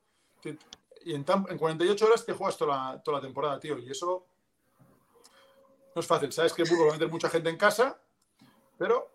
[1.03, 4.27] y en, 48 horas te juegas toda la, toda la temporada, tío, y eso
[5.95, 6.31] no es fácil.
[6.31, 7.99] Sabes que Burgos va a meter mucha gente en casa,
[8.81, 9.11] pero...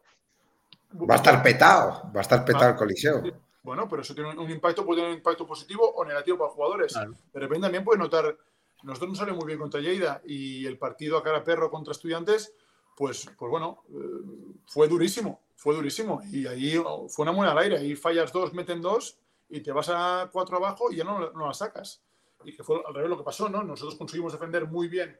[1.10, 3.20] Va a estar petado, va a estar petado el coliseo.
[3.64, 6.54] Bueno, pero eso tiene un, impacto, puede tener un impacto positivo o negativo para los
[6.54, 6.94] jugadores.
[6.94, 8.38] De repente también puede notar
[8.84, 12.54] nosotros nos salió muy bien contra Lleida y el partido a cara perro contra estudiantes,
[12.94, 16.22] pues, pues bueno, eh, fue durísimo, fue durísimo.
[16.30, 19.88] Y ahí fue una buena al aire, ahí fallas dos, meten dos y te vas
[19.88, 22.02] a cuatro abajo y ya no, no la sacas.
[22.44, 23.64] Y que fue al revés lo que pasó, ¿no?
[23.64, 25.18] Nosotros conseguimos defender muy bien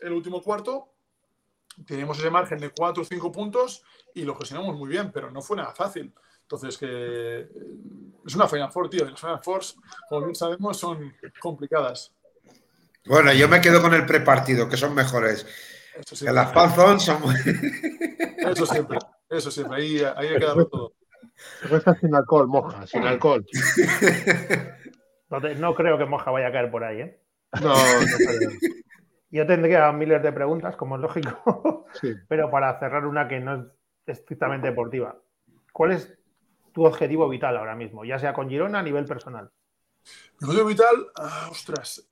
[0.00, 0.95] el último cuarto,
[1.84, 3.82] teníamos ese margen de 4 o 5 puntos
[4.14, 6.12] y lo gestionamos muy bien, pero no fue nada fácil.
[6.42, 7.48] Entonces, que eh,
[8.24, 9.04] es una Final Four, tío.
[9.04, 9.76] Las Final Fours,
[10.08, 12.12] como bien sabemos, son complicadas.
[13.04, 15.46] Bueno, yo me quedo con el prepartido, que son mejores.
[16.18, 17.22] Que las Panzón son.
[18.38, 18.98] Eso siempre,
[19.28, 19.78] eso siempre.
[19.78, 20.92] Ahí, ahí ha quedado todo.
[21.60, 23.44] Cerveza sin alcohol, moja, sin alcohol.
[25.28, 27.20] Entonces, no creo que Moja vaya a caer por ahí, ¿eh?
[27.60, 28.50] No, no creo.
[29.30, 32.14] Yo tendría miles de preguntas, como es lógico, Sí.
[32.28, 33.54] pero para cerrar una que no
[34.06, 35.16] es estrictamente deportiva.
[35.72, 36.16] ¿Cuál es
[36.72, 39.50] tu objetivo vital ahora mismo, ya sea con Girona a nivel personal?
[40.40, 42.06] Mi objetivo vital, ah, ostras,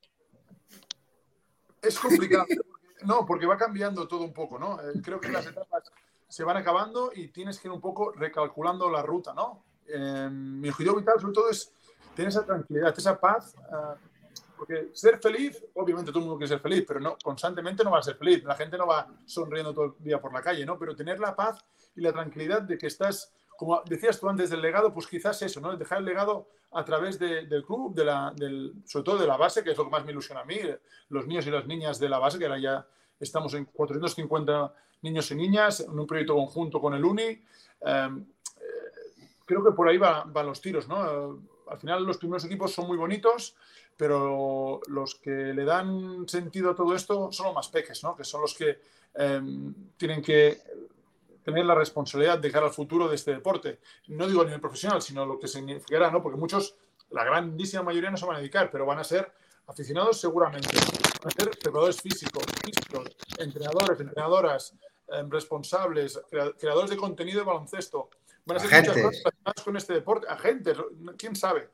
[1.81, 2.45] es complicado.
[3.03, 4.81] No, porque va cambiando todo un poco, ¿no?
[4.81, 5.83] Eh, creo que las etapas
[6.27, 9.63] se van acabando y tienes que ir un poco recalculando la ruta, ¿no?
[9.85, 11.71] Eh, mi objetivo vital, sobre todo, es
[12.15, 13.53] tener esa tranquilidad, esa paz.
[13.71, 13.95] ah,
[14.57, 17.99] porque ser feliz, obviamente todo el mundo quiere ser feliz, pero no, constantemente no va
[17.99, 18.43] a ser feliz.
[18.43, 20.77] La gente no va sonriendo todo el día por la calle, ¿no?
[20.79, 21.63] Pero tener la paz
[21.95, 25.59] y la tranquilidad de que estás, como decías tú antes del legado, pues quizás eso,
[25.61, 25.75] ¿no?
[25.77, 29.37] Dejar el legado a través de- del club, de la, del, sobre todo de la
[29.37, 30.59] base, que es lo que más me ilusiona a mí,
[31.09, 32.85] los niños y las niñas de la base, que ahora ya
[33.19, 37.23] estamos en 450 niños y niñas, en un proyecto conjunto con el UNI.
[37.23, 37.43] Eh,
[37.85, 41.39] eh, creo que por ahí va- van los tiros, ¿no?
[41.67, 43.55] Al final los primeros equipos son muy bonitos,
[43.97, 48.15] pero los que le dan sentido a todo esto son los más peques, ¿no?
[48.15, 48.79] Que son los que
[49.15, 49.41] eh,
[49.97, 50.61] tienen que
[51.43, 53.79] tener la responsabilidad de cara al futuro de este deporte.
[54.07, 56.21] No digo a nivel profesional, sino lo que significará, ¿no?
[56.21, 56.75] Porque muchos,
[57.11, 59.31] la grandísima mayoría no se van a dedicar, pero van a ser
[59.67, 60.67] aficionados seguramente,
[61.23, 64.73] van a ser preparadores físicos, físicos entrenadores, entrenadoras,
[65.07, 68.09] eh, responsables, crea- creadores de contenido de baloncesto.
[68.45, 70.77] Van a ser muchas cosas relacionadas con este deporte, agentes,
[71.17, 71.69] quién sabe,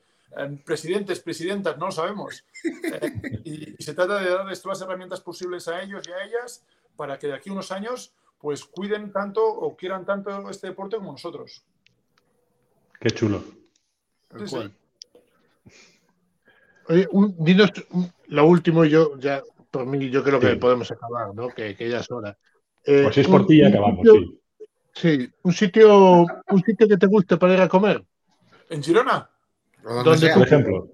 [0.66, 2.44] presidentes, presidentas, no lo sabemos.
[2.64, 6.24] Eh, y, y se trata de darles todas las herramientas posibles a ellos y a
[6.24, 6.64] ellas
[6.96, 10.98] para que de aquí a unos años pues cuiden tanto o quieran tanto este deporte
[10.98, 11.64] como nosotros.
[13.00, 13.44] Qué chulo.
[14.46, 14.72] Sí.
[16.88, 20.56] Oye, un- dinos un- lo último, yo ya, por mí, yo creo que Sí.
[20.56, 21.50] podemos acabar, ¿no?
[21.50, 22.38] Que, que ya es hora.
[22.86, 24.38] Eh, Pues si es por ti, acabamos, sitio- sí.
[24.94, 28.04] Sí, un sitio, un sitio que te guste para ir a comer.
[28.70, 29.30] ¿En Girona?
[29.84, 30.34] Donde ¿Dónde sea.
[30.36, 30.88] Por ejemplo,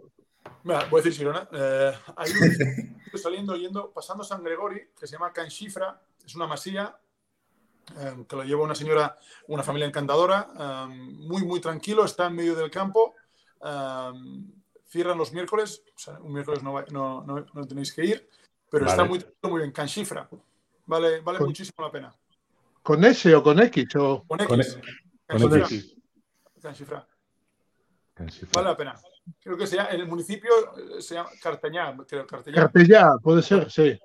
[0.64, 1.48] Mira, voy a decir Girona.
[1.52, 2.38] Eh, hay un
[3.06, 6.98] sitio saliendo, yendo, pasando San Gregori, que se llama Canchifra, es una masía
[8.00, 9.18] eh, que lo lleva una señora,
[9.48, 13.16] una familia encantadora, eh, muy, muy tranquilo, está en medio del campo.
[13.64, 14.12] eh,
[14.90, 18.30] cierran los miércoles, o sea, un miércoles no, va- no, no- no tenéis que ir,
[18.70, 19.10] pero está Vale.
[19.10, 19.72] muy, tranquilo, muy bien.
[19.74, 20.30] Canchifra,
[20.86, 22.16] vale, vale Con- muchísimo la pena.
[22.84, 23.96] ¿Con S o con X?
[23.98, 24.24] O...
[24.26, 24.48] Con X.
[25.28, 25.96] Con E- X.
[26.62, 27.02] Fue.
[28.54, 28.96] Vale la pena.
[29.44, 32.56] Creo que sea, en el municipio eh, se llama Cartañá, creo, Cartañá.
[32.56, 34.00] Cartellá, puede ser, sí.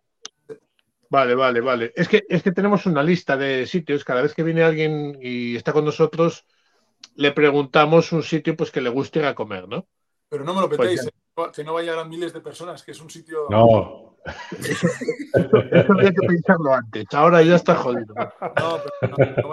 [1.09, 1.93] Vale, vale, vale.
[1.95, 4.05] Es que, es que tenemos una lista de sitios.
[4.05, 6.47] Cada vez que viene alguien y está con nosotros,
[7.17, 9.87] le preguntamos un sitio pues que le guste ir a comer, ¿no?
[10.29, 13.01] Pero no me lo Pues petéis, eh, que no vayan miles de personas, que es
[13.01, 13.47] un sitio.
[13.51, 14.17] No,
[14.59, 17.05] Eso había que pensarlo antes.
[17.13, 18.15] Ahora ya está jodido.
[18.15, 19.53] No, pero no, no,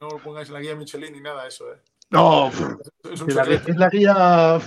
[0.00, 1.72] no lo pongáis en la guía Michelin ni nada de eso.
[1.72, 1.76] ¿eh?
[2.12, 4.60] No, Es un la, es la guía.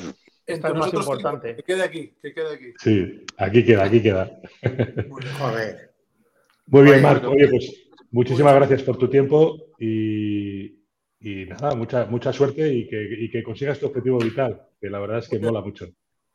[0.45, 1.55] Es más importante.
[1.55, 2.73] Que quede aquí, que quede aquí.
[2.79, 4.39] sí, aquí queda, aquí queda.
[5.07, 5.35] Muy bien.
[5.39, 5.93] Joder.
[6.67, 7.29] Muy bien, Marco.
[7.29, 10.65] Oye, pues muchísimas gracias por tu tiempo y,
[11.19, 14.99] y nada, mucha, mucha suerte y que, y que consigas tu objetivo vital, que la
[14.99, 15.87] verdad es que mola mucho.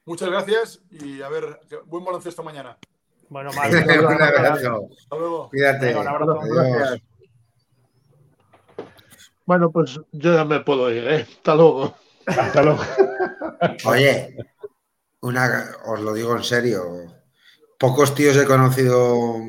[0.06, 2.78] Muchas gracias y a ver, buen baloncesto mañana.
[3.28, 4.88] Bueno, Un Marco, abrazo.
[4.98, 5.48] Hasta luego.
[5.50, 5.86] Cuídate.
[5.86, 6.40] Venga, un abrazo.
[6.40, 6.56] Adiós.
[6.56, 7.02] Gracias.
[9.50, 11.26] Bueno, pues yo ya me puedo ir, ¿eh?
[11.28, 11.96] Hasta luego.
[12.24, 12.78] Hasta luego.
[13.84, 14.36] Oye,
[15.22, 16.84] una, os lo digo en serio.
[17.76, 19.40] Pocos tíos he conocido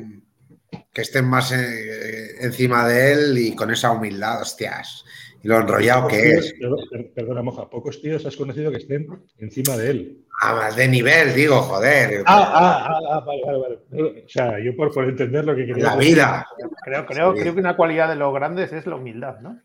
[0.92, 5.04] que estén más eh, encima de él y con esa humildad, hostias.
[5.40, 7.10] Y lo enrollado que tíos- es.
[7.14, 7.70] Perdona, moja.
[7.70, 9.06] Pocos tíos has conocido que estén
[9.38, 10.26] encima de él.
[10.40, 12.24] A más de nivel, digo, joder.
[12.26, 13.58] Ah, ah, ah, ah, vale, vale,
[13.92, 14.24] vale.
[14.26, 16.14] O sea, yo por, por entender lo que quería la decir.
[16.16, 16.46] vida.
[16.84, 17.40] creo, creo, Sí.
[17.42, 19.60] creo que una cualidad de los grandes es la humildad, ¿no?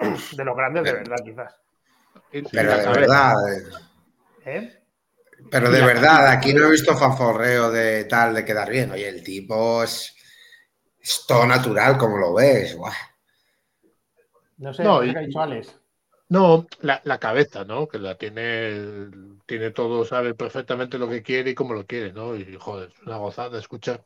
[0.36, 1.54] De los grandes de verdad, quizás.
[2.52, 3.34] Pero de verdad.
[3.52, 3.62] eh,
[4.44, 4.82] ¿Eh?
[5.50, 8.90] Pero de verdad, aquí no he visto fanforreo de tal, de quedar bien.
[8.92, 10.14] Oye, el tipo es,
[11.00, 12.76] es todo natural, como lo ves.
[12.76, 12.94] Buah.
[14.58, 15.76] No sé, No, ¿qué y- ha dicho Alex?
[16.28, 17.88] No, la, la cabeza, ¿no?
[17.88, 19.10] Que la tiene,
[19.46, 22.36] tiene todo, sabe perfectamente lo que quiere y cómo lo quiere, ¿no?
[22.36, 24.04] Y joder, es una gozada escuchar.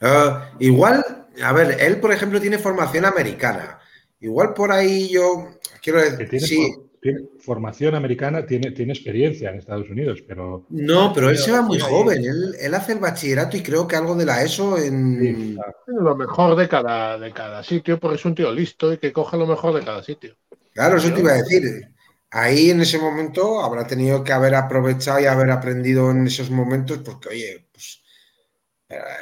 [0.00, 0.30] Eh,
[0.60, 1.04] igual,
[1.42, 3.78] a ver, él, por ejemplo, tiene formación americana.
[4.24, 5.50] Igual por ahí yo
[5.82, 10.64] quiero Que decir, tiene, sí, for- formación americana, tiene, tiene experiencia en Estados Unidos, pero...
[10.70, 14.14] No, pero él se va muy joven, él, hace el bachillerato y creo que algo
[14.14, 15.58] de la ESO en...
[15.86, 19.36] Lo mejor de cada, de cada sitio, porque es un tío listo y que coge
[19.36, 20.36] lo mejor de cada sitio.
[20.72, 21.90] Claro, eso te iba a decir.
[22.30, 26.98] Ahí en ese momento habrá tenido que haber aprovechado y haber aprendido en esos momentos,
[27.04, 28.02] porque oye, pues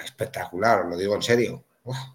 [0.04, 1.64] espectacular, lo digo en serio.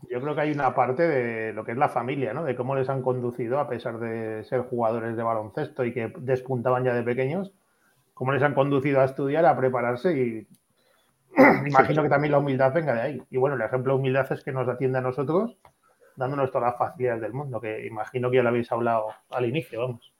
[0.09, 2.43] Yo creo que hay una parte de lo que es la familia, ¿no?
[2.43, 6.85] De cómo les han conducido, a pesar de ser jugadores de baloncesto y que despuntaban
[6.85, 7.53] ya de pequeños,
[8.13, 10.47] cómo les han conducido a estudiar, a prepararse y
[11.67, 13.21] imagino que también la humildad venga de ahí.
[13.29, 15.57] Y bueno, el ejemplo de humildad es que nos atiende a nosotros,
[16.15, 19.81] dándonos todas las facilidades del mundo, que imagino que ya lo habéis hablado al inicio,
[19.81, 20.13] vamos.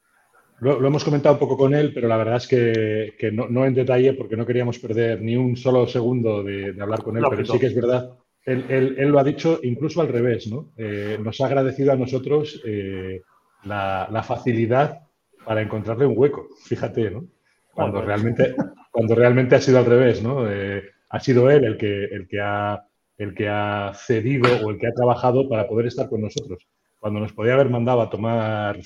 [0.59, 4.13] Lo, hemos comentado un poco con él, pero la verdad es que, no, en detalle
[4.13, 7.67] porque no queríamos perder ni un solo segundo de, hablar con él, pero sí que
[7.67, 8.17] es verdad
[8.47, 10.71] él, lo ha dicho incluso al revés, ¿no?
[10.77, 13.21] Eh, nos ha agradecido a nosotros eh,
[13.65, 15.01] la, facilidad
[15.45, 17.25] para encontrarle un hueco, fíjate, ¿no?
[17.73, 18.55] Cuando realmente,
[18.89, 20.49] cuando realmente ha sido al revés, ¿no?
[20.49, 22.83] Eh, ha sido él el que, el, que ha,
[23.17, 26.65] el que ha cedido o el que ha trabajado para poder estar con nosotros.
[26.99, 28.79] Cuando nos podía haber mandado a tomar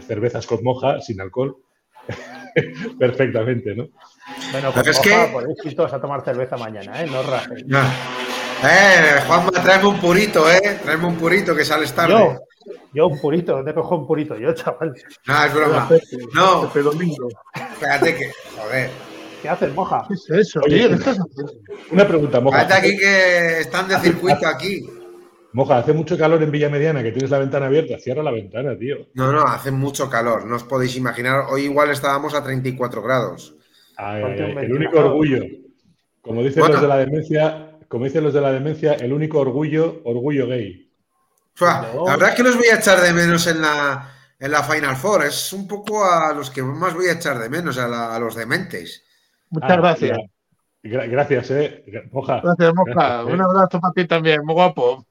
[0.00, 1.56] cervezas con moja, sin alcohol,
[2.98, 3.88] perfectamente, ¿no?
[4.52, 5.10] Bueno, pues es que...
[5.30, 7.06] podéis a tomar cerveza mañana, ¿eh?
[7.06, 7.64] No rajes.
[8.64, 10.78] Eh, Juanma, tráeme un purito, ¿eh?
[10.82, 12.14] Tráeme un purito que sales tarde.
[12.14, 12.38] Yo,
[12.94, 14.94] yo un purito, te cojo un purito, yo, chaval.
[15.26, 15.88] No, es broma.
[16.34, 16.64] No.
[16.66, 17.28] Este domingo.
[17.54, 18.90] Espérate que, joder.
[19.42, 20.06] ¿Qué haces, moja?
[20.08, 20.60] ¿Qué es eso?
[20.64, 21.18] Oye, ¿qué estás
[21.90, 22.62] Una pregunta, moja.
[22.62, 24.88] Espérate aquí que están de circuito aquí.
[25.52, 27.98] Moja, hace mucho calor en Villa Mediana, que tienes la ventana abierta.
[27.98, 29.08] Cierra la ventana, tío.
[29.14, 30.46] No, no, hace mucho calor.
[30.46, 31.46] No os podéis imaginar.
[31.50, 33.54] Hoy igual estábamos a 34 grados.
[33.96, 35.42] Ay, el único orgullo.
[36.20, 40.02] Como dicen los de la demencia, como dicen los de la demencia, el único orgullo,
[40.04, 40.86] orgullo gay.
[41.60, 44.96] La verdad es que los voy a echar de menos en la, en la Final
[44.96, 45.24] Four.
[45.24, 49.04] Es un poco a los que más voy a echar de menos, a, los dementes.
[49.50, 50.18] Muchas ah, gracias.
[50.82, 51.84] gracias, eh.
[52.12, 52.40] Moja.
[52.42, 53.24] Gracias, Moja.
[53.24, 55.06] Un abrazo para ti también, muy guapo.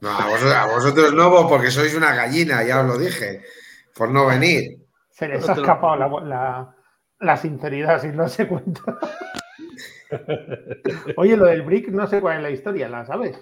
[0.00, 3.42] No, a vosotros, no, porque sois una gallina, ya os lo dije,
[3.94, 4.78] por no venir.
[5.10, 6.74] Se les ha escapado la,
[7.20, 8.98] la sinceridad, si no se cuenta.
[11.16, 13.40] Oye, lo del Brick, no sé cuál es la historia, ¿la sabes?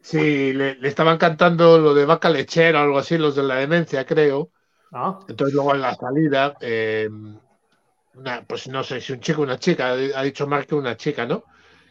[0.00, 4.04] Sí, le, estaban cantando lo de vaca lechera o algo así, los de la demencia,
[4.04, 4.50] creo.
[4.92, 5.20] Ah.
[5.28, 7.08] Entonces, luego en la salida, eh,
[8.46, 11.24] pues no sé si un chico o una chica, ha dicho Mark que una chica,
[11.24, 11.44] ¿no?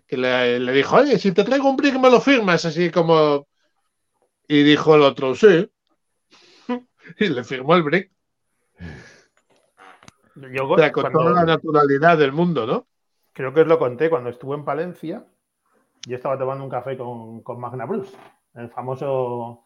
[0.05, 3.47] Que le, dijo, oye, si te traigo un brick, me lo firmas, así como.
[4.47, 5.71] Y dijo el otro, sí.
[7.19, 8.11] y le firmó el brick.
[10.61, 12.87] o sea, con toda la naturalidad del mundo, ¿no?
[13.33, 15.25] Creo que os lo conté cuando estuve en Palencia.
[16.07, 18.15] Yo estaba tomando un café con, Magna Bruce,
[18.55, 19.63] el famoso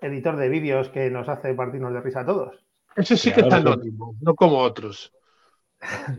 [0.00, 2.64] editor de vídeos que nos hace partirnos de risa a todos.
[2.94, 5.12] Ese sí que está anónimo, no como otros.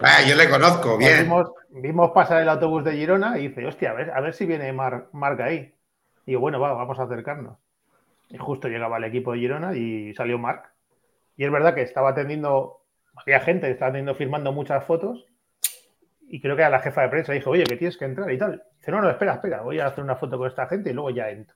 [0.02, 1.30] Ah, yo le conozco, bien.
[1.70, 4.72] Vimos, pasar el autobús de Girona y dice, hostia, a ver, a ver si viene
[4.74, 5.74] Marc ahí.
[6.26, 7.58] Y yo, bueno, va, vamos a acercarnos.
[8.30, 10.72] Y justo llegaba el equipo de Girona y salió Marc.
[11.36, 12.82] Y es verdad que estaba atendiendo,
[13.16, 15.26] había gente, estaba atendiendo firmando muchas fotos
[16.32, 18.38] y creo que a la jefa de prensa dijo, oye, que tienes que entrar y
[18.38, 18.64] tal.
[18.78, 21.10] Dice, no, no, espera, espera, voy a hacer una foto con esta gente y luego
[21.10, 21.56] ya entro.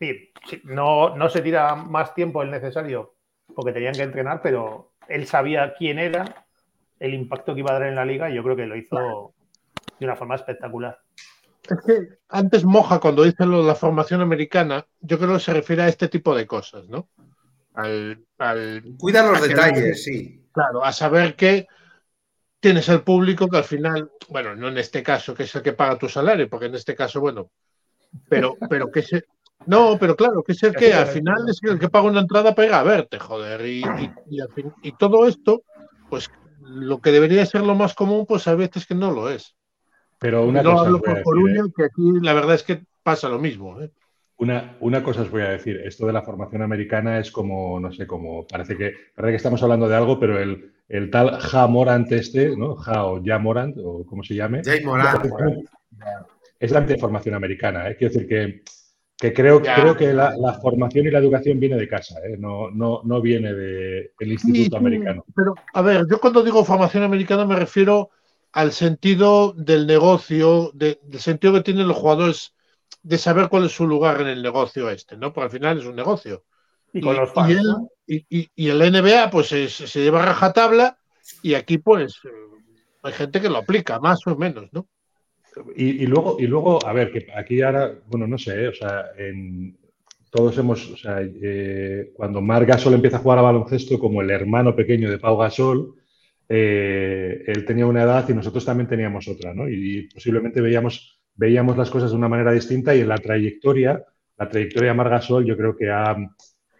[0.00, 0.32] Sí,
[0.64, 3.14] no, no se tira más tiempo el necesario
[3.54, 6.46] porque tenían que entrenar, pero él sabía quién era,
[6.98, 9.34] el impacto que iba a dar en la liga y yo creo que lo hizo
[9.98, 10.98] de una forma espectacular.
[11.62, 15.52] Es que antes Moja, cuando dice lo de la formación americana, yo creo que se
[15.52, 17.08] refiere a este tipo de cosas, ¿no?
[17.74, 18.24] Al,
[18.98, 20.46] Cuida los detalles, sí.
[20.52, 21.66] Claro, a saber que
[22.64, 25.74] tienes el público que al final, bueno, no en este caso, que es el que
[25.74, 27.50] paga tu salario, porque en este caso, bueno,
[28.26, 29.24] pero, pero que se.
[29.66, 32.54] No, pero claro, que es el que al final es el que paga una entrada
[32.54, 33.66] para ir a verte, joder.
[33.66, 33.82] Y,
[34.82, 35.62] y, todo esto,
[36.08, 39.54] pues lo que debería ser lo más común, pues a veces que no lo es.
[40.18, 41.72] Pero una no cosa hablo por Coruña, ¿eh?
[41.76, 43.78] que aquí la verdad es que pasa lo mismo.
[43.82, 43.92] ¿eh?
[44.44, 47.90] Una, una, cosa os voy a decir, esto de la formación americana es como, no
[47.90, 51.66] sé, como parece que, parece que estamos hablando de algo, pero el, el tal Ja
[51.66, 52.74] Morant este, ¿no?
[52.76, 54.60] Ja o Ja Morant, o como se llame.
[56.60, 57.96] Es la formación americana, ¿eh?
[57.96, 58.62] Quiero decir que,
[59.16, 62.36] que creo, creo que la, formación y la educación viene de casa, ¿eh?
[62.38, 65.24] no, no, no viene del Instituto Americano.
[65.34, 68.10] Pero, a ver, yo cuando digo formación americana me refiero
[68.52, 72.53] al sentido del negocio, del sentido que tienen los jugadores
[73.04, 75.32] de saber cuál es su lugar en el negocio este, ¿no?
[75.32, 76.42] Porque al final es un negocio.
[76.92, 77.30] Y, con los
[78.06, 80.98] y, el NBA, pues se lleva rajatabla
[81.42, 82.28] y aquí, pues, eh,
[83.02, 84.88] hay gente que lo aplica, más o menos, ¿no?
[85.76, 88.68] Y, luego, y luego, a ver, que aquí ahora, bueno, no sé, ¿eh?
[88.68, 89.78] o sea, en,
[90.30, 94.30] todos hemos, o sea, eh, cuando Marc Gasol empieza a jugar a baloncesto como el
[94.30, 95.94] hermano pequeño de Pau Gasol,
[96.48, 99.68] eh, él tenía una edad y nosotros también teníamos otra, ¿no?
[99.68, 104.04] Y, posiblemente veíamos, veíamos las cosas de una manera distinta y en la trayectoria,
[104.36, 106.16] la trayectoria de Marc Gasol yo creo que ha,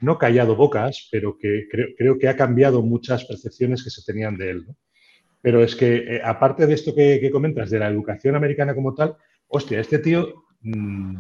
[0.00, 4.50] no callado bocas, pero que creo, que ha cambiado muchas percepciones que se tenían de
[4.50, 4.76] él, ¿no?
[5.40, 9.16] Pero es que, eh, aparte de esto que, comentas, de la educación americana como tal,
[9.48, 10.44] hostia, este tío...
[10.62, 11.18] Mm,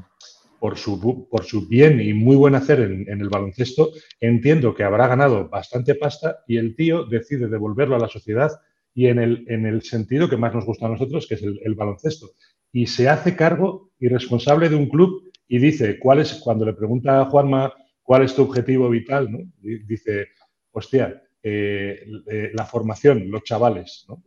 [0.64, 5.06] por su, por su bien y muy buen hacer en, el baloncesto, entiendo que habrá
[5.08, 8.50] ganado bastante pasta y el tío decide devolverlo a la sociedad
[8.94, 11.74] y en el, en el sentido que más nos gusta a nosotros, que es el,
[11.74, 12.30] baloncesto.
[12.74, 16.72] Y se hace cargo y responsable de un club y dice, ¿cuál es, cuando le
[16.72, 17.72] pregunta a Juanma
[18.02, 19.38] cuál es tu objetivo vital, ¿no?
[19.60, 20.26] dice,
[20.72, 24.24] hostia, eh, eh, la formación, los chavales, ¿no?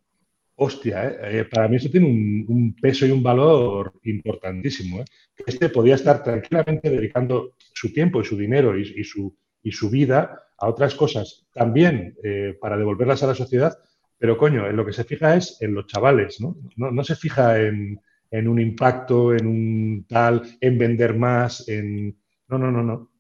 [0.56, 5.04] hostia, eh, eh, para mí eso tiene un, peso y un valor importantísimo.
[5.46, 10.42] Este podía estar tranquilamente dedicando su tiempo y su dinero y, su, y su, vida
[10.58, 12.16] a otras cosas, también
[12.62, 13.78] para devolverlas a la sociedad,
[14.18, 16.58] pero coño, en lo que se fija es en los chavales, ¿no?
[16.76, 18.00] No, se fija en,
[18.32, 22.18] un impacto, en un tal, en vender más, en...
[22.48, 23.12] No, no, no, no.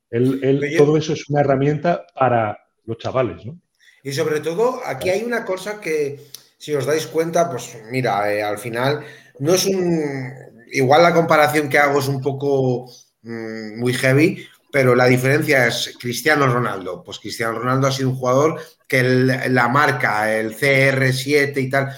[0.77, 3.59] todo eso es una herramienta para los chavales, ¿no?
[4.03, 6.19] Y sobre todo, aquí hay una cosa que
[6.57, 9.03] si os dais cuenta, pues mira, eh, al final
[9.39, 10.01] no es un...
[10.71, 12.89] Igual la comparación que hago es un poco
[13.21, 17.03] mm, muy heavy, pero la diferencia es Cristiano Ronaldo.
[17.03, 21.95] Pues Cristiano Ronaldo ha sido un jugador que la marca, el CR7 y tal,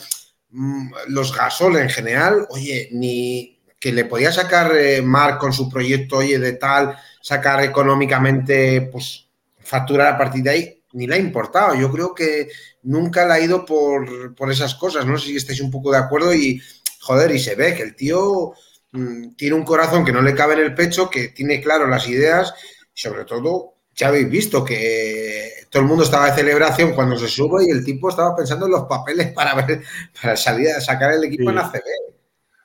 [1.08, 6.18] los Gasol en general, oye, ni que le podía sacar eh, Marc con su proyecto,
[6.18, 9.28] oye, de tal, sacar económicamente, pues
[9.60, 11.76] facturar a partir de ahí, ni le ha importado.
[11.76, 12.50] Yo creo que
[12.84, 15.06] nunca le ha ido por, esas cosas.
[15.06, 16.62] No sé si estáis un poco de acuerdo y,
[17.00, 18.54] joder, y se ve que el tío
[18.92, 22.08] mm, tiene un corazón que no le cabe en el pecho, que tiene claro las
[22.08, 22.54] ideas
[23.00, 27.66] sobre todo ya habéis visto que todo el mundo estaba de celebración cuando se sube
[27.68, 29.82] y el tipo estaba pensando en los papeles para ver,
[30.22, 31.84] para salir a sacar el equipo en ACB.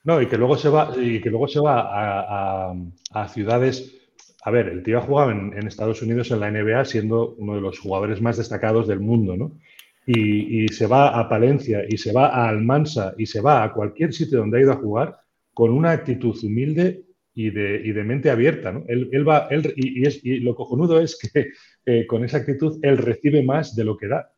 [0.05, 2.71] No, y que luego se va, y que luego se va
[3.11, 4.05] a ciudades
[4.47, 7.63] a ver, el tío ha jugado en, Estados Unidos en la NBA siendo uno de
[7.63, 9.59] los jugadores más destacados del mundo, ¿no?
[10.07, 14.13] Y, se va a Palencia y se va a Almansa y se va a cualquier
[14.13, 15.17] sitio donde ha ido a jugar
[15.55, 17.05] con una actitud humilde
[17.35, 18.85] y de, mente abierta, ¿no?
[18.87, 21.49] Él, va, él, y, lo cojonudo es que
[21.85, 24.31] eh, con esa actitud él recibe más de lo que da.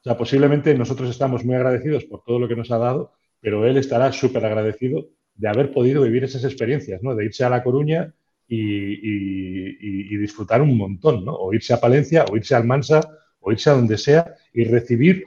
[0.00, 3.64] O sea, posiblemente nosotros estamos muy agradecidos por todo lo que nos ha dado, pero
[3.64, 7.14] él estará súper agradecido de haber podido vivir esas experiencias, ¿no?
[7.14, 8.12] De irse a La Coruña
[8.48, 11.34] y, disfrutar un montón, ¿no?
[11.34, 13.00] O irse a Palencia, o irse a Almansa,
[13.40, 15.24] o irse a donde sea y recibir,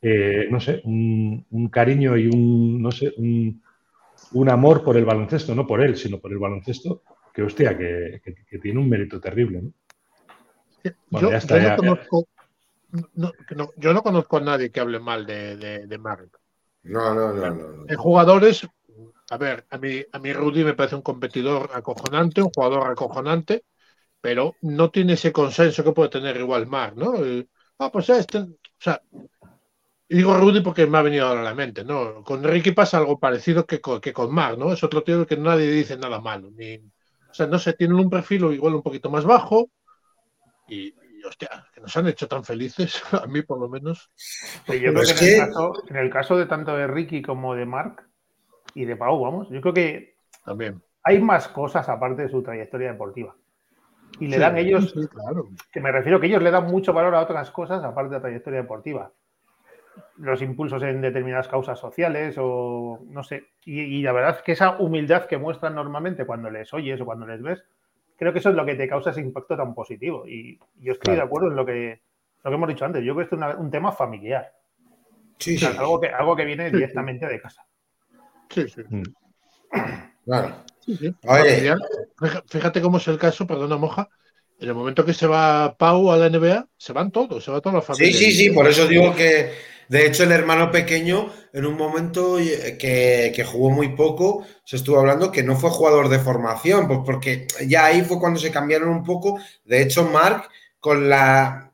[0.00, 3.62] eh, no sé, un, cariño y un, no sé, un,
[4.48, 7.02] amor por el baloncesto, no por él, sino por el baloncesto,
[7.32, 8.20] que hostia, que,
[8.60, 9.72] tiene un mérito terrible, ¿no?
[11.20, 12.28] yo, no conozco,
[13.76, 16.30] yo no conozco a nadie que hable mal de, de, de Mark.
[16.82, 17.84] No, no, no, no.
[17.88, 18.68] En jugadores
[19.32, 23.64] a ver, a mí, a mí Rudy me parece un competidor acojonante, un jugador acojonante,
[24.20, 27.14] pero no tiene ese consenso que puede tener igual Mark, ¿no?
[27.78, 29.00] ah, pues este, o sea,
[30.14, 32.22] digo Rudy porque me ha venido ahora a la mente, ¿no?
[32.24, 34.72] Con Ricky pasa algo parecido que con, que con Mark, ¿no?
[34.72, 38.10] Es otro tío que nadie dice nada malo, ni, o sea, no sé, tienen un
[38.10, 39.70] perfil igual un poquito más bajo
[40.68, 40.94] y,
[41.26, 44.10] hostia, que nos han hecho tan felices, a mí por lo menos.
[44.68, 47.66] yo creo que, en, el caso, en, el caso, de tanto de Ricky como de
[47.66, 48.08] Mark,
[48.74, 49.48] y de Pau, vamos.
[49.50, 53.34] Yo creo que también hay más cosas aparte de su trayectoria deportiva.
[54.20, 54.94] Y le dan ellos,
[55.72, 58.22] que me refiero que ellos le dan mucho valor a otras cosas aparte de la
[58.22, 59.10] trayectoria deportiva.
[60.16, 63.48] Los impulsos en determinadas causas sociales o no sé.
[63.64, 67.26] Y, la verdad es que esa humildad que muestran normalmente cuando les oyes o cuando
[67.26, 67.64] les ves,
[68.16, 70.26] creo que eso es lo que te causa ese impacto tan positivo.
[70.26, 72.00] Y yo estoy de acuerdo en lo que,
[72.44, 73.02] lo que hemos dicho antes.
[73.04, 74.52] Yo creo que esto es un tema familiar.
[75.38, 77.66] Sí, algo, que, algo que viene directamente de casa.
[78.48, 78.82] Sí, sí.
[78.88, 79.02] Mm.
[80.24, 80.54] Claro.
[82.46, 84.08] Fíjate cómo es el caso, perdona, Moja.
[84.58, 87.60] En el momento que se va Pau a la NBA, se van todos, se va
[87.60, 88.16] toda la familia.
[88.16, 89.50] Sí, sí, sí, por eso digo que,
[89.92, 95.30] de hecho, el hermano pequeño, en un momento que, jugó muy poco, se estuvo hablando
[95.30, 99.04] que no fue jugador de formación, pues porque ya ahí fue cuando se cambiaron un
[99.04, 99.38] poco.
[99.66, 100.48] De hecho, Mark,
[100.80, 101.70] con la,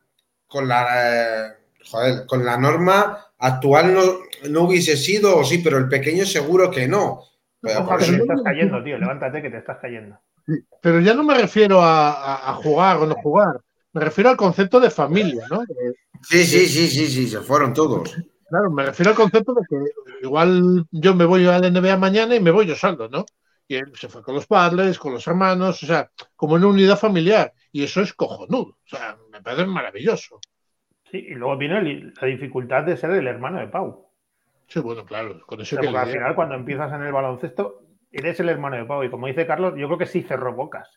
[0.49, 1.59] con la,
[1.89, 4.03] joder, con la norma actual no,
[4.51, 7.23] no hubiese sido, o sí, pero el pequeño seguro que no.
[7.61, 10.19] Pero te estás cayendo, tío, levántate que te estás cayendo.
[10.81, 13.61] Pero ya no me refiero a, jugar o no jugar,
[13.99, 15.63] me refiero al concepto de familia, ¿no?
[16.23, 18.17] Sí, sí, sí, sí, sí, se fueron todos.
[18.49, 22.35] Claro, me refiero al concepto de que igual yo me voy a la NBA mañana
[22.35, 23.27] y me voy yo saldo, ¿no?
[23.69, 26.97] y él se fue con los padres, con los hermanos, o sea, como una unidad
[26.97, 27.53] familiar.
[27.71, 28.79] Y eso es cojonudo.
[28.83, 30.41] O sea, me parece maravilloso.
[31.11, 34.07] Sí, y luego viene la dificultad de ser el hermano de Pau.
[34.67, 38.49] Sí, bueno, claro, con eso que al final, cuando empiezas en el baloncesto, eres el
[38.49, 39.05] hermano de Pau.
[39.05, 40.89] Y como dice Carlos, yo creo que sí cerró bocas.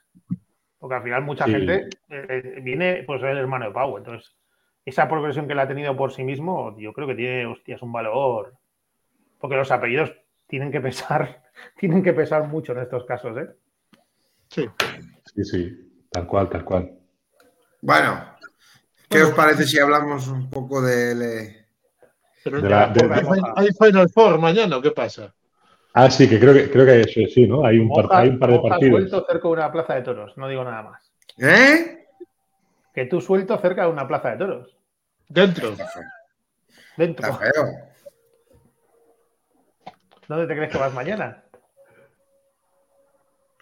[0.82, 4.00] Porque al final mucha gente eh, viene pues el hermano de Pau.
[4.00, 4.36] Entonces,
[4.84, 7.92] esa progresión que él ha tenido por sí mismo, yo creo que tiene, hostias, un
[7.92, 8.56] valor.
[9.40, 10.12] Porque los apellidos
[10.48, 11.44] tienen que pesar,
[11.80, 13.50] tienen que pesar mucho en estos casos, ¿eh?
[14.48, 14.68] Sí.
[15.36, 16.92] Sí, sí, tal cual, tal cual.
[17.80, 18.36] Bueno,
[19.08, 21.64] ¿qué os parece si hablamos un poco de...
[23.56, 25.32] ¿Hay Final Four mañana qué pasa?
[25.94, 27.66] Ah, sí, que creo que, creo que eso, sí, ¿no?
[27.66, 29.10] Hay un, par, hay un par de partidos.
[29.10, 31.12] suelto cerca de una plaza de toros, no digo nada más.
[31.38, 32.08] ¿Eh?
[32.94, 34.78] Que tú suelto cerca de una plaza de toros.
[35.28, 35.76] Dentro.
[36.98, 37.28] Dentro.
[37.28, 37.92] Está feo.
[40.28, 41.44] ¿Dónde te crees que vas mañana?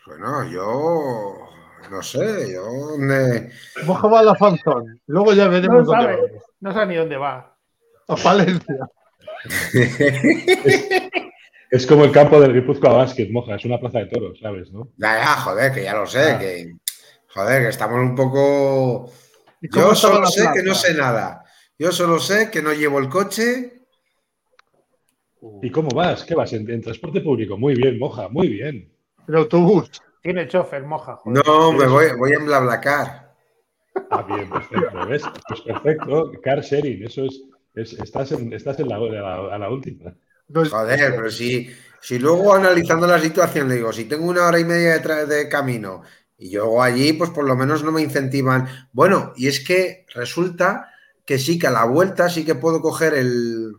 [0.05, 1.49] Bueno, yo
[1.89, 3.51] no sé, yo dónde.
[3.85, 5.01] Moja va a la Fanzón.
[5.07, 6.43] Luego ya veremos no dónde sabe, va.
[6.59, 7.55] No sabe ni dónde va.
[8.07, 8.89] A Palencia.
[11.69, 14.71] Es como el campo del Guipúzcoa Basket, moja, es una plaza de toros, ¿sabes?
[14.71, 14.91] ¿no?
[14.97, 16.39] Ya, ya, joder, que ya lo sé, ah.
[16.39, 16.73] que.
[17.27, 19.11] Joder, que estamos un poco.
[19.61, 21.43] Yo solo sé que no sé nada.
[21.77, 23.83] Yo solo sé que no llevo el coche.
[25.61, 26.23] ¿Y cómo vas?
[26.23, 26.51] ¿Qué vas?
[26.53, 27.55] ¿En, transporte público?
[27.55, 28.91] Muy bien, moja, muy bien.
[29.27, 29.91] El autobús.
[30.23, 31.17] Tiene chofer, moja.
[31.17, 31.45] Joder.
[31.45, 33.35] No, me voy, voy en BlaBlaCar.
[34.09, 35.05] Ah, bien, perfecto.
[35.07, 35.23] ¿Ves?
[35.47, 36.31] Pues perfecto.
[36.43, 37.43] Car sharing, eso es.
[37.75, 40.13] estás en, estás en la, a la última.
[40.53, 41.69] Joder, pero si,
[42.01, 45.49] si luego analizando la situación le digo, si tengo una hora y media de, de
[45.49, 46.01] camino
[46.39, 48.67] y yo allí, pues por lo menos no me incentivan.
[48.93, 50.89] Bueno, y es que resulta
[51.25, 53.75] que sí que a la vuelta sí que puedo coger el,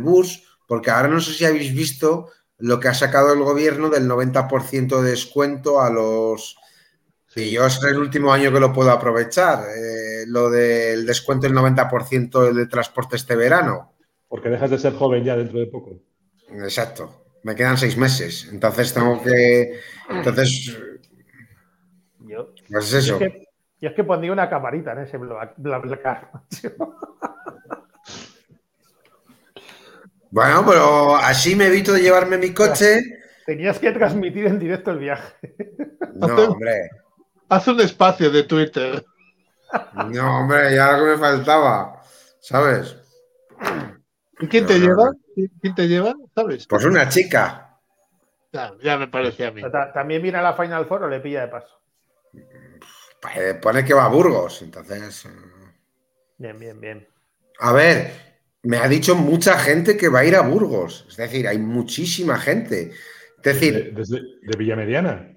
[0.00, 4.08] bus, porque ahora no sé si habéis visto lo que ha sacado el gobierno del
[4.08, 6.56] 90% de descuento a los...
[7.36, 11.56] Y yo es el último año que lo puedo aprovechar, eh, lo del descuento del
[11.56, 13.92] 90% de transporte este verano.
[14.28, 16.00] Porque dejas de ser joven ya dentro de poco.
[16.50, 17.24] Exacto.
[17.42, 18.48] Me quedan seis meses.
[18.50, 19.80] Entonces tengo que.
[20.08, 20.76] Entonces.
[22.20, 22.54] Yo.
[22.70, 23.18] Pues eso.
[23.18, 23.48] Yo es que,
[23.80, 26.30] yo es que pondría una camarita en ese BlaBlaCar.
[30.30, 33.00] bueno, pero así me evito de llevarme mi coche.
[33.44, 35.54] Tenías que transmitir en directo el viaje.
[36.14, 36.88] No, hombre.
[37.48, 39.04] Haz un espacio de Twitter.
[40.08, 42.00] No, hombre, ya lo que me faltaba.
[42.40, 42.96] ¿Sabes?
[44.40, 45.12] ¿Y quién te lleva?
[45.60, 46.14] ¿Quién te lleva?
[46.34, 46.66] ¿Sabes?
[46.66, 47.78] Pues una chica.
[48.82, 49.62] Ya, me parecía a mí.
[49.92, 51.80] ¿También viene a la Final Four o le pilla de paso?
[53.20, 55.24] Pues, pone que va a Burgos, entonces.
[55.24, 55.28] Eh.
[56.38, 57.08] Bien, bien, bien.
[57.58, 58.12] A ver,
[58.62, 61.06] me ha dicho mucha gente que va a ir a Burgos.
[61.08, 62.92] Es decir, hay muchísima gente.
[63.38, 63.92] Es decir.
[63.94, 65.30] ¿Desde, de Villamediana?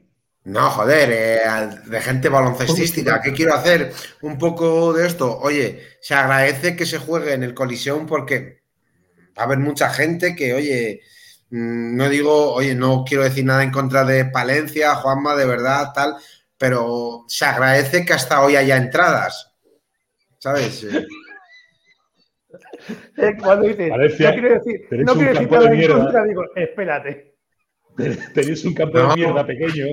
[0.43, 1.39] No, joder, eh,
[1.88, 3.20] de gente baloncestística.
[3.22, 3.91] ¿Qué quiero hacer?
[4.22, 5.39] Un poco de esto.
[5.39, 8.62] Oye, se agradece que se juegue en el Coliseum porque
[9.38, 11.02] va a haber mucha gente que, oye,
[11.49, 15.91] mm, no digo, oye, no quiero decir nada en contra de Palencia, Juanma, de verdad,
[15.94, 16.16] tal,
[16.57, 19.53] pero se agradece que hasta hoy haya entradas.
[20.40, 20.86] ¿Sabes?
[23.18, 27.36] Eh, cuando dices, no quiero decir, no quiero decir nada en contra, digo, espérate.
[28.34, 29.86] Tenéis un campo de mierda pequeño.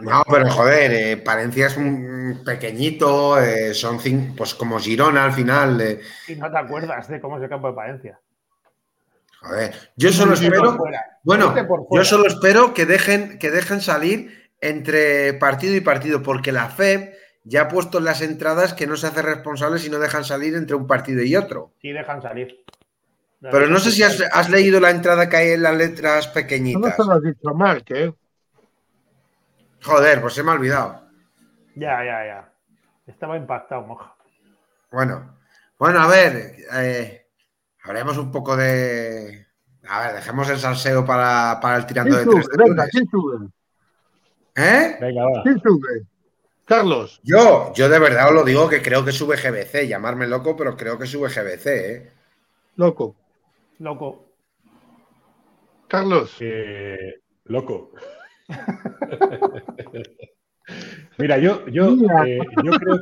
[0.00, 3.98] No, pero joder, eh, Palencia es un pequeñito, eh, son
[4.36, 6.00] pues como Girona al final.
[6.26, 8.20] Y no te acuerdas de cómo es el campo de Palencia.
[9.42, 10.78] A ver, yo solo espero.
[11.24, 11.54] Bueno,
[11.90, 17.14] yo solo espero que dejen, que dejen salir entre partido y partido, porque la FEB
[17.44, 20.54] ya ha puesto en las entradas que no se hace responsable si no dejan salir
[20.54, 21.72] entre un partido y otro.
[21.80, 22.64] Sí, dejan salir.
[23.40, 26.96] Pero no sé si has, leído la entrada que hay en las letras pequeñitas.
[26.96, 28.14] No se lo has dicho mal, ¿qué?
[29.82, 31.02] Joder, pues se me ha olvidado.
[31.74, 32.52] Ya, ya, ya.
[33.04, 34.14] Estaba impactado, moja.
[34.92, 35.36] Bueno,
[35.76, 36.54] bueno, a ver.
[36.72, 37.21] Eh,
[37.84, 39.46] Haremos un poco de.
[39.88, 42.46] A ver, dejemos el salseo para, para el tirando de tres.
[42.56, 43.48] Venga, ¿quién sube?
[44.54, 44.96] ¿Eh?
[45.00, 45.42] Venga, va.
[45.42, 46.06] ¿Quién sube?
[46.64, 47.20] Carlos.
[47.24, 49.88] Yo, yo de verdad os lo digo que creo que sube GBC.
[49.88, 52.12] Llamarme loco, pero creo que sube GBC, ¿eh?
[52.76, 53.16] Loco.
[53.78, 54.26] Loco.
[55.88, 56.36] Carlos.
[56.40, 57.90] Eh, loco.
[61.18, 61.92] Mira, yo, yo,
[62.24, 62.96] eh, yo creo.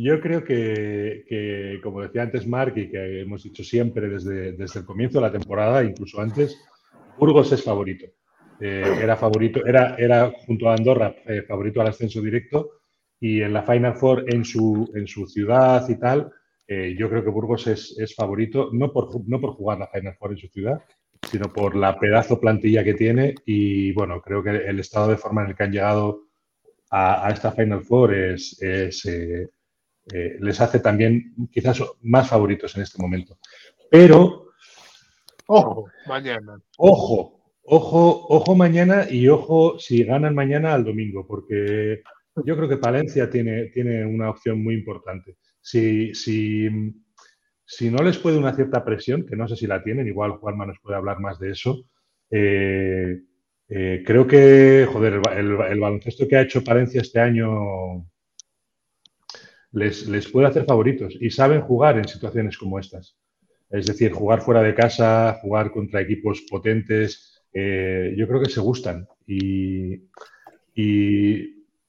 [0.00, 4.86] Yo creo que, como decía antes Mark y que hemos dicho siempre desde, desde el
[4.86, 6.56] comienzo de la temporada, incluso antes,
[7.18, 8.06] Burgos es favorito.
[8.60, 12.70] Eh, era favorito, era, era junto a Andorra eh, favorito al ascenso directo
[13.20, 16.30] y en la Final Four en su, en su ciudad y tal,
[16.66, 20.32] eh, yo creo que Burgos es, favorito, no por, no por jugar la Final Four
[20.32, 20.80] en su ciudad,
[21.28, 25.42] sino por la pedazo plantilla que tiene y bueno, creo que el estado de forma
[25.42, 26.24] en el que han llegado
[26.90, 28.58] a, esta Final Four es,
[30.12, 33.38] eh, les hace también quizás más favoritos en este momento.
[33.90, 34.52] Pero,
[35.46, 36.58] ojo, mañana.
[36.76, 42.02] Ojo, ojo, ojo mañana y ojo si ganan mañana al domingo, porque
[42.44, 45.36] yo creo que Palencia tiene, tiene una opción muy importante.
[45.60, 46.68] Si, si,
[47.64, 50.66] si no les puede una cierta presión, que no sé si la tienen, igual Juanma
[50.66, 51.84] nos puede hablar más de eso,
[52.30, 53.20] eh,
[53.68, 58.06] eh, creo que, joder, el, baloncesto que ha hecho Palencia este año
[59.72, 63.16] les, les, puede hacer favoritos y saben jugar en situaciones como estas.
[63.70, 68.60] Es decir, jugar fuera de casa, jugar contra equipos potentes, eh, yo creo que se
[68.60, 69.06] gustan.
[69.26, 70.06] Y,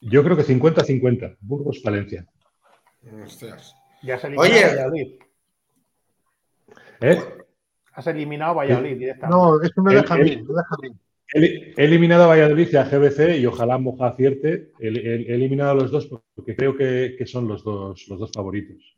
[0.01, 2.25] yo creo que 50-50, Burgos-Palencia.
[4.01, 5.19] Ya se Oye,
[7.01, 7.21] ¿Eh?
[7.93, 9.35] Has eliminado a Valladolid directamente.
[9.35, 10.43] No, eso me deja a mí,
[11.31, 14.71] He eliminado a Valladolid y a GBC y ojalá Moja acierte.
[14.79, 14.87] He,
[15.33, 18.97] eliminado a los dos porque creo que, son los dos, los dos favoritos.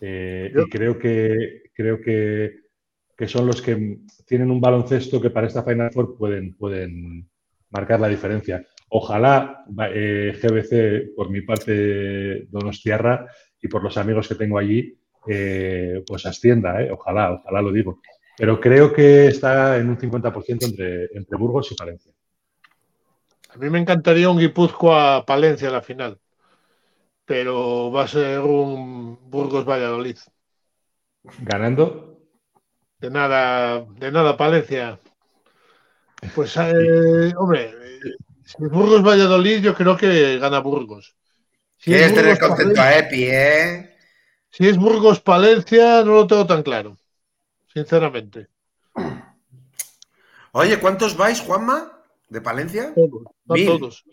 [0.00, 5.62] Eh, y creo que creo que, son los que tienen un baloncesto que para esta
[5.62, 7.28] Final Four pueden, pueden
[7.70, 8.66] marcar la diferencia.
[8.88, 9.64] Ojalá
[9.94, 13.28] eh, GBC, por mi parte, Donostiarra
[13.62, 14.98] y por los amigos que tengo allí,
[15.28, 16.90] eh, pues ascienda, ¿eh?
[16.90, 18.00] ojalá, ojalá lo digo.
[18.38, 22.12] Pero creo que está en un 50% entre, entre Burgos y Palencia.
[23.48, 26.20] A mí me encantaría un Guipúzcoa-Palencia a la final,
[27.24, 30.18] pero va a ser un Burgos-Valladolid.
[31.40, 32.20] ¿Ganando?
[33.00, 35.00] De nada, de nada, Palencia.
[36.32, 37.74] Pues, eh, hombre,
[38.44, 41.16] si Burgos-Valladolid, yo creo que gana Burgos.
[41.76, 43.96] Si Quieres tener contento a Epi, ¿eh?
[44.50, 46.96] Si es Burgos Palencia, no lo tengo tan claro,
[47.78, 48.48] sinceramente.
[50.52, 51.92] Oye, ¿cuántos vais, Juanma?
[52.28, 52.92] ¿De Palencia?
[52.94, 54.04] Todos, todos.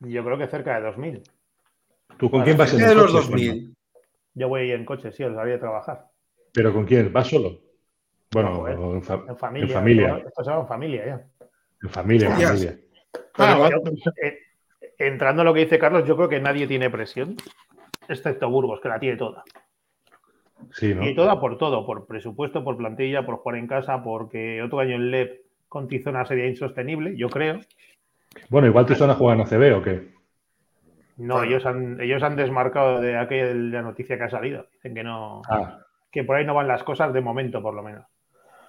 [0.00, 1.22] Yo creo que cerca de 2.000.
[2.18, 3.74] ¿Tú con quién vas en de los 2.000?
[4.34, 6.08] Yo voy en coche, sí, os haría trabajar.
[6.52, 7.12] ¿Pero con quién?
[7.12, 7.60] ¿Vas solo?
[8.30, 9.02] Bueno, en,
[9.36, 9.66] familia.
[9.66, 10.22] En familia.
[10.26, 11.46] Esto se llama familia ya.
[11.82, 12.78] En familia, en familia.
[14.22, 14.38] Eh,
[14.98, 17.36] entrando a lo que dice Carlos, yo creo que nadie tiene presión,
[18.08, 19.44] excepto Burgos, que la tiene toda.
[20.80, 24.96] Y toda por todo, por presupuesto, por plantilla, por jugar en casa, porque otro año
[24.96, 27.60] el LEP con Tizona sería insostenible, yo creo.
[28.48, 30.12] Bueno, igual Tizona juega en OCB o qué.
[31.16, 34.66] No, ellos, han, ellos han desmarcado de aquella noticia que ha salido.
[34.72, 35.42] Dicen que no.
[35.48, 35.78] Ah.
[36.10, 38.04] Que por ahí no van las cosas de momento, por lo menos.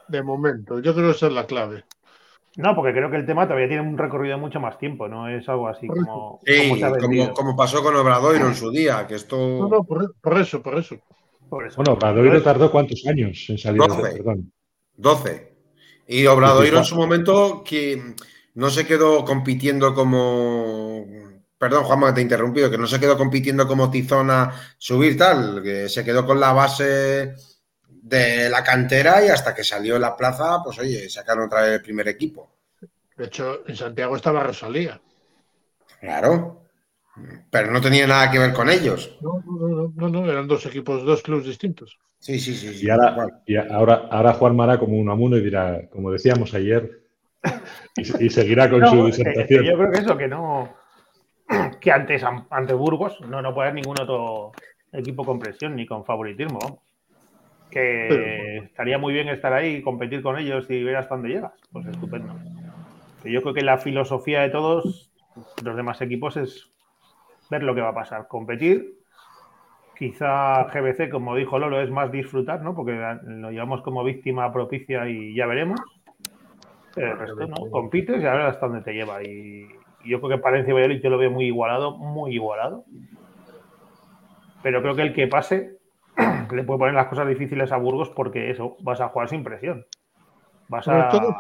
[0.07, 1.83] De momento, yo creo que esa es la clave.
[2.55, 5.27] No, porque creo que el tema todavía tiene un recorrido de mucho más tiempo, no
[5.27, 6.39] es algo así como.
[7.33, 9.37] como, pasó con Obradoiro en su día, que esto.
[9.37, 10.97] No, no, por eso, por eso.
[11.49, 14.51] Bueno, Obradoiro tardó cuántos años en salir 12, perdón.
[14.95, 15.53] 12.
[16.07, 18.15] Y Obradoiro en su momento que
[18.55, 21.05] no se quedó compitiendo como.
[21.57, 25.87] Perdón, Juanma, te he interrumpido, que no se quedó compitiendo como Tizona subir tal, que
[25.87, 27.35] se quedó con la base
[27.87, 31.81] de la cantera y hasta que salió la plaza, pues oye, sacaron otra vez el
[31.81, 32.51] primer equipo.
[33.15, 34.99] De hecho, en Santiago estaba Rosalía.
[36.01, 36.62] Claro.
[37.51, 39.17] Pero no tenía nada que ver con ellos.
[39.21, 39.43] No,
[39.95, 41.99] no, no, eran dos equipos, dos clubes distintos.
[42.19, 42.85] Sí, sí, sí.
[42.85, 47.03] y, ahora, y ahora, ahora Juan Mará como un amuno y dirá, como decíamos ayer,
[47.97, 49.65] y, seguirá con su disertación.
[49.65, 50.73] yo creo que eso, que no.
[51.79, 54.53] Que antes, ante Burgos, no, no puede haber ningún otro
[54.91, 56.81] equipo con presión ni con favoritismo.
[57.69, 61.53] Que estaría muy bien estar ahí y competir con ellos y ver hasta dónde llegas.
[61.71, 62.33] Pues estupendo.
[63.23, 65.11] Yo creo que la filosofía de todos
[65.63, 66.69] los demás equipos es
[67.49, 68.27] ver lo que va a pasar.
[68.27, 68.95] Competir,
[69.97, 72.75] quizá GBC, como dijo Lolo, es más disfrutar, ¿no?
[72.75, 72.93] Porque
[73.23, 75.79] lo llevamos como víctima propicia y ya veremos.
[76.95, 77.71] Pero el resto, ¿no?
[77.71, 79.23] Compites y a ver hasta dónde te lleva.
[79.23, 79.67] Y,
[80.05, 82.83] yo creo que Palencia y Valladolid yo lo veo muy igualado, muy igualado.
[84.61, 85.77] Pero creo que el que pase
[86.51, 89.85] le puede poner las cosas difíciles a Burgos porque eso, vas a jugar sin presión.
[90.67, 91.09] Vas a...
[91.09, 91.35] sobre, todo,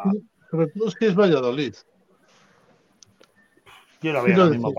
[0.49, 1.73] sobre todo que es Valladolid.
[4.03, 4.73] Yo lo veo mismo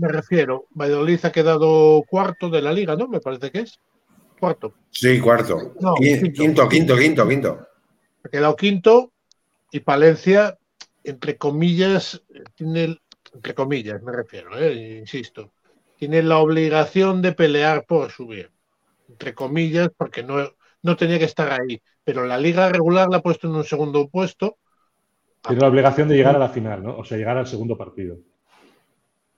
[0.00, 3.08] me, refiero, Valladolid ha quedado cuarto de la liga, ¿no?
[3.08, 3.80] Me parece que es.
[4.38, 4.74] Cuarto.
[4.90, 5.74] Sí, cuarto.
[5.98, 7.66] quinto, quinto, quinto, quinto,
[8.24, 9.12] Ha quedado quinto
[9.72, 10.56] y Palencia,
[11.02, 12.22] entre comillas,
[12.54, 13.00] tiene,
[13.34, 14.98] entre comillas me refiero, ¿eh?
[15.00, 15.50] insisto,
[15.96, 18.52] tiene la obligación de pelear por subir.
[19.08, 20.36] Entre comillas, porque no,
[20.82, 21.82] no tenía que estar ahí.
[22.04, 24.56] Pero la liga regular la ha puesto en un segundo puesto.
[25.42, 26.96] Tiene la obligación de llegar a la final, ¿no?
[26.96, 28.18] O sea, llegar al segundo partido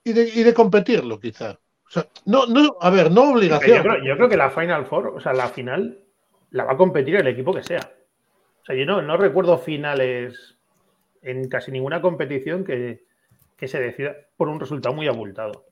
[0.05, 1.59] y de, competirlo, quizá.
[1.87, 3.83] O sea, no, no, a ver, no obligación.
[4.05, 6.05] Yo creo, que la Final Four, o sea, la final,
[6.51, 7.81] la va a competir el equipo que sea.
[8.63, 10.57] O sea, yo no, no recuerdo finales
[11.23, 13.05] en casi ninguna competición que,
[13.57, 15.67] que se decida por un resultado muy abultado.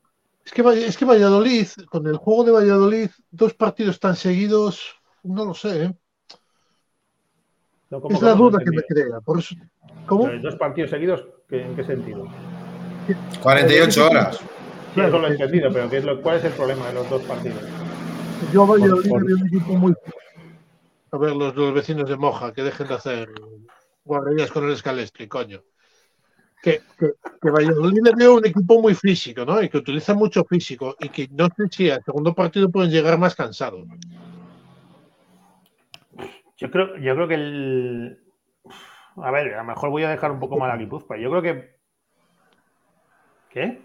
[0.44, 5.44] Es que, es que Valladolid, con el juego de Valladolid, dos partidos tan seguidos, no
[5.44, 5.84] lo sé.
[5.84, 5.92] ¿eh?
[8.10, 9.20] es la duda que me crea.
[9.20, 9.54] Por eso,
[10.06, 10.28] ¿Cómo?
[10.40, 11.26] ¿Dos partidos seguidos?
[11.50, 12.26] ¿En qué sentido?
[13.42, 14.40] 48 horas.
[14.94, 17.08] Sí, eso lo he entendido, pero ¿qué es lo, ¿cuál es el problema de los
[17.08, 17.62] dos partidos?
[18.52, 19.94] Yo Valladolid por, un equipo muy.
[21.12, 23.30] A ver, los, los, vecinos de Moja, que dejen de hacer
[24.04, 25.62] guarderías con el escalestri, coño
[26.62, 29.60] que, que, Valladolid le veo un equipo muy físico, ¿no?
[29.60, 33.18] Y que utiliza mucho físico y que no sé si al segundo partido pueden llegar
[33.18, 33.84] más cansados.
[36.56, 38.22] Yo creo, yo creo que el.
[39.16, 41.18] A ver, a lo mejor voy a dejar un poco mal a Guipúzcoa.
[41.18, 41.81] Yo creo que.
[43.52, 43.82] ¿Qué?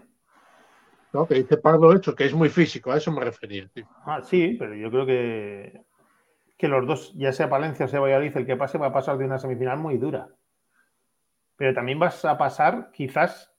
[1.12, 3.68] No, que dice Pablo hecho, que es muy físico, a eso me refería.
[4.04, 5.82] Ah, sí, pero yo creo que,
[6.56, 9.18] que los dos, ya sea Palencia o sea Valladolid, el que pase va a pasar
[9.18, 10.28] de una semifinal muy dura
[11.58, 13.52] pero también vas a pasar quizás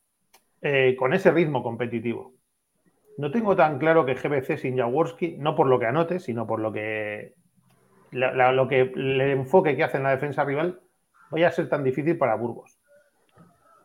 [0.62, 2.34] eh, con ese ritmo competitivo.
[3.18, 6.62] No tengo tan claro que GBC sin Jaworski, no por lo que anote, sino por
[6.62, 7.36] lo que,
[8.12, 10.80] lo que el enfoque que hace en la defensa rival
[11.30, 12.79] vaya a ser tan difícil para Burgos.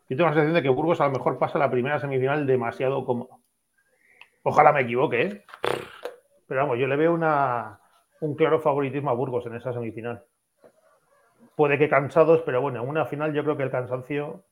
[0.09, 3.05] Yo tengo la sensación de que Burgos a lo mejor pasa la primera semifinal demasiado
[3.05, 3.41] cómodo.
[4.43, 5.45] Ojalá me equivoque, ¿eh?
[6.47, 7.81] Pero vamos, yo le veo una,
[8.21, 10.25] un claro favoritismo a Burgos en esa semifinal
[11.57, 14.45] puede que cansados, pero bueno, en una final yo creo que el cansancio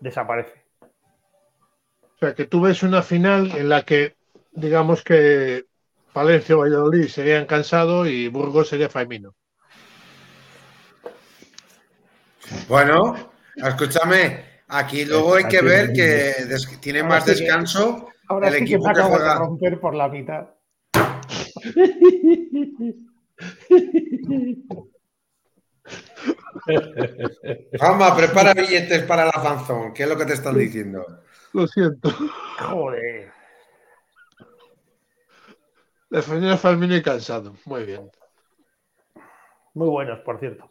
[0.00, 0.64] desaparece.
[0.80, 4.16] O sea, que tú ves una final en la que,
[4.52, 5.66] digamos que
[6.12, 9.34] Palencia o Valladolid serían cansados y Burgos sería Faimino.
[12.68, 13.30] Bueno,
[13.66, 16.34] escúchame, aquí luego hay que ver que
[16.80, 18.08] tiene más descanso.
[18.28, 19.32] Ahora el equipo que, juega...
[19.32, 20.48] a romper por la mitad.
[27.80, 29.94] Vamos, prepara billetes para la fanzón.
[29.94, 31.04] ¿Qué es lo que te están diciendo?
[31.52, 32.10] Lo siento.
[32.60, 33.32] Joder.
[36.10, 37.54] Defender a Falmino y cansado.
[37.64, 38.10] Muy bien.
[39.74, 40.70] Muy buenos, por cierto.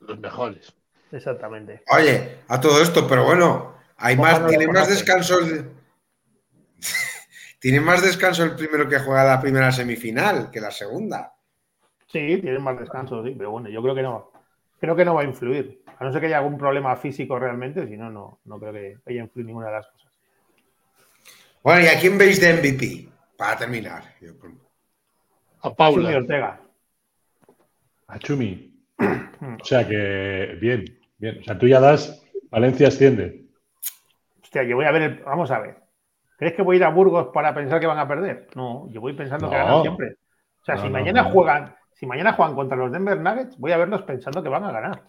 [0.00, 0.74] Los mejores.
[1.12, 1.82] Exactamente.
[1.88, 5.38] Oye, a todo esto, pero bueno, hay más, tiene más descanso.
[7.60, 11.34] tiene más descanso el primero que juega la primera semifinal que la segunda.
[12.06, 14.32] Sí, tienen más descanso, sí, pero bueno, yo creo que no.
[14.78, 15.82] Creo que no va a influir.
[15.98, 18.98] A no ser que haya algún problema físico realmente, si no, no, no creo que
[19.06, 20.12] vaya a influir ninguna de las cosas.
[21.62, 23.08] Bueno, ¿y a quién veis de MVP?
[23.36, 24.04] Para terminar.
[25.62, 26.02] A Paula.
[26.02, 26.60] Chumi Ortega.
[28.06, 28.75] A Chumi.
[28.98, 30.84] O sea que, bien,
[31.18, 31.38] bien.
[31.40, 33.46] O sea, tú ya das, Valencia asciende.
[34.42, 35.76] Hostia, yo voy a ver, el, vamos a ver.
[36.38, 38.48] ¿Crees que voy a ir a Burgos para pensar que van a perder?
[38.54, 40.16] No, yo voy pensando que ganan siempre.
[40.60, 44.02] O sea, si mañana juegan si mañana juegan contra los Denver Nuggets, voy a verlos
[44.02, 45.02] pensando que van a ganar.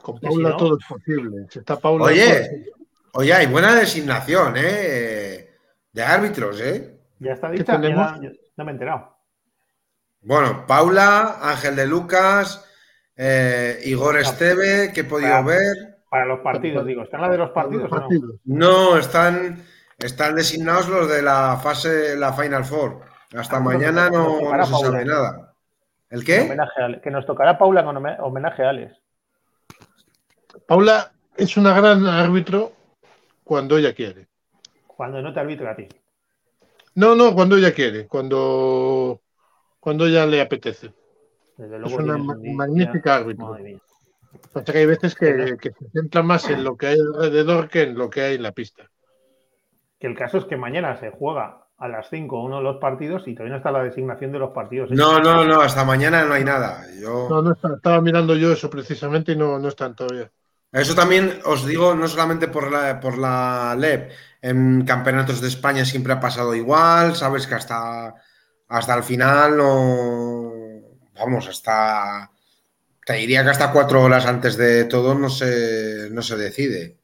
[0.00, 1.46] Con Paula todo es posible.
[1.82, 2.66] oye,
[3.12, 5.50] oye, hay buena designación, ¿eh?
[5.92, 7.00] De árbitros, ¿eh?
[7.18, 9.15] Ya está dicha, no me he enterado.
[10.26, 12.68] Bueno, Paula, Ángel de Lucas,
[13.16, 15.98] eh, Igor Esteve, que he podido ver.
[16.10, 17.02] Para los partidos, digo.
[17.02, 18.08] ¿Están la de los partidos, o no?
[18.44, 19.62] No, están,
[19.96, 23.02] están designados los de la fase, la Final Four.
[23.36, 25.54] Hasta mañana no, se sabe nada.
[26.10, 26.56] ¿El qué?
[27.04, 29.00] que nos tocará Paula con homenaje a Alex.
[30.66, 32.72] Paula es una gran árbitro
[33.44, 34.26] cuando ella quiere.
[34.88, 35.86] Cuando no te arbitra a ti.
[36.96, 39.20] No, no, cuando ella quiere, cuando,
[39.86, 40.92] cuando ella le apetece.
[41.56, 43.56] es una magnífica árbitro.
[44.52, 47.82] Pasa que hay veces que, que, se centra más en lo que hay alrededor que
[47.82, 48.90] en lo que hay en la pista.
[50.00, 53.28] Que el caso es que mañana se juega a las 5 uno de los partidos
[53.28, 54.90] y todavía no está la designación de los partidos.
[54.90, 56.84] No, no, no, hasta mañana no hay nada.
[57.00, 60.28] No, no está, estaba mirando yo eso precisamente y no, no están todavía.
[60.72, 64.10] Eso también os digo, no solamente por la, por la LEP,
[64.42, 68.16] en campeonatos de España siempre ha pasado igual, sabes que hasta,
[68.68, 70.52] hasta el final no.
[71.18, 72.30] Vamos, hasta.
[73.04, 76.96] Te diría que hasta cuatro horas antes de todo no se, no se decide.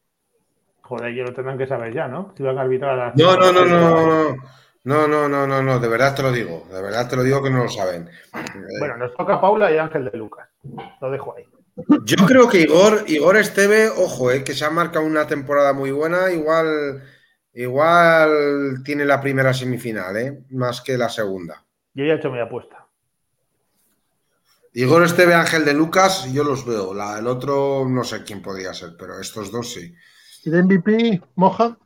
[0.81, 2.35] Joder, ellos lo tendrán que saber ya, ¿no?
[2.37, 3.13] Si van a arbitrar a.
[3.15, 4.37] No, no, no, no, no.
[4.85, 7.41] No, no, no, no, no, de verdad te lo digo, de verdad te lo digo
[7.41, 8.11] que no lo saben.
[8.81, 10.49] Bueno, nos toca Paula y Ángel de Lucas.
[11.01, 11.47] Lo dejo ahí.
[12.05, 15.93] Yo creo que Igor, Igor Esteve, ojo, eh, que se ha marcado una temporada muy
[15.93, 17.03] buena, igual,
[17.55, 21.65] igual tiene la primera semifinal, eh, más que la segunda.
[21.95, 22.87] Yo ya he hecho mi apuesta.
[24.75, 26.95] Igor Esteve, Ángel de Lucas, yo los veo.
[26.95, 29.95] La, el otro no sé quién podría ser, pero estos dos sí.
[30.45, 31.77] ¿Y de MVP, Moja?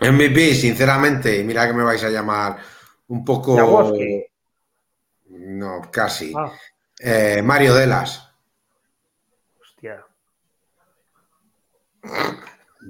[0.00, 2.58] MVP, sinceramente, mira que me vais a llamar
[3.08, 3.92] un poco.
[5.28, 6.32] No, casi.
[6.36, 6.52] Ah.
[6.98, 8.30] Eh, Mario Delas.
[9.60, 10.04] Hostia.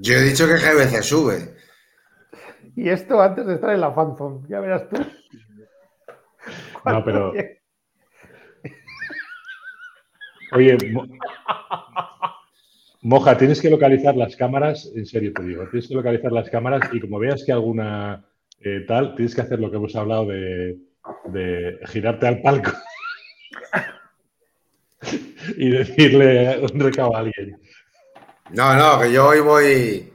[0.00, 1.59] Yo he dicho que GBC sube.
[2.76, 4.96] Y esto antes de estar en la fanzone, ya verás tú.
[6.86, 7.32] No, pero.
[10.52, 11.06] Oye, Mo-
[13.02, 16.88] Moja, tienes que localizar las cámaras, en serio te digo, tienes que localizar las cámaras
[16.92, 18.24] y como veas que alguna
[18.60, 20.78] eh, tal, tienes que hacer lo que hemos hablado de,
[21.26, 22.72] de girarte al palco
[25.56, 27.58] y decirle un recado a alguien.
[28.50, 30.12] No, no, que yo hoy voy.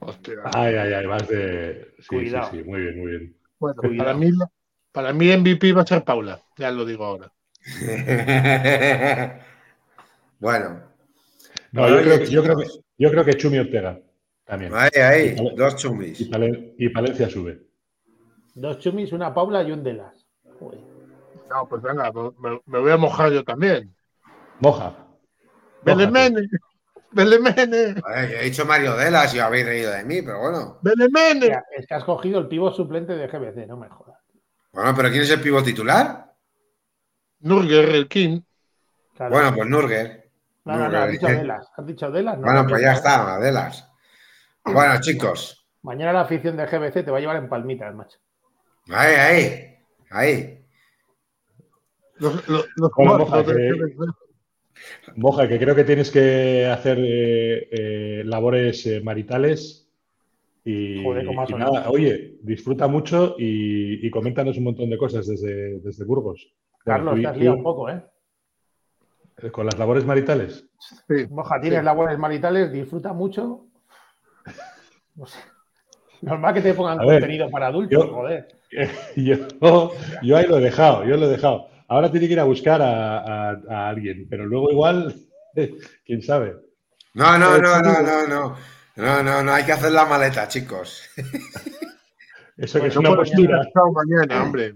[0.00, 0.34] Hostia.
[0.44, 1.94] Ay, ay, ay, vas de.
[2.00, 2.50] Sí, Cuidado.
[2.50, 3.36] sí, sí, muy bien, muy bien.
[3.58, 3.98] Bueno, Cuidado.
[3.98, 4.30] para mí,
[4.92, 7.32] para mí MVP va a ser Paula, ya lo digo ahora.
[10.40, 10.82] bueno,
[11.72, 12.64] No, yo creo, que- yo, creo que,
[12.98, 14.00] yo creo que Chumi Ortega
[14.44, 14.72] también.
[14.74, 16.20] ahí, ahí, dos Y, chumis.
[16.78, 17.60] Y Palencia sube.
[18.54, 20.14] Dos chumis, una Paula y un Delas.
[20.58, 20.80] Joder.
[21.50, 23.94] No, pues venga, me, me voy a mojar yo también.
[24.60, 24.94] Moja.
[25.84, 26.48] Belemene,
[27.10, 30.78] Belemene, yo he dicho Mario Delas y habéis reído de mí, pero bueno.
[30.82, 31.58] Belemene.
[31.76, 34.18] Es que has cogido el pivo suplente de GBC, no me jodas.
[34.72, 36.34] Bueno, pero ¿quién es el pivo titular?
[37.40, 38.40] Nurger, el King.
[39.16, 39.34] Claro.
[39.34, 40.30] Bueno, pues Nurger.
[40.64, 41.66] no, no, no, has dicho Delas.
[41.76, 42.36] Has dicho Delas.
[42.38, 42.94] no Bueno, pues ya ¿eh?
[42.94, 43.90] está, Delas.
[44.64, 48.18] Bueno, chicos, Mañana la afición de GBC te va a llevar en palmitas, macho.
[48.90, 49.76] ahí, ahí,
[50.10, 50.66] ahí.
[52.16, 52.90] Los, los, los
[55.16, 59.84] Moja, que- creo que tienes que hacer eh, eh, labores eh, maritales.
[60.64, 61.72] Y, Joder, cómo ha y sonado.
[61.74, 66.52] nada, oye, disfruta mucho y, y coméntanos un montón de cosas desde, desde Burgos.
[66.84, 68.02] Bueno, Carlos, tú te has tú, liado un poco, ¿eh?
[69.52, 70.68] Con las labores maritales.
[70.78, 71.26] sí.
[71.30, 73.66] Moja, tienes labores maritales, disfruta mucho.
[75.14, 75.38] No sé.
[76.22, 78.48] Normal que te pongan A ver, contenido para adultos, yo- joder.
[79.16, 79.36] Yo,
[80.22, 81.68] yo ahí lo he dejado, yo lo he dejado.
[81.88, 83.18] Ahora tiene que ir a buscar a,
[83.50, 85.14] a- a alguien, pero luego igual,
[86.04, 86.56] quién sabe.
[87.14, 88.56] No, no, no, no, no, no.
[88.96, 91.02] No, no, no, hay que hacer la maleta, chicos.
[92.56, 93.60] Eso que es No una postura.
[93.60, 94.74] hasta mañana, hombre.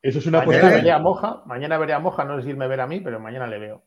[0.00, 0.76] Eso es una Mañana postura.
[0.76, 3.00] veré a Moja, mañana veré a Moja, no sé si él me verá a mí,
[3.00, 3.82] pero mañana le veo.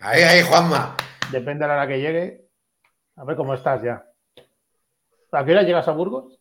[0.00, 0.96] Ahí, ahí, Juanma.
[1.30, 2.44] Depende de la hora que llegue.
[3.16, 4.04] A ver cómo estás ya.
[5.30, 6.40] ¿A qué hora llegas a Burgos?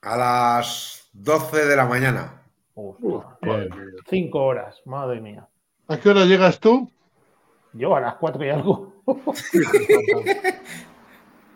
[0.00, 2.42] A las 12 de la mañana.
[2.74, 2.96] Uf,
[3.42, 3.68] Bien.
[4.08, 5.46] Cinco horas, madre mía.
[5.88, 6.90] ¿A qué hora llegas tú?
[7.72, 8.94] Yo a las cuatro y algo.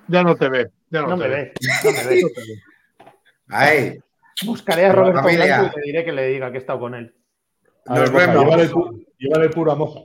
[0.09, 0.71] Ya no te ve.
[0.91, 1.37] Ya no, No te me ve.
[1.37, 1.53] ve,
[1.85, 2.23] no me ve.
[3.49, 3.99] Ahí.
[4.45, 5.23] Buscaré a Roberto.
[5.23, 7.15] Blanco y le diré que le diga que he estado con él.
[7.87, 8.45] A ver, Nos Moja, vemos.
[8.45, 10.01] llévale, llévale puro a Moja.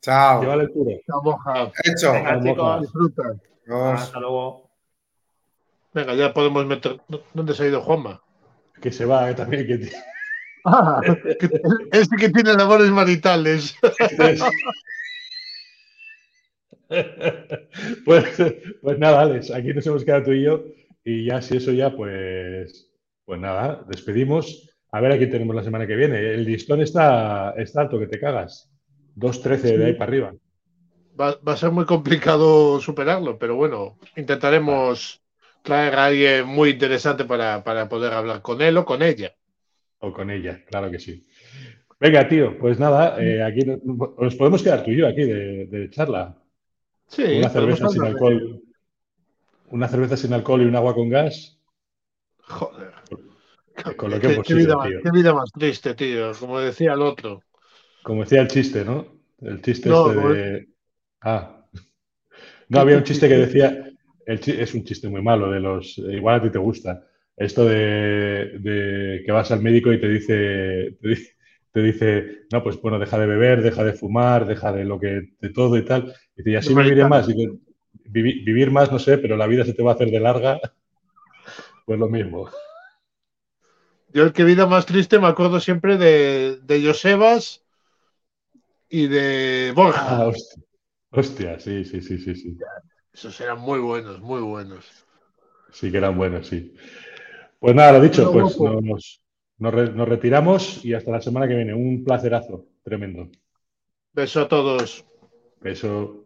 [0.00, 0.40] Chao.
[0.42, 0.90] Llévale el puro.
[1.06, 1.72] La moja.
[1.84, 2.12] Hecho.
[2.12, 2.42] Venga, Moja.
[2.50, 2.80] chicos.
[2.80, 3.22] Disfruta.
[3.94, 4.70] Hasta luego.
[5.92, 7.00] Venga, ya podemos meter.
[7.34, 8.22] ¿Dónde se ha ido Juanma?
[8.80, 9.66] Que se va eh, también.
[9.66, 9.90] Que
[10.64, 11.00] Ah,
[11.92, 13.76] ese que tiene labores maritales.
[18.04, 18.24] pues,
[18.82, 20.64] pues nada, Alex, aquí nos hemos quedado tú y yo.
[21.04, 22.90] Y ya, si eso ya, pues,
[23.24, 24.66] pues nada, despedimos.
[24.92, 26.18] A ver a quién tenemos la semana que viene.
[26.18, 28.68] El listón está, está alto, que te cagas.
[29.16, 30.34] 2.13 de ahí para arriba.
[31.18, 35.22] Va, va a ser muy complicado superarlo, pero bueno, intentaremos
[35.62, 39.34] traer a alguien muy interesante para, para poder hablar con él o con ella.
[40.00, 41.26] O con ella, claro que sí.
[41.98, 45.90] Venga, tío, pues nada, eh, aquí nos, podemos quedar tú y yo aquí de, de
[45.90, 46.36] charla.
[47.08, 48.62] Sí, Una cerveza sin alcohol.
[49.70, 51.58] Una cerveza sin alcohol y un agua con gas.
[52.42, 52.92] Joder.
[53.96, 55.00] Con lo que Qué, hemos qué sido, vida más, tío.
[55.02, 56.32] qué vida más triste, tío.
[56.38, 57.42] Como decía el otro.
[58.02, 59.06] Como decía el chiste, ¿no?
[59.40, 60.68] El chiste No, este no de.
[61.22, 61.66] Ah.
[62.68, 63.86] No, había un chiste que decía.
[64.26, 65.98] El es un chiste muy malo, de los.
[65.98, 67.06] Igual a ti te gusta.
[67.40, 71.36] Esto de, de que vas al médico y te dice, te dice.
[71.72, 75.22] te dice, no, pues bueno, deja de beber, deja de fumar, deja de lo que.
[75.40, 76.14] de todo y tal.
[76.36, 77.28] Y dice, y así viviré más.
[77.28, 77.52] Y dice,
[78.04, 80.60] "Vivi- vivir más, no sé, pero la vida se te va a hacer de larga.
[81.86, 82.48] Pues lo mismo.
[84.12, 87.62] Yo el que vida más triste me acuerdo siempre de, de Josebas
[88.88, 90.02] y de Borja.
[90.06, 90.62] Ah, hostia.
[91.12, 92.56] Hostia, sí, sí, sí, sí, sí.
[93.12, 94.86] Esos eran muy buenos, muy buenos.
[95.72, 96.72] Sí que eran buenos, sí.
[97.60, 98.80] Pues nada, lo dicho, pues guapo.
[98.80, 99.22] nos,
[99.58, 101.74] nos re- nos retiramos y hasta la semana que viene.
[101.74, 103.28] Un placerazo, tremendo.
[104.12, 105.04] Beso a todos.
[105.60, 106.24] Beso.